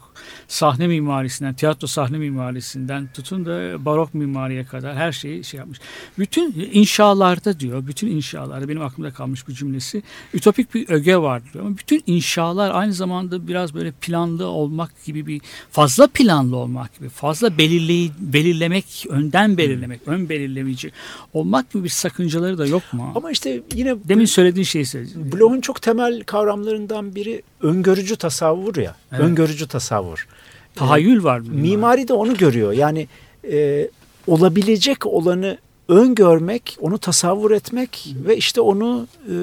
sahne 0.48 0.86
mimarisinden, 0.86 1.54
tiyatro 1.54 1.86
sahne 1.86 2.18
mimarisinden 2.18 3.08
tutun 3.14 3.46
da 3.46 3.84
barok 3.84 4.14
mimariye 4.14 4.64
kadar 4.64 4.96
her 4.96 5.12
şeyi 5.12 5.44
şey 5.44 5.58
yapmış. 5.58 5.78
Bütün 6.18 6.68
inşalarda 6.72 7.60
diyor, 7.60 7.86
bütün 7.86 8.08
inşalarda 8.08 8.68
benim 8.68 8.82
aklımda 8.82 9.10
kalmış 9.10 9.48
bu 9.48 9.52
cümlesi. 9.52 10.02
Ütopik 10.34 10.74
bir 10.74 10.88
öge 10.88 11.16
var 11.16 11.42
diyor. 11.52 11.64
Ama 11.64 11.78
bütün 11.78 12.02
inşalar 12.06 12.70
aynı 12.74 12.92
zamanda 12.92 13.48
biraz 13.48 13.74
böyle 13.74 13.92
planlı 13.92 14.46
olmak 14.46 15.04
gibi 15.04 15.26
bir 15.26 15.40
fazla 15.70 16.06
planlı 16.06 16.56
olmak 16.56 16.98
gibi, 16.98 17.08
fazla 17.08 17.58
belirleyi, 17.58 18.12
belirlemek, 18.18 19.06
önden 19.08 19.56
belirlemek, 19.56 20.00
ön 20.06 20.28
belirleyici 20.28 20.92
olmak 21.32 21.72
gibi 21.72 21.84
bir 21.84 21.88
sakıncaları 21.88 22.58
da 22.58 22.66
yok 22.66 22.82
mu? 22.92 23.12
Ama 23.14 23.30
işte 23.30 23.62
yine 23.74 23.96
Demin 24.08 24.24
söylediğin 24.24 24.64
şeyi 24.64 24.86
söyleyeceğim. 24.86 25.32
Bloch'un 25.32 25.60
çok 25.60 25.82
temel 25.82 26.20
kavramlarından 26.20 27.14
biri 27.14 27.42
öngörücü 27.62 28.16
tasavvur 28.16 28.76
ya. 28.76 28.96
Evet. 29.12 29.20
Öngörücü 29.20 29.68
tasavvur. 29.68 30.26
Tahayyül 30.74 31.24
var. 31.24 31.44
bir 31.44 31.48
Mimari 31.48 32.08
de 32.08 32.12
onu 32.12 32.36
görüyor. 32.36 32.72
Yani 32.72 33.08
e, 33.52 33.88
olabilecek 34.26 35.06
olanı 35.06 35.58
öngörmek, 35.88 36.76
onu 36.80 36.98
tasavvur 36.98 37.50
etmek 37.50 38.14
ve 38.26 38.36
işte 38.36 38.60
onu 38.60 39.06
e, 39.28 39.34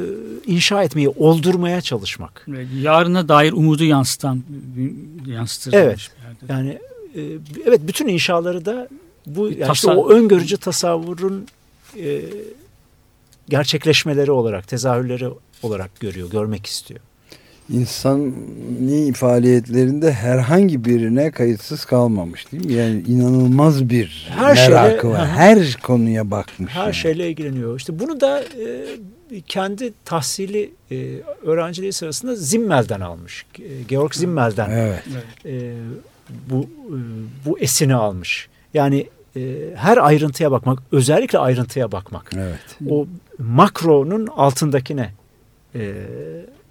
inşa 0.46 0.84
etmeyi, 0.84 1.10
oldurmaya 1.10 1.82
çalışmak. 1.82 2.48
Yarına 2.82 3.30
dair 3.30 3.54
umudu 3.54 3.84
yansıtan 3.84 4.44
yansıtır. 5.28 5.74
Evet. 5.74 6.12
Yani 6.50 6.80
e, 7.16 7.22
evet 7.66 7.82
bütün 7.88 8.08
inşaları 8.08 8.66
da 8.66 8.88
bu 9.26 9.52
yani 9.52 9.72
işte 9.74 9.92
o 9.92 10.10
öngörücü 10.10 10.58
tasavvurun 10.58 11.48
e, 12.00 12.22
gerçekleşmeleri 13.50 14.32
olarak, 14.32 14.68
tezahürleri 14.68 15.30
olarak 15.64 16.00
görüyor, 16.00 16.30
görmek 16.30 16.66
istiyor. 16.66 17.00
İnsani 17.70 19.14
faaliyetlerinde 19.14 20.12
herhangi 20.14 20.86
birine 20.86 21.32
kayıtsız 21.32 21.86
kalmamış 21.86 22.52
değil 22.52 22.66
mi? 22.66 22.74
Yani 22.74 23.02
inanılmaz 23.08 23.90
bir 23.90 24.32
Her 24.38 24.56
şeyle- 24.56 24.70
merakı 24.82 25.10
var. 25.10 25.20
Hı 25.20 25.24
hı. 25.24 25.36
Her 25.36 25.74
konuya 25.84 26.32
bakmış. 26.32 26.74
Her 26.76 26.84
yani. 26.84 26.94
şeyle 26.94 27.30
ilgileniyor. 27.30 27.78
İşte 27.80 28.00
bunu 28.00 28.22
da 28.22 28.44
e, 28.44 28.86
kendi 29.48 29.94
tahsili 30.06 30.72
e, 30.92 31.08
öğrenciliği 31.46 31.94
sırasında 31.94 32.36
Zimmel'den 32.36 33.02
almış. 33.02 33.46
E, 33.60 33.84
Georg 33.88 34.14
Zimmel'den 34.14 34.70
Evet. 34.70 35.04
e, 35.46 35.74
bu 36.50 36.62
e, 36.62 36.98
bu 37.46 37.60
esini 37.60 37.96
almış. 37.96 38.48
Yani 38.74 39.08
e, 39.36 39.42
her 39.76 39.98
ayrıntıya 39.98 40.52
bakmak, 40.52 40.80
özellikle 40.92 41.40
ayrıntıya 41.40 41.92
bakmak. 41.92 42.32
Evet. 42.36 42.60
O 42.90 43.08
makronun 43.40 44.28
altındakine 44.28 45.10
e, 45.76 45.94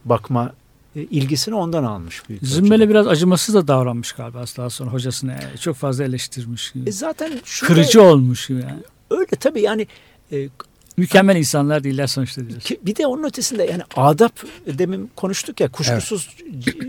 bakma 0.04 0.52
ilgisini 0.94 1.54
ondan 1.54 1.84
almış 1.84 2.28
büyük 2.28 2.42
ölçüde. 2.42 2.88
biraz 2.88 3.06
acımasız 3.06 3.54
da 3.54 3.68
davranmış 3.68 4.12
galiba 4.12 4.44
daha 4.56 4.70
sonra 4.70 4.90
hocasını 4.92 5.30
yani 5.30 5.58
çok 5.60 5.76
fazla 5.76 6.04
eleştirmiş. 6.04 6.72
gibi. 6.72 6.88
E, 6.88 6.92
zaten 6.92 7.30
şurada- 7.44 7.74
Kırıcı 7.74 8.02
olmuş 8.02 8.46
gibi 8.46 8.60
yani. 8.60 8.80
öyle 9.10 9.26
tabii 9.40 9.60
yani 9.60 9.86
e, 10.32 10.48
Mükemmel 10.96 11.36
insanlar 11.36 11.84
değiller 11.84 12.06
sonuçta 12.06 12.40
diyorsun. 12.40 12.60
Ki 12.60 12.80
bir 12.82 12.96
de 12.96 13.06
onun 13.06 13.24
ötesinde 13.24 13.64
yani 13.64 13.82
adap 13.96 14.32
demin 14.66 15.10
konuştuk 15.16 15.60
ya 15.60 15.68
kuşkusuz 15.68 16.36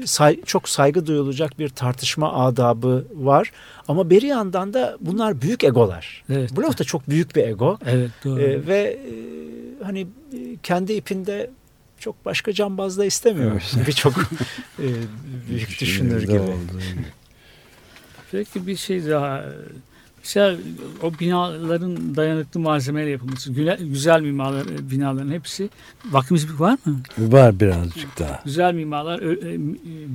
say- 0.05 0.41
çok 0.45 0.69
saygı 0.69 1.05
duyulacak 1.05 1.59
bir 1.59 1.69
tartışma 1.69 2.33
adabı 2.45 3.05
var. 3.15 3.51
Ama 3.87 4.09
bir 4.09 4.21
yandan 4.21 4.73
da 4.73 4.97
bunlar 5.01 5.41
büyük 5.41 5.63
egolar. 5.63 6.23
Evet. 6.29 6.57
Bloch 6.57 6.79
da 6.79 6.83
çok 6.83 7.09
büyük 7.09 7.35
bir 7.35 7.43
ego. 7.47 7.77
Evet 7.85 8.11
doğru. 8.25 8.41
Ee, 8.41 8.67
ve 8.67 8.77
e, 8.79 9.13
hani 9.83 9.99
e, 10.33 10.37
kendi 10.63 10.93
ipinde 10.93 11.49
çok 12.03 12.25
başka 12.25 12.53
cambaz 12.53 12.97
da 12.97 13.05
istemiyor. 13.05 13.51
Evet. 13.51 13.75
Birçok 13.87 14.13
e, 14.79 14.87
büyük 15.49 15.79
düşünür 15.81 16.21
gibi. 16.23 16.41
Peki 18.31 18.67
bir 18.67 18.75
şey 18.75 19.09
daha. 19.09 19.45
Mesela 20.23 20.57
o 21.01 21.11
binaların 21.19 22.15
dayanıklı 22.15 22.59
malzemeyle 22.59 23.09
yapılması, 23.09 23.51
güzel, 23.51 23.77
güzel 23.81 24.21
mimarlar, 24.21 24.65
binaların 24.91 25.31
hepsi 25.31 25.69
vaktimiz 26.11 26.59
var 26.59 26.77
mı? 26.85 26.99
Var 27.17 27.59
birazcık 27.59 28.19
daha. 28.19 28.41
Güzel 28.45 28.73
mimarlar, 28.73 29.19
e, 29.19 29.59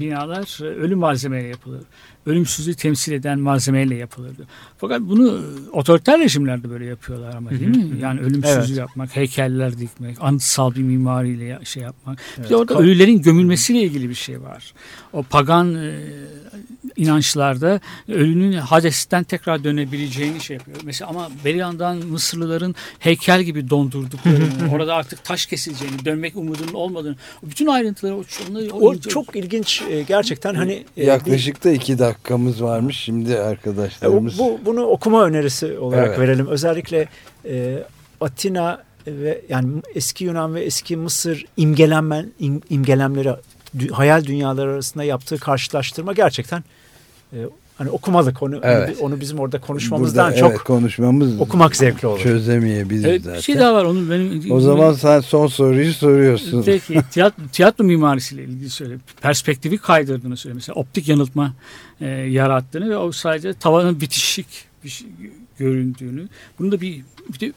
binalar 0.01 0.59
e, 0.63 0.65
ölü 0.65 0.95
malzemeyle 0.95 1.49
yapılır. 1.49 1.81
Ölümsüzlüğü 2.27 2.75
temsil 2.75 3.13
eden 3.13 3.39
malzemeyle 3.41 3.95
yapılır. 3.95 4.31
Fakat 4.79 5.01
bunu 5.01 5.41
otoriter 5.73 6.21
rejimlerde 6.21 6.71
böyle 6.71 6.85
yapıyorlar 6.85 7.35
ama 7.37 7.51
değil 7.51 7.77
mi? 7.77 8.01
Yani 8.01 8.21
ölümsüzlüğü 8.21 8.59
Evet. 8.59 8.79
yapmak, 8.79 9.17
heykeller 9.17 9.79
dikmek, 9.79 10.17
anıtsal 10.21 10.75
bir 10.75 10.83
mimariyle 10.83 11.59
şey 11.65 11.83
yapmak. 11.83 12.19
Bir 12.19 12.41
Evet. 12.41 12.51
de 12.51 12.57
orada 12.57 12.79
ölülerin 12.79 13.23
gömülmesiyle 13.23 13.83
ilgili 13.83 14.09
bir 14.09 14.15
şey 14.15 14.43
var. 14.43 14.73
O 15.13 15.23
pagan 15.23 15.75
e, 15.75 16.01
inançlarda 16.99 17.81
ölünün 18.09 18.53
Hades'ten 18.53 19.25
tekrar 19.25 19.65
dönebileceğini 19.65 20.41
şey 20.41 20.57
yapıyor. 20.57 20.79
Mesela 20.85 21.11
ama 21.11 21.29
bir 21.45 21.55
yandan 21.55 21.97
Mısırlıların 21.97 22.75
heykel 22.99 23.43
gibi 23.43 23.71
dondurduklarını, 23.71 24.73
orada 24.73 24.95
artık 24.95 25.25
taş 25.25 25.47
kesileceğini, 25.47 26.05
dönmek 26.05 26.37
umudunun 26.37 26.73
olmadığını, 26.75 27.17
bütün 27.43 27.67
ayrıntıları 27.67 28.17
o, 28.17 28.23
onları, 28.51 28.73
O 28.75 28.99
çok 28.99 29.37
ilginç 29.37 29.83
e, 29.91 30.03
gerçekten 30.03 30.55
hani 30.55 30.85
e, 30.97 31.05
Yaklaşık 31.05 31.65
da 31.65 31.71
iki 31.71 31.99
dakikamız 31.99 32.63
varmış. 32.63 32.97
Şimdi 32.97 33.33
E, 33.33 33.41
o- 33.41 33.45
arkadaşlarımız 33.45 34.39
Bu 34.39 34.61
bunu 34.67 34.83
okuma 34.83 35.25
önerisi 35.25 35.79
olarak 35.79 36.09
Evet. 36.09 36.19
verelim. 36.19 36.47
Özellikle 36.47 37.09
e, 37.49 37.79
Atina 38.21 38.83
ve 39.07 39.41
yani 39.49 39.83
eski 39.95 40.25
Yunan 40.25 40.55
ve 40.55 40.61
eski 40.65 40.97
Mısır 40.97 41.45
imgelenmen 41.57 42.33
im- 42.41 42.63
imgelemleri 42.71 43.31
hayal 43.93 44.25
dünyaları 44.25 44.71
arasında 44.73 45.05
yaptığı 45.05 45.39
karşılaştırma 45.39 46.13
gerçekten 46.13 46.65
e, 47.33 47.37
hani 47.77 47.91
okumadık 47.91 48.43
onu 48.43 48.61
Evet. 48.63 48.97
onu, 49.01 49.07
onu 49.07 49.21
bizim 49.21 49.39
orada 49.39 49.61
konuşmamızdan 49.61 50.27
burada, 50.27 50.41
çok 50.41 50.51
evet, 50.51 50.63
konuşmamız 50.63 51.41
okumak 51.41 51.77
zevkli 51.77 52.09
olur. 52.09 52.19
çözemeyebiliriz 52.21 53.05
Evet, 53.05 53.23
zaten. 53.23 53.39
bir 53.39 53.43
şey 53.43 53.59
daha 53.59 53.75
var 53.75 53.85
onun 53.85 54.11
benim 54.11 54.53
O 54.53 54.61
zaman 54.61 54.93
sen 54.93 55.21
son 55.21 55.47
soruyu 55.47 55.93
soruyorsun. 55.93 56.63
Peki 56.63 57.03
tiyatro, 57.11 57.43
tiyatro 57.53 57.85
mimarisiyle 57.85 58.45
ilgili 58.45 58.71
söyle. 58.71 58.97
Perspektifi 59.21 59.79
kaydırdığını 59.79 60.37
söyle. 60.37 60.55
Mesela 60.55 60.75
optik 60.75 61.09
yanıltma 61.09 61.55
e, 62.01 62.07
yarattığını 62.07 62.91
ve 62.91 62.97
o 62.97 63.13
sadece 63.13 63.53
tavanın 63.55 64.01
bitişik 64.01 64.47
bir 64.85 64.89
şey 64.89 65.07
göründüğünü. 65.59 66.29
Bunu 66.59 66.73
da 66.73 66.81
bir, 66.81 67.03
bir 67.35 67.41
de 67.41 67.53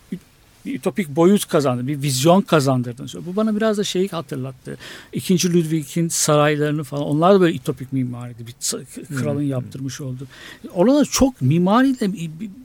bir 0.66 0.76
ütopik 0.76 1.10
boyut 1.10 1.48
kazandı, 1.48 1.88
bir 1.88 2.02
vizyon 2.02 2.42
kazandırdığını 2.42 3.08
söylüyor. 3.08 3.34
Bu 3.34 3.36
bana 3.36 3.56
biraz 3.56 3.78
da 3.78 3.84
şeyi 3.84 4.08
hatırlattı. 4.08 4.78
İkinci 5.14 5.54
Ludwig'in 5.54 6.08
saraylarını 6.08 6.84
falan 6.84 7.04
onlar 7.04 7.36
da 7.36 7.42
böyle 7.42 7.56
ütopik 7.56 7.94
mimariydi. 7.94 8.46
Bir 8.48 8.56
kralın 9.16 9.42
yaptırmış 9.42 10.02
oldu. 10.02 10.28
Oralar 10.74 11.06
çok 11.06 11.42
mimariyle 11.42 12.12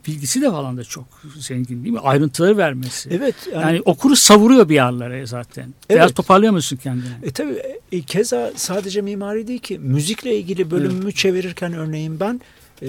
bilgisi 0.06 0.42
de 0.42 0.50
falan 0.50 0.76
da 0.76 0.84
çok 0.84 1.04
zengin 1.38 1.84
değil 1.84 1.94
mi? 1.94 2.00
Ayrıntıları 2.00 2.56
vermesi. 2.56 3.08
Evet 3.12 3.34
yani, 3.52 3.62
Yani 3.62 3.82
okuru 3.84 4.16
savuruyor 4.16 4.68
bir 4.68 4.74
yerlere 4.74 5.26
zaten. 5.26 5.74
Biraz 5.90 6.06
Evet. 6.06 6.16
toparlıyor 6.16 6.52
musun 6.52 6.78
kendini? 6.82 7.04
E 7.22 7.30
tabii 7.30 7.62
e, 7.92 8.00
keza 8.02 8.52
sadece 8.56 9.00
mimari 9.00 9.46
değil 9.46 9.60
ki 9.60 9.78
müzikle 9.78 10.38
ilgili 10.38 10.70
bölümümü 10.70 11.12
çevirirken 11.12 11.72
örneğin 11.72 12.20
ben 12.20 12.40
e, 12.82 12.88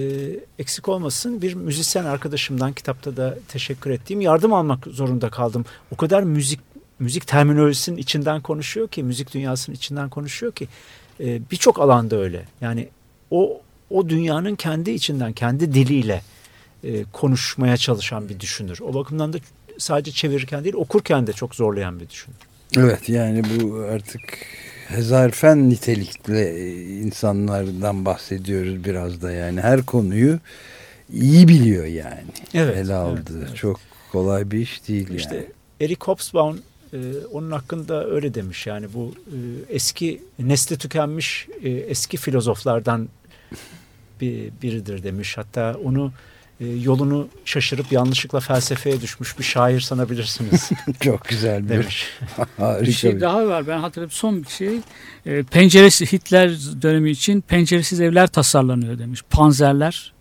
eksik 0.59 0.89
olmasın 0.89 1.41
bir 1.41 1.53
müzisyen 1.53 2.05
arkadaşımdan 2.05 2.73
kitapta 2.73 3.17
da 3.17 3.37
teşekkür 3.47 3.91
ettiğim 3.91 4.21
yardım 4.21 4.53
almak 4.53 4.87
zorunda 4.87 5.29
kaldım. 5.29 5.65
O 5.91 5.95
kadar 5.95 6.23
müzik 6.23 6.59
müzik 6.99 7.27
terminolojisinin 7.27 7.97
içinden 7.97 8.41
konuşuyor 8.41 8.87
ki 8.87 9.03
müzik 9.03 9.33
dünyasının 9.33 9.75
içinden 9.75 10.09
konuşuyor 10.09 10.51
ki 10.51 10.67
e, 11.19 11.41
birçok 11.51 11.79
alanda 11.79 12.15
öyle. 12.15 12.45
Yani 12.61 12.89
o 13.31 13.61
o 13.89 14.09
dünyanın 14.09 14.55
kendi 14.55 14.91
içinden 14.91 15.33
kendi 15.33 15.73
diliyle 15.73 16.21
e, 16.83 17.03
konuşmaya 17.13 17.77
çalışan 17.77 18.29
bir 18.29 18.39
düşünür. 18.39 18.79
O 18.81 18.93
bakımdan 18.93 19.33
da 19.33 19.37
sadece 19.77 20.11
çevirirken 20.11 20.63
değil 20.63 20.75
okurken 20.75 21.27
de 21.27 21.33
çok 21.33 21.55
zorlayan 21.55 21.99
bir 21.99 22.09
düşünür. 22.09 22.37
Evet 22.77 23.09
yani 23.09 23.43
bu 23.43 23.79
artık 23.79 24.39
hezarfen 24.87 25.69
nitelikli 25.69 26.39
e, 26.39 26.81
insanlardan 26.99 28.05
bahsediyoruz 28.05 28.85
biraz 28.85 29.21
da 29.21 29.31
yani 29.31 29.61
her 29.61 29.85
konuyu 29.85 30.39
iyi 31.13 31.47
biliyor 31.47 31.85
yani. 31.85 32.23
Evet, 32.53 32.77
Ele 32.77 32.93
aldığı 32.93 33.37
evet, 33.37 33.47
evet. 33.47 33.55
çok 33.55 33.79
kolay 34.11 34.51
bir 34.51 34.59
iş 34.59 34.87
değil 34.87 35.09
İşte 35.09 35.35
yani. 35.35 35.47
Eric 35.81 35.99
Hobsbawm 36.05 36.57
e, 36.93 36.97
onun 37.31 37.51
hakkında 37.51 38.07
öyle 38.07 38.33
demiş 38.33 38.67
yani 38.67 38.93
bu 38.93 39.13
e, 39.27 39.37
eski 39.69 40.21
nesli 40.39 40.77
tükenmiş 40.77 41.47
e, 41.63 41.69
eski 41.69 42.17
filozoflardan 42.17 43.09
bir, 44.21 44.51
biridir 44.61 45.03
demiş. 45.03 45.37
Hatta 45.37 45.75
onu 45.83 46.07
e, 46.07 46.36
yolunu 46.65 47.27
şaşırıp 47.45 47.91
yanlışlıkla 47.91 48.39
felsefeye 48.39 49.01
düşmüş 49.01 49.39
bir 49.39 49.43
şair 49.43 49.79
sanabilirsiniz 49.79 50.69
Çok 50.99 51.25
güzel 51.25 51.63
bir 51.63 51.69
demiş. 51.69 52.09
harika 52.57 52.85
Bir 52.87 52.91
şey 52.91 53.21
daha 53.21 53.47
var 53.47 53.67
ben 53.67 53.79
hatırladım 53.79 54.11
son 54.11 54.43
bir 54.43 54.49
şey. 54.49 54.79
E, 55.25 55.43
penceresi 55.43 56.11
Hitler 56.11 56.49
dönemi 56.81 57.09
için 57.09 57.41
penceresiz 57.41 58.01
evler 58.01 58.27
tasarlanıyor 58.27 58.99
demiş. 58.99 59.23
Panzerler 59.29 60.13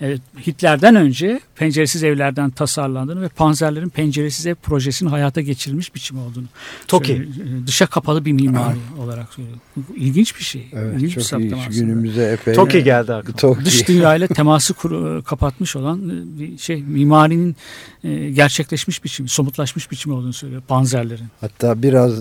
Evet, 0.00 0.20
Hitler'den 0.46 0.96
önce 0.96 1.40
penceresiz 1.54 2.04
evlerden 2.04 2.50
tasarlandığını 2.50 3.22
ve 3.22 3.28
panzerlerin 3.28 3.88
penceresiz 3.88 4.46
ev 4.46 4.54
projesinin 4.54 5.10
hayata 5.10 5.40
geçirilmiş 5.40 5.94
biçimi 5.94 6.20
olduğunu. 6.20 6.44
Toki. 6.88 7.12
E, 7.12 7.66
Dışa 7.66 7.86
kapalı 7.86 8.24
bir 8.24 8.32
mimari 8.32 8.76
olarak 8.98 9.34
söylüyor. 9.34 9.56
Bu 9.76 9.96
İlginç 9.96 10.38
bir 10.38 10.44
şey. 10.44 10.66
Evet, 10.72 10.94
İlginç 10.94 11.10
bir 11.10 11.14
çok 11.14 11.22
saptama 11.22 11.46
iyi. 11.46 11.50
Şu 11.50 11.56
aslında. 11.70 11.74
Günümüze 11.76 12.24
epey 12.32 12.54
Toki 12.54 12.84
geldi 12.84 13.14
aklıma. 13.14 13.36
Toki. 13.36 13.64
Dış 13.64 13.88
dünyayla 13.88 14.26
teması 14.26 14.74
kuru- 14.74 15.22
kapatmış 15.22 15.76
olan 15.76 16.08
e, 16.08 16.40
bir 16.40 16.58
şey 16.58 16.82
mimarinin 16.82 17.56
e, 18.04 18.30
gerçekleşmiş 18.30 19.04
biçimi, 19.04 19.28
somutlaşmış 19.28 19.90
biçimi 19.90 20.14
olduğunu 20.14 20.32
söylüyor 20.32 20.62
panzerlerin. 20.68 21.26
Hatta 21.40 21.82
biraz 21.82 22.12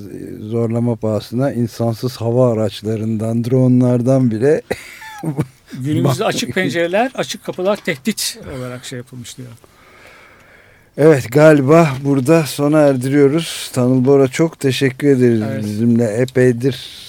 zorlama 0.41 0.95
pahasına 0.95 1.51
insansız 1.51 2.17
hava 2.17 2.53
araçlarından, 2.53 3.43
dronlardan 3.43 4.31
bile 4.31 4.61
Günümüzde 5.83 6.25
açık 6.25 6.53
pencereler, 6.53 7.11
açık 7.15 7.43
kapılar 7.43 7.75
tehdit 7.77 8.39
olarak 8.57 8.85
şey 8.85 8.97
yapılmış 8.97 9.37
diyor. 9.37 9.49
Evet 10.97 11.31
galiba 11.31 11.89
burada 12.03 12.43
sona 12.43 12.79
erdiriyoruz. 12.79 13.71
Tanıl 13.73 14.05
Bora 14.05 14.27
çok 14.27 14.59
teşekkür 14.59 15.07
ederiz 15.07 15.41
Evet. 15.51 15.63
bizimle 15.63 16.03
epeydir 16.05 17.05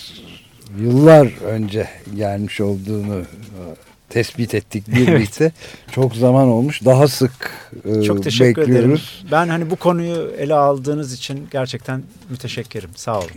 yıllar 0.80 1.26
önce 1.44 1.88
gelmiş 2.16 2.60
olduğunu 2.60 3.18
e, 3.20 3.60
tespit 4.08 4.54
ettik 4.54 4.88
birlikte. 4.88 5.52
Çok 5.92 6.16
zaman 6.16 6.48
olmuş. 6.48 6.84
Daha 6.84 7.08
sık 7.08 7.50
e, 7.84 8.02
Çok 8.02 8.22
teşekkür 8.22 8.62
ederim. 8.62 8.74
bekliyoruz. 8.74 9.24
Ben 9.32 9.48
hani 9.48 9.70
bu 9.70 9.76
konuyu 9.76 10.32
ele 10.38 10.54
aldığınız 10.54 11.12
için 11.12 11.48
gerçekten 11.50 12.02
müteşekkirim. 12.30 12.90
Sağ 12.96 13.18
olun. 13.18 13.30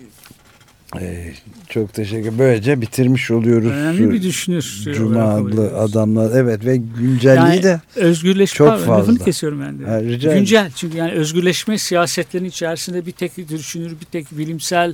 Ee, 0.99 1.33
çok 1.69 1.93
teşekkür. 1.93 2.39
Böylece 2.39 2.81
bitirmiş 2.81 3.31
oluyoruz. 3.31 3.71
Önemli 3.71 4.11
bir 4.11 4.23
düşünür. 4.23 4.81
Cuma 4.95 5.23
adlı 5.23 5.77
adamlar. 5.77 6.31
Evet 6.35 6.65
ve 6.65 6.77
güncelliği 6.77 7.37
Yani 7.49 7.63
de 7.63 7.81
Özgürleşme 7.95 8.57
Çok 8.57 8.67
Pardon, 8.67 8.81
lafını 8.93 9.05
fazla. 9.15 9.25
kesiyorum 9.25 9.61
ben 9.61 9.79
de. 9.79 9.85
Ha, 9.85 10.01
rica 10.01 10.15
ederim. 10.29 10.37
Güncel 10.39 10.71
çünkü 10.75 10.97
yani 10.97 11.11
özgürleşme 11.11 11.77
siyasetlerinin 11.77 12.49
içerisinde 12.49 13.05
bir 13.05 13.11
tek 13.11 13.49
düşünür, 13.49 13.91
bir 14.01 14.05
tek 14.05 14.37
bilimsel 14.37 14.93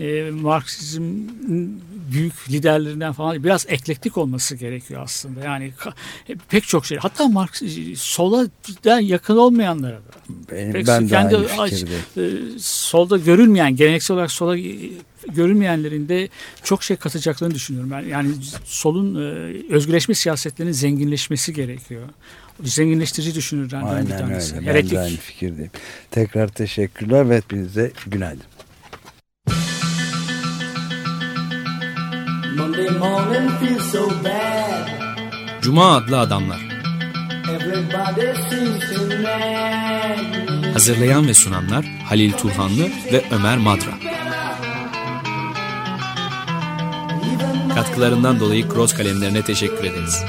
e, 0.00 0.30
Marksizm 0.30 1.02
büyük 2.12 2.50
liderlerinden 2.50 3.12
falan 3.12 3.44
biraz 3.44 3.66
eklektik 3.68 4.18
olması 4.18 4.56
gerekiyor 4.56 5.02
aslında. 5.04 5.40
Yani 5.44 5.72
ka- 5.80 6.36
pek 6.50 6.64
çok 6.64 6.86
şey. 6.86 6.98
Hatta 6.98 7.28
Marks 7.28 7.62
sola 7.96 8.46
da 8.84 9.00
yakın 9.00 9.36
olmayanlara 9.36 9.96
da. 9.96 10.00
benim, 10.52 10.72
Pek 10.72 10.86
ben 10.86 11.04
de 11.04 11.08
kendi 11.08 11.36
aynı 11.36 11.46
aç- 11.62 11.84
e, 12.16 12.30
solda 12.58 13.16
görülmeyen, 13.16 13.76
geleneksel 13.76 14.14
olarak 14.14 14.30
sola 14.30 14.56
görülmeyenlerin 15.34 16.08
de 16.08 16.28
çok 16.64 16.82
şey 16.82 16.96
katacaklarını 16.96 17.54
düşünüyorum. 17.54 17.90
Ben 17.90 18.00
yani 18.00 18.28
solun 18.64 19.14
e, 19.14 19.54
özgürleşme 19.74 20.14
siyasetlerinin 20.14 20.72
zenginleşmesi 20.72 21.54
gerekiyor. 21.54 22.02
Zenginleştirici 22.62 23.34
düşünürlerden 23.34 23.82
bir 23.90 23.94
Aynen 23.96 24.18
tanesi. 24.18 24.54
öyle. 24.54 24.66
Ben 24.66 24.70
Heretik. 24.72 24.92
de 24.92 24.98
aynı 25.00 25.16
fikirdeyim. 25.16 25.70
Tekrar 26.10 26.48
teşekkürler 26.48 27.30
ve 27.30 27.36
hepinize 27.36 27.92
günaydın. 28.06 28.42
Cuma 35.62 35.96
adlı 35.96 36.18
adamlar. 36.20 36.60
Hazırlayan 40.72 41.28
ve 41.28 41.34
sunanlar 41.34 41.84
Halil 41.84 42.32
Turhanlı 42.32 42.82
ve 43.12 43.24
Ömer 43.30 43.58
Madra. 43.58 43.90
Katkılarından 47.76 48.40
dolayı 48.40 48.68
Cross 48.68 48.94
kalemlerine 48.94 49.42
teşekkür 49.42 49.84
ederiz. 49.84 50.24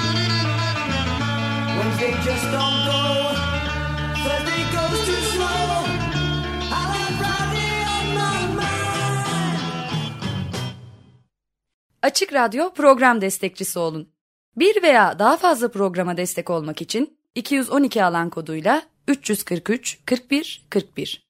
Açık 12.01 12.33
Radyo 12.33 12.73
program 12.73 13.21
destekçisi 13.21 13.79
olun. 13.79 14.09
Bir 14.55 14.83
veya 14.83 15.19
daha 15.19 15.37
fazla 15.37 15.71
programa 15.71 16.17
destek 16.17 16.49
olmak 16.49 16.81
için 16.81 17.17
212 17.35 18.03
alan 18.03 18.29
koduyla 18.29 18.81
343 19.07 19.97
41 20.05 20.65
41 20.69 21.26